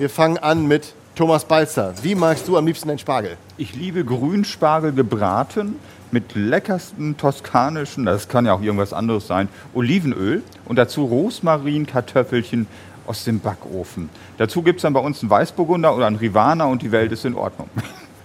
wir 0.00 0.10
fangen 0.10 0.38
an 0.38 0.66
mit 0.66 0.92
Thomas 1.14 1.44
Balzer. 1.44 1.94
Wie 2.02 2.16
magst 2.16 2.48
du 2.48 2.56
am 2.56 2.66
liebsten 2.66 2.88
den 2.88 2.98
Spargel? 2.98 3.36
Ich 3.58 3.76
liebe 3.76 4.04
Grünspargel 4.04 4.92
gebraten 4.92 5.76
mit 6.12 6.34
leckersten 6.34 7.16
toskanischen, 7.16 8.04
das 8.04 8.28
kann 8.28 8.46
ja 8.46 8.54
auch 8.54 8.62
irgendwas 8.62 8.92
anderes 8.92 9.26
sein, 9.26 9.48
Olivenöl 9.74 10.42
und 10.66 10.76
dazu 10.76 11.04
Rosmarin, 11.04 11.86
Kartoffelchen 11.86 12.66
aus 13.06 13.24
dem 13.24 13.40
Backofen. 13.40 14.08
Dazu 14.38 14.62
gibt 14.62 14.78
es 14.78 14.82
dann 14.82 14.92
bei 14.92 15.00
uns 15.00 15.22
einen 15.22 15.30
Weißburgunder 15.30 15.96
oder 15.96 16.06
einen 16.06 16.16
Rivana 16.16 16.66
und 16.66 16.82
die 16.82 16.92
Welt 16.92 17.12
ist 17.12 17.24
in 17.24 17.34
Ordnung. 17.34 17.68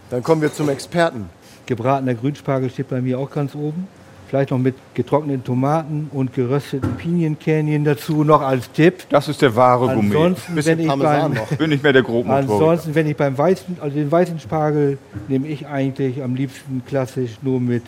Dann 0.10 0.24
kommen 0.24 0.42
wir 0.42 0.54
zum 0.54 0.70
Experten. 0.70 1.30
Gebratener 1.66 2.14
Grünspargel 2.14 2.70
steht 2.70 2.88
bei 2.88 3.02
mir 3.02 3.20
auch 3.20 3.30
ganz 3.30 3.56
oben. 3.56 3.88
Vielleicht 4.28 4.52
noch 4.52 4.58
mit 4.58 4.76
getrockneten 4.94 5.46
Tomaten 5.46 6.10
und 6.12 6.34
gerösteten 6.34 6.96
Pinienkernchen 6.98 7.86
dazu 7.86 8.26
noch 8.26 8.42
als 8.42 8.70
Tipp. 8.74 9.06
Das 9.10 9.30
ist 9.30 9.42
der 9.42 9.56
wahre 9.56 9.94
Gourmet. 9.94 10.16
Ansonsten, 10.16 10.56
Bisschen 10.56 10.78
wenn 10.78 10.80
ich 10.82 10.88
Parmesan 10.88 11.22
beim, 11.22 11.34
noch. 11.34 11.48
Bin 11.58 11.70
nicht 11.70 11.82
mehr 11.82 11.94
der 11.94 12.04
Grobmotoriker. 12.04 12.54
Ansonsten, 12.54 12.96
wenn 12.96 13.08
ich 13.08 13.16
beim 13.16 13.38
weißen, 13.38 13.78
also 13.80 13.96
den 13.96 14.12
weißen 14.12 14.40
Spargel 14.40 14.98
nehme 15.30 15.48
ich 15.48 15.66
eigentlich 15.68 16.22
am 16.22 16.36
liebsten 16.36 16.84
klassisch 16.86 17.38
nur 17.42 17.62
mit 17.62 17.84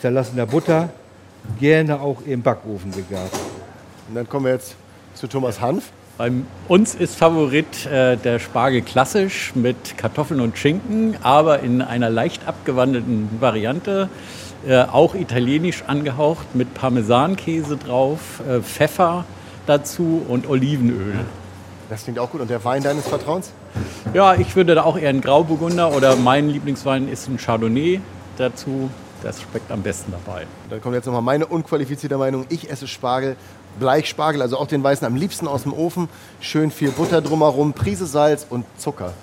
zerlassener 0.00 0.46
Butter, 0.46 0.90
gerne 1.58 2.00
auch 2.00 2.22
im 2.24 2.42
Backofen 2.42 2.92
gegart. 2.92 3.32
Und 4.08 4.14
dann 4.14 4.28
kommen 4.28 4.46
wir 4.46 4.52
jetzt 4.52 4.76
zu 5.14 5.26
Thomas 5.26 5.60
Hanf. 5.60 5.90
Bei 6.16 6.30
uns 6.68 6.94
ist 6.94 7.16
Favorit 7.16 7.86
äh, 7.86 8.16
der 8.16 8.38
Spargel 8.38 8.82
klassisch 8.82 9.50
mit 9.56 9.98
Kartoffeln 9.98 10.40
und 10.40 10.56
Schinken, 10.56 11.16
aber 11.24 11.58
in 11.58 11.82
einer 11.82 12.08
leicht 12.08 12.46
abgewandelten 12.46 13.28
Variante. 13.40 14.08
Äh, 14.64 14.82
auch 14.82 15.16
italienisch 15.16 15.82
angehaucht 15.88 16.54
mit 16.54 16.72
Parmesankäse 16.72 17.76
drauf, 17.76 18.40
äh, 18.48 18.60
Pfeffer 18.60 19.24
dazu 19.66 20.24
und 20.28 20.48
Olivenöl. 20.48 21.14
Das 21.90 22.04
klingt 22.04 22.20
auch 22.20 22.30
gut. 22.30 22.40
Und 22.40 22.48
der 22.48 22.64
Wein 22.64 22.84
deines 22.84 23.08
Vertrauens? 23.08 23.50
Ja, 24.14 24.34
ich 24.34 24.54
würde 24.54 24.76
da 24.76 24.84
auch 24.84 24.96
eher 24.96 25.10
einen 25.10 25.20
Grauburgunder 25.20 25.92
oder 25.96 26.14
mein 26.14 26.48
Lieblingswein 26.48 27.08
ist 27.08 27.28
ein 27.28 27.38
Chardonnay 27.38 28.00
dazu. 28.38 28.88
Das 29.24 29.40
schmeckt 29.40 29.70
am 29.72 29.82
besten 29.82 30.12
dabei. 30.12 30.46
Dann 30.68 30.82
kommt 30.82 30.94
jetzt 30.94 31.06
nochmal 31.06 31.22
meine 31.22 31.46
unqualifizierte 31.46 32.18
Meinung. 32.18 32.44
Ich 32.50 32.70
esse 32.70 32.86
Spargel, 32.86 33.36
Bleichspargel, 33.80 34.42
also 34.42 34.58
auch 34.58 34.66
den 34.66 34.84
weißen 34.84 35.06
am 35.06 35.16
liebsten 35.16 35.48
aus 35.48 35.62
dem 35.62 35.72
Ofen. 35.72 36.10
Schön 36.40 36.70
viel 36.70 36.90
Butter 36.90 37.22
drumherum, 37.22 37.72
Prise 37.72 38.04
Salz 38.04 38.46
und 38.48 38.66
Zucker. 38.76 39.14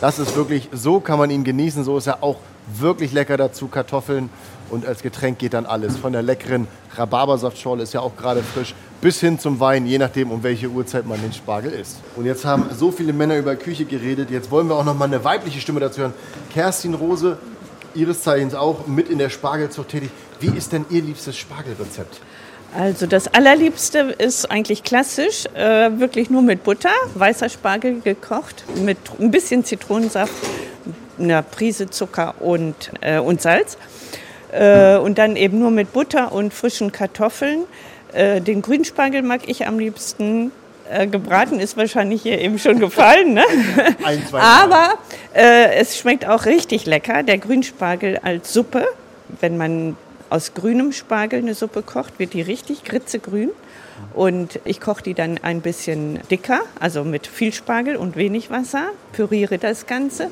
Das 0.00 0.18
ist 0.18 0.34
wirklich, 0.34 0.70
so 0.72 0.98
kann 0.98 1.18
man 1.18 1.30
ihn 1.30 1.44
genießen. 1.44 1.84
So 1.84 1.98
ist 1.98 2.06
er 2.06 2.22
auch 2.22 2.36
wirklich 2.74 3.12
lecker 3.12 3.36
dazu. 3.36 3.68
Kartoffeln 3.68 4.30
und 4.70 4.86
als 4.86 5.02
Getränk 5.02 5.38
geht 5.38 5.52
dann 5.52 5.66
alles. 5.66 5.98
Von 5.98 6.14
der 6.14 6.22
leckeren 6.22 6.66
Rhabarbersaftschorle 6.96 7.82
ist 7.82 7.92
ja 7.92 8.00
auch 8.00 8.16
gerade 8.16 8.42
frisch, 8.42 8.74
bis 9.02 9.20
hin 9.20 9.38
zum 9.38 9.60
Wein, 9.60 9.84
je 9.84 9.98
nachdem, 9.98 10.30
um 10.30 10.42
welche 10.42 10.68
Uhrzeit 10.68 11.06
man 11.06 11.20
den 11.20 11.34
Spargel 11.34 11.72
isst. 11.72 11.98
Und 12.16 12.24
jetzt 12.24 12.46
haben 12.46 12.64
so 12.74 12.90
viele 12.90 13.12
Männer 13.12 13.36
über 13.36 13.56
Küche 13.56 13.84
geredet. 13.84 14.30
Jetzt 14.30 14.50
wollen 14.50 14.68
wir 14.68 14.76
auch 14.76 14.84
noch 14.84 14.96
mal 14.96 15.04
eine 15.04 15.22
weibliche 15.22 15.60
Stimme 15.60 15.80
dazu 15.80 16.00
hören. 16.00 16.14
Kerstin 16.54 16.94
Rose, 16.94 17.36
ihres 17.94 18.22
Zeichens 18.22 18.54
auch 18.54 18.86
mit 18.86 19.08
in 19.08 19.18
der 19.18 19.30
Spargelzucht 19.30 19.88
tätig. 19.90 20.10
Wie 20.40 20.56
ist 20.56 20.72
denn 20.72 20.84
Ihr 20.90 21.02
liebstes 21.02 21.36
Spargelrezept? 21.36 22.20
Also 22.76 23.06
das 23.06 23.28
allerliebste 23.28 24.16
ist 24.18 24.50
eigentlich 24.50 24.82
klassisch, 24.82 25.46
äh, 25.54 25.90
wirklich 25.98 26.28
nur 26.28 26.42
mit 26.42 26.64
Butter, 26.64 26.90
weißer 27.14 27.48
Spargel 27.48 28.00
gekocht, 28.00 28.64
mit 28.82 28.98
ein 29.20 29.30
bisschen 29.30 29.64
Zitronensaft, 29.64 30.34
einer 31.18 31.42
Prise 31.42 31.88
Zucker 31.88 32.34
und, 32.40 32.90
äh, 33.00 33.20
und 33.20 33.40
Salz. 33.40 33.78
Äh, 34.50 34.96
und 34.96 35.18
dann 35.18 35.36
eben 35.36 35.58
nur 35.60 35.70
mit 35.70 35.92
Butter 35.92 36.32
und 36.32 36.52
frischen 36.52 36.90
Kartoffeln. 36.90 37.64
Äh, 38.12 38.40
den 38.40 38.62
Grünspargel 38.62 39.22
mag 39.22 39.42
ich 39.46 39.66
am 39.66 39.78
liebsten. 39.78 40.50
Äh, 40.90 41.06
gebraten 41.06 41.60
ist 41.60 41.76
wahrscheinlich 41.76 42.22
hier 42.22 42.40
eben 42.40 42.58
schon 42.58 42.78
gefallen. 42.78 43.34
Ne? 43.34 43.44
Ein, 44.04 44.26
zwei, 44.26 44.40
Aber 44.40 44.94
äh, 45.34 45.74
es 45.76 45.96
schmeckt 45.96 46.26
auch 46.26 46.44
richtig 46.44 46.84
lecker, 46.86 47.22
der 47.22 47.38
Grünspargel 47.38 48.18
als 48.22 48.52
Suppe. 48.52 48.86
Wenn 49.40 49.56
man 49.56 49.96
aus 50.28 50.52
grünem 50.52 50.92
Spargel 50.92 51.40
eine 51.40 51.54
Suppe 51.54 51.82
kocht, 51.82 52.18
wird 52.18 52.34
die 52.34 52.42
richtig 52.42 52.84
gritzegrün. 52.84 53.50
Und 54.12 54.60
ich 54.64 54.80
koche 54.80 55.02
die 55.02 55.14
dann 55.14 55.38
ein 55.42 55.60
bisschen 55.60 56.20
dicker, 56.30 56.60
also 56.80 57.04
mit 57.04 57.26
viel 57.26 57.52
Spargel 57.52 57.96
und 57.96 58.16
wenig 58.16 58.50
Wasser, 58.50 58.88
püriere 59.12 59.58
das 59.58 59.86
Ganze 59.86 60.30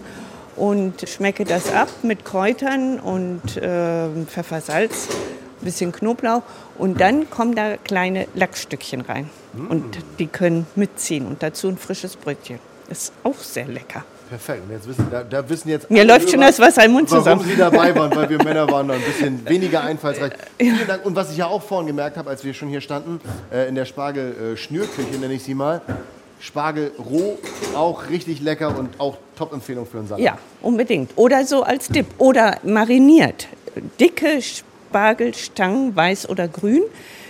und 0.57 1.09
schmecke 1.09 1.45
das 1.45 1.73
ab 1.73 1.89
mit 2.03 2.25
Kräutern 2.25 2.99
und 3.01 3.57
äh, 3.57 4.09
Pfeffer, 4.27 4.61
Salz, 4.61 5.09
ein 5.09 5.32
bisschen 5.65 5.93
Knoblauch. 5.93 6.43
Und 6.79 7.01
dann 7.01 7.31
kommen 7.31 7.55
da 7.55 7.77
kleine 7.77 8.27
Lachsstückchen 8.35 9.03
rein. 9.03 9.31
Und 9.69 9.99
die 10.19 10.27
können 10.27 10.67
mitziehen. 10.77 11.27
Und 11.27 11.43
dazu 11.43 11.69
ein 11.69 11.77
frisches 11.79 12.17
Brötchen. 12.17 12.59
Ist 12.89 13.13
auch 13.23 13.39
sehr 13.39 13.67
lecker. 13.67 14.05
Perfekt. 14.29 14.63
Und 14.67 14.73
jetzt 14.73 14.89
wissen, 14.89 15.07
da, 15.11 15.23
da 15.23 15.47
wissen 15.47 15.69
jetzt 15.69 15.91
Mir 15.91 16.05
läuft 16.05 16.31
schon 16.31 16.41
das 16.41 16.59
Wasser 16.59 16.87
im 16.87 16.93
Mund 16.93 17.11
warum 17.11 17.23
zusammen. 17.23 17.45
Sie 17.45 17.55
dabei 17.55 17.95
waren, 17.95 18.15
weil 18.17 18.31
wir 18.31 18.39
Männer 18.45 18.67
waren 18.71 18.89
da 18.89 18.95
ein 18.95 19.03
bisschen 19.03 19.47
weniger 19.47 19.83
einfallsreich. 19.83 20.33
Vielen 20.59 20.87
Dank. 20.87 21.05
Und 21.05 21.15
was 21.15 21.31
ich 21.31 21.37
ja 21.37 21.49
auch 21.49 21.63
vorhin 21.63 21.87
gemerkt 21.87 22.17
habe, 22.17 22.31
als 22.31 22.43
wir 22.43 22.55
schon 22.55 22.69
hier 22.69 22.81
standen, 22.81 23.21
äh, 23.53 23.69
in 23.69 23.75
der 23.75 23.85
Spargel-Schnürküche 23.85 25.19
nenne 25.21 25.35
ich 25.35 25.43
sie 25.43 25.55
mal, 25.55 25.83
Spargel 26.41 26.93
roh, 26.99 27.39
auch 27.77 28.09
richtig 28.09 28.41
lecker 28.41 28.77
und 28.77 28.99
auch 28.99 29.19
Top-Empfehlung 29.37 29.87
für 29.87 29.99
einen 29.99 30.09
Salat. 30.09 30.25
Ja, 30.25 30.39
unbedingt. 30.63 31.11
Oder 31.17 31.45
so 31.45 31.63
als 31.63 31.89
Dip. 31.89 32.07
Oder 32.17 32.57
mariniert. 32.63 33.49
Dicke 34.01 34.41
Spargelstangen, 34.93 35.97
weiß 35.97 36.29
oder 36.29 36.49
grün, 36.49 36.83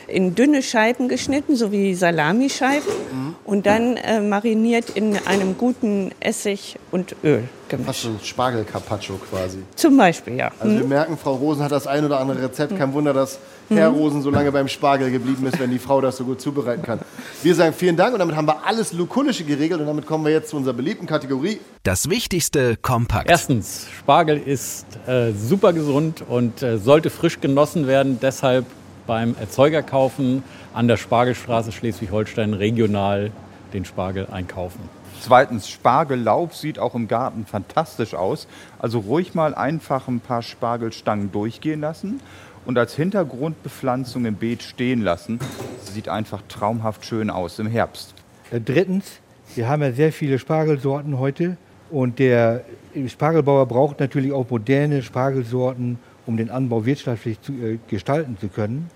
in 0.08 0.34
dünne 0.34 0.62
Scheiben 0.62 1.08
geschnitten, 1.08 1.54
so 1.54 1.70
wie 1.70 1.94
Salamischeiben. 1.94 3.36
Und 3.44 3.66
dann 3.66 3.96
äh, 3.96 4.20
mariniert 4.20 4.90
in 4.90 5.16
einem 5.26 5.56
guten 5.56 6.10
Essig 6.18 6.76
und 6.90 7.14
Öl 7.22 7.44
Fast 7.68 7.70
gemischt. 7.70 8.02
so 8.02 8.08
ein 8.08 8.20
Spargel-Carpaccio 8.22 9.14
quasi. 9.30 9.58
Zum 9.76 9.96
Beispiel, 9.96 10.36
ja. 10.36 10.50
Also 10.58 10.76
wir 10.76 10.84
merken, 10.84 11.16
Frau 11.16 11.34
Rosen 11.34 11.62
hat 11.62 11.72
das 11.72 11.86
ein 11.86 12.04
oder 12.04 12.18
andere 12.20 12.42
Rezept. 12.42 12.76
Kein 12.76 12.92
Wunder, 12.92 13.14
dass 13.14 13.38
Herr 13.68 13.88
Rosen 13.88 14.22
so 14.22 14.30
lange 14.30 14.52
beim 14.52 14.68
Spargel 14.68 15.10
geblieben 15.10 15.46
ist, 15.46 15.58
wenn 15.58 15.70
die 15.70 15.78
Frau 15.78 16.00
das 16.00 16.16
so 16.16 16.24
gut 16.24 16.40
zubereiten 16.40 16.82
kann. 16.82 16.98
Wir 17.42 17.56
sagen 17.56 17.72
vielen 17.72 17.96
Dank 17.96 18.12
und 18.12 18.20
damit 18.20 18.36
haben 18.36 18.46
wir 18.46 18.64
alles 18.64 18.92
Lukullische 18.92 19.42
geregelt 19.42 19.80
und 19.80 19.88
damit 19.88 20.06
kommen 20.06 20.24
wir 20.24 20.30
jetzt 20.30 20.50
zu 20.50 20.56
unserer 20.56 20.74
beliebten 20.74 21.06
Kategorie. 21.06 21.58
Das 21.82 22.08
Wichtigste 22.08 22.76
kompakt. 22.76 23.28
Erstens, 23.28 23.88
Spargel 23.98 24.38
ist 24.38 24.86
äh, 25.08 25.32
super 25.32 25.72
gesund 25.72 26.22
und 26.28 26.62
äh, 26.62 26.78
sollte 26.78 27.10
frisch 27.10 27.40
genossen 27.40 27.88
werden. 27.88 28.20
Deshalb 28.22 28.64
beim 29.08 29.34
Erzeuger 29.40 29.82
kaufen, 29.82 30.44
an 30.72 30.86
der 30.86 30.96
Spargelstraße 30.96 31.72
Schleswig-Holstein 31.72 32.54
regional 32.54 33.32
den 33.72 33.84
Spargel 33.84 34.28
einkaufen. 34.30 34.88
Zweitens, 35.20 35.68
Spargellaub 35.68 36.54
sieht 36.54 36.78
auch 36.78 36.94
im 36.94 37.08
Garten 37.08 37.44
fantastisch 37.44 38.14
aus. 38.14 38.46
Also 38.78 39.00
ruhig 39.00 39.34
mal 39.34 39.56
einfach 39.56 40.06
ein 40.06 40.20
paar 40.20 40.42
Spargelstangen 40.42 41.32
durchgehen 41.32 41.80
lassen 41.80 42.20
und 42.64 42.78
als 42.78 42.94
Hintergrundbepflanzung 42.94 44.24
im 44.24 44.34
Beet 44.34 44.62
stehen 44.62 45.02
lassen. 45.02 45.38
Sieht 45.80 46.08
einfach 46.08 46.42
traumhaft 46.48 47.04
schön 47.04 47.30
aus 47.30 47.58
im 47.58 47.66
Herbst. 47.66 48.14
Äh, 48.50 48.60
Drittens, 48.60 49.20
wir 49.54 49.68
haben 49.68 49.82
ja 49.82 49.92
sehr 49.92 50.12
viele 50.12 50.38
Spargelsorten 50.38 51.18
heute 51.18 51.56
und 51.90 52.18
der 52.18 52.64
Spargelbauer 53.06 53.66
braucht 53.66 54.00
natürlich 54.00 54.32
auch 54.32 54.48
moderne 54.48 55.02
Spargelsorten, 55.02 55.98
um 56.26 56.36
den 56.36 56.50
Anbau 56.50 56.86
wirtschaftlich 56.86 57.40
zu, 57.40 57.52
äh, 57.52 57.78
gestalten 57.88 58.38
zu 58.38 58.48
können. 58.48 58.90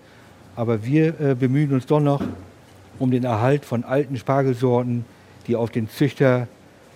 Aber 0.55 0.85
wir 0.85 1.20
äh, 1.20 1.35
bemühen 1.35 1.72
uns 1.72 1.87
doch 1.87 2.00
noch 2.00 2.22
um 2.98 3.11
den 3.11 3.24
Erhalt 3.24 3.64
von 3.64 3.85
alten 3.85 4.16
Spargelsorten, 4.16 5.05
die 5.46 5.57
auf 5.57 5.70
den 5.70 5.88
Züchter 5.90 6.48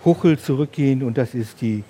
Huchel 0.05 0.39
zurückgehen. 0.39 1.03
Und 1.03 1.19
das 1.19 1.35
ist 1.35 1.61
die 1.61 1.85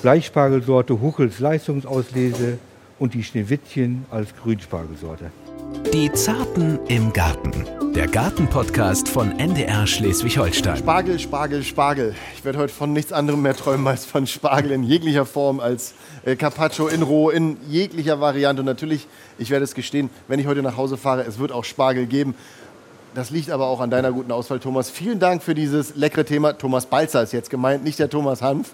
Bleichspargelsorte 0.00 1.00
Huchels 1.00 1.40
Leistungsauslese 1.40 2.58
und 3.00 3.14
die 3.14 3.24
Schneewittchen 3.24 4.04
als 4.10 4.28
Grünspargelsorte. 4.36 5.32
Die 5.92 6.12
Zarten 6.12 6.78
im 6.86 7.12
Garten. 7.12 7.66
Der 7.94 8.06
Gartenpodcast 8.06 9.08
von 9.08 9.36
NDR 9.38 9.86
Schleswig-Holstein. 9.86 10.76
Spargel, 10.76 11.18
Spargel, 11.18 11.64
Spargel. 11.64 12.14
Ich 12.36 12.44
werde 12.44 12.58
heute 12.58 12.72
von 12.72 12.92
nichts 12.92 13.12
anderem 13.12 13.42
mehr 13.42 13.56
träumen 13.56 13.86
als 13.88 14.04
von 14.04 14.26
Spargel 14.26 14.70
in 14.70 14.84
jeglicher 14.84 15.26
Form, 15.26 15.58
als 15.58 15.94
äh, 16.24 16.36
Carpaccio 16.36 16.86
in 16.86 17.02
roh, 17.02 17.30
in 17.30 17.56
jeglicher 17.68 18.20
Variante. 18.20 18.60
Und 18.60 18.66
natürlich, 18.66 19.08
ich 19.38 19.50
werde 19.50 19.64
es 19.64 19.74
gestehen, 19.74 20.10
wenn 20.28 20.38
ich 20.38 20.46
heute 20.46 20.62
nach 20.62 20.76
Hause 20.76 20.96
fahre, 20.96 21.24
es 21.24 21.38
wird 21.38 21.50
auch 21.50 21.64
Spargel 21.64 22.06
geben. 22.06 22.34
Das 23.14 23.30
liegt 23.30 23.50
aber 23.50 23.66
auch 23.66 23.80
an 23.80 23.90
deiner 23.90 24.12
guten 24.12 24.30
Auswahl, 24.30 24.60
Thomas. 24.60 24.90
Vielen 24.90 25.18
Dank 25.18 25.42
für 25.42 25.54
dieses 25.54 25.96
leckere 25.96 26.24
Thema. 26.24 26.52
Thomas 26.52 26.86
Balzer 26.86 27.22
ist 27.22 27.32
jetzt 27.32 27.50
gemeint, 27.50 27.82
nicht 27.82 27.98
der 27.98 28.10
Thomas 28.10 28.42
Hanf. 28.42 28.72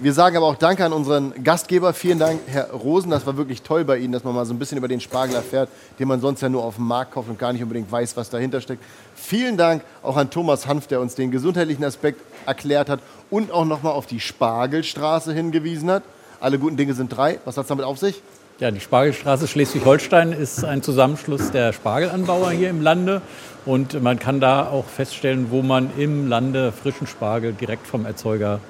Wir 0.00 0.12
sagen 0.12 0.36
aber 0.36 0.46
auch 0.46 0.54
Danke 0.54 0.84
an 0.84 0.92
unseren 0.92 1.42
Gastgeber. 1.42 1.92
Vielen 1.92 2.20
Dank, 2.20 2.38
Herr 2.46 2.70
Rosen. 2.70 3.10
Das 3.10 3.26
war 3.26 3.36
wirklich 3.36 3.62
toll 3.62 3.84
bei 3.84 3.98
Ihnen, 3.98 4.12
dass 4.12 4.22
man 4.22 4.32
mal 4.32 4.46
so 4.46 4.54
ein 4.54 4.58
bisschen 4.60 4.78
über 4.78 4.86
den 4.86 5.00
Spargel 5.00 5.34
erfährt, 5.34 5.68
den 5.98 6.06
man 6.06 6.20
sonst 6.20 6.40
ja 6.40 6.48
nur 6.48 6.62
auf 6.62 6.76
dem 6.76 6.86
Markt 6.86 7.14
kauft 7.14 7.28
und 7.28 7.36
gar 7.36 7.52
nicht 7.52 7.64
unbedingt 7.64 7.90
weiß, 7.90 8.16
was 8.16 8.30
dahinter 8.30 8.60
steckt. 8.60 8.80
Vielen 9.16 9.56
Dank 9.56 9.82
auch 10.04 10.16
an 10.16 10.30
Thomas 10.30 10.68
Hanf, 10.68 10.86
der 10.86 11.00
uns 11.00 11.16
den 11.16 11.32
gesundheitlichen 11.32 11.82
Aspekt 11.82 12.20
erklärt 12.46 12.88
hat 12.88 13.00
und 13.28 13.50
auch 13.50 13.64
nochmal 13.64 13.92
auf 13.92 14.06
die 14.06 14.20
Spargelstraße 14.20 15.32
hingewiesen 15.32 15.90
hat. 15.90 16.04
Alle 16.38 16.60
guten 16.60 16.76
Dinge 16.76 16.94
sind 16.94 17.08
drei. 17.08 17.40
Was 17.44 17.56
hat 17.56 17.64
es 17.64 17.68
damit 17.68 17.84
auf 17.84 17.98
sich? 17.98 18.22
Ja, 18.60 18.70
die 18.70 18.80
Spargelstraße 18.80 19.48
Schleswig-Holstein 19.48 20.32
ist 20.32 20.64
ein 20.64 20.82
Zusammenschluss 20.82 21.50
der 21.50 21.72
Spargelanbauer 21.72 22.52
hier 22.52 22.70
im 22.70 22.82
Lande. 22.82 23.20
Und 23.68 24.02
man 24.02 24.18
kann 24.18 24.40
da 24.40 24.66
auch 24.66 24.86
feststellen, 24.86 25.50
wo 25.50 25.60
man 25.60 25.90
im 25.98 26.26
Lande 26.26 26.72
frischen 26.72 27.06
Spargel 27.06 27.52
direkt 27.52 27.86
vom 27.86 28.06
Erzeuger 28.06 28.60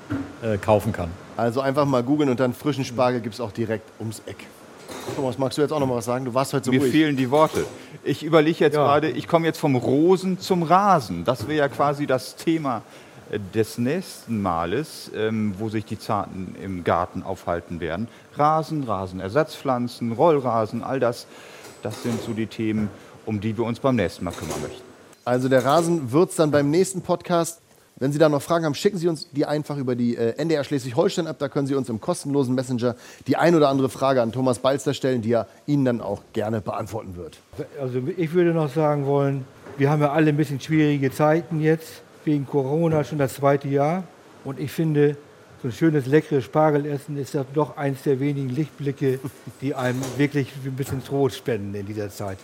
äh, 0.43 0.59
kaufen 0.59 0.93
kann. 0.93 1.09
Also 1.37 1.61
einfach 1.61 1.85
mal 1.85 2.03
googeln 2.03 2.29
und 2.31 2.41
dann 2.41 2.53
frischen 2.53 2.85
Spargel 2.85 3.21
gibt 3.21 3.35
es 3.37 3.41
auch 3.41 3.53
direkt 3.53 3.89
ums 4.01 4.23
Eck. 4.27 4.39
Thomas, 5.15 5.39
magst 5.39 5.57
du 5.57 5.63
jetzt 5.63 5.71
auch 5.71 5.79
noch 5.79 5.87
mal 5.87 5.95
was 5.95 6.07
sagen? 6.07 6.25
Du 6.25 6.35
warst 6.35 6.53
heute 6.53 6.65
so 6.65 6.73
Mir 6.73 6.81
ruhig. 6.81 6.91
fehlen 6.91 7.17
die 7.17 7.31
Worte. 7.31 7.65
Ich 8.03 8.25
überlege 8.25 8.59
jetzt 8.65 8.75
Ja. 8.75 8.83
gerade, 8.83 9.09
ich 9.09 9.29
komme 9.29 9.47
jetzt 9.47 9.61
vom 9.61 9.77
Rosen 9.77 10.41
zum 10.41 10.65
Rasen. 10.65 11.25
Das 11.25 11.47
wäre 11.47 11.59
ja 11.59 11.69
quasi 11.69 12.09
das 12.09 12.35
Thema 12.35 12.83
äh, 13.31 13.39
des 13.55 13.79
nächsten 13.79 14.43
Males, 14.43 15.13
ähm, 15.15 15.55
wo 15.59 15.69
sich 15.69 15.85
die 15.85 16.01
Zarten 16.01 16.57
im 16.61 16.83
Garten 16.83 17.23
aufhalten 17.23 17.79
werden. 17.79 18.09
Rasen, 18.35 18.83
Rasenersatzpflanzen, 18.83 20.11
Rollrasen, 20.11 20.83
all 20.83 20.99
das. 20.99 21.27
Das 21.85 22.03
sind 22.03 22.21
so 22.21 22.33
die 22.33 22.49
Themen, 22.49 22.91
um 23.27 23.41
die 23.41 23.57
wir 23.57 23.63
uns 23.63 23.79
beim 23.79 23.95
nächsten 23.95 24.25
Mal 24.25 24.33
kümmern 24.33 24.61
möchten. 24.61 24.88
Also 25.29 25.51
der 25.51 25.63
Rasen 25.63 26.11
wird 26.11 26.31
es 26.31 26.37
dann 26.37 26.51
beim 26.51 26.71
nächsten 26.71 27.03
Podcast. 27.03 27.61
Wenn 27.97 28.13
Sie 28.13 28.19
da 28.19 28.31
noch 28.31 28.41
Fragen 28.41 28.65
haben, 28.65 28.75
schicken 28.75 28.97
Sie 28.97 29.09
uns 29.09 29.29
die 29.31 29.45
einfach 29.45 29.77
über 29.77 29.95
die 29.95 30.17
äh, 30.17 30.33
NDR 30.39 30.65
Schleswig-Holstein-App. 30.65 31.39
Da 31.39 31.51
können 31.51 31.67
Sie 31.67 31.75
uns 31.75 31.91
im 31.91 32.01
kostenlosen 32.01 32.55
Messenger 32.55 32.97
die 33.27 33.37
ein 33.37 33.55
oder 33.55 33.69
andere 33.69 33.91
Frage 33.91 34.23
an 34.23 34.33
Thomas 34.33 34.59
Balzer 34.61 34.95
stellen, 34.95 35.21
die 35.21 35.33
er 35.33 35.47
Ihnen 35.67 35.85
dann 35.85 36.01
auch 36.01 36.23
gerne 36.33 36.63
beantworten 36.63 37.15
wird. 37.17 37.41
Also 37.79 38.01
ich 38.17 38.33
würde 38.33 38.55
noch 38.55 38.73
sagen 38.73 39.05
wollen, 39.05 39.45
wir 39.77 39.91
haben 39.91 40.01
ja 40.01 40.13
alle 40.13 40.31
ein 40.31 40.37
bisschen 40.39 40.61
schwierige 40.61 41.13
Zeiten 41.13 41.61
jetzt, 41.61 42.01
wegen 42.25 42.47
Corona 42.47 43.05
schon 43.05 43.19
das 43.19 43.35
zweite 43.35 43.69
Jahr. 43.69 44.05
Und 44.45 44.59
ich 44.59 44.73
finde, 44.73 45.19
so 45.61 45.69
ein 45.69 45.73
schönes, 45.73 46.07
leckeres 46.07 46.45
Spargelessen 46.45 47.17
ist 47.17 47.35
ja 47.35 47.45
doch 47.53 47.77
eins 47.77 48.03
der 48.05 48.21
wenigen 48.21 48.49
Lichtblicke, 48.49 49.19
die 49.61 49.75
einem 49.75 50.01
wirklich 50.17 50.53
ein 50.65 50.77
bisschen 50.77 51.03
Trost 51.03 51.37
spenden 51.37 51.75
in 51.75 51.85
dieser 51.85 52.11
Zeit. 52.11 52.39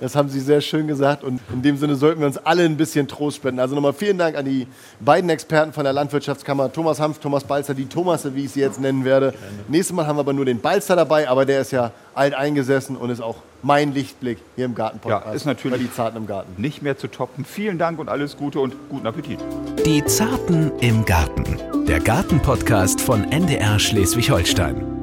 Das 0.00 0.16
haben 0.16 0.30
Sie 0.30 0.40
sehr 0.40 0.62
schön 0.62 0.86
gesagt 0.86 1.22
und 1.22 1.40
in 1.52 1.60
dem 1.60 1.76
Sinne 1.76 1.96
sollten 1.96 2.20
wir 2.20 2.26
uns 2.26 2.38
alle 2.38 2.64
ein 2.64 2.78
bisschen 2.78 3.08
Trost 3.08 3.36
spenden. 3.36 3.60
Also 3.60 3.74
nochmal 3.74 3.92
vielen 3.92 4.16
Dank 4.16 4.36
an 4.36 4.46
die 4.46 4.66
beiden 5.00 5.28
Experten 5.28 5.74
von 5.74 5.84
der 5.84 5.92
Landwirtschaftskammer, 5.92 6.72
Thomas 6.72 6.98
Hanf, 6.98 7.18
Thomas 7.18 7.44
Balzer, 7.44 7.74
die 7.74 7.86
Thomasse, 7.86 8.34
wie 8.34 8.46
ich 8.46 8.52
sie 8.52 8.60
jetzt 8.60 8.80
nennen 8.80 9.04
werde. 9.04 9.34
Nächstes 9.68 9.94
Mal 9.94 10.06
haben 10.06 10.16
wir 10.16 10.20
aber 10.20 10.32
nur 10.32 10.46
den 10.46 10.60
Balzer 10.60 10.96
dabei, 10.96 11.28
aber 11.28 11.44
der 11.44 11.60
ist 11.60 11.72
ja 11.72 11.92
alt 12.16 12.34
eingesessen 12.34 12.96
und 12.96 13.10
ist 13.10 13.20
auch 13.20 13.36
mein 13.62 13.92
Lichtblick 13.92 14.38
hier 14.54 14.64
im 14.64 14.74
Gartenpodcast. 14.74 15.26
Ja, 15.26 15.32
ist 15.32 15.46
natürlich 15.46 15.80
die 15.80 15.92
Zarten 15.92 16.16
im 16.16 16.26
Garten. 16.26 16.60
Nicht 16.60 16.82
mehr 16.82 16.96
zu 16.96 17.08
toppen. 17.08 17.44
Vielen 17.44 17.78
Dank 17.78 17.98
und 17.98 18.08
alles 18.08 18.36
Gute 18.36 18.60
und 18.60 18.74
guten 18.88 19.06
Appetit. 19.06 19.38
Die 19.84 20.04
Zarten 20.04 20.72
im 20.80 21.04
Garten. 21.04 21.44
Der 21.86 22.00
Gartenpodcast 22.00 23.00
von 23.00 23.30
NDR 23.30 23.78
Schleswig-Holstein. 23.78 24.95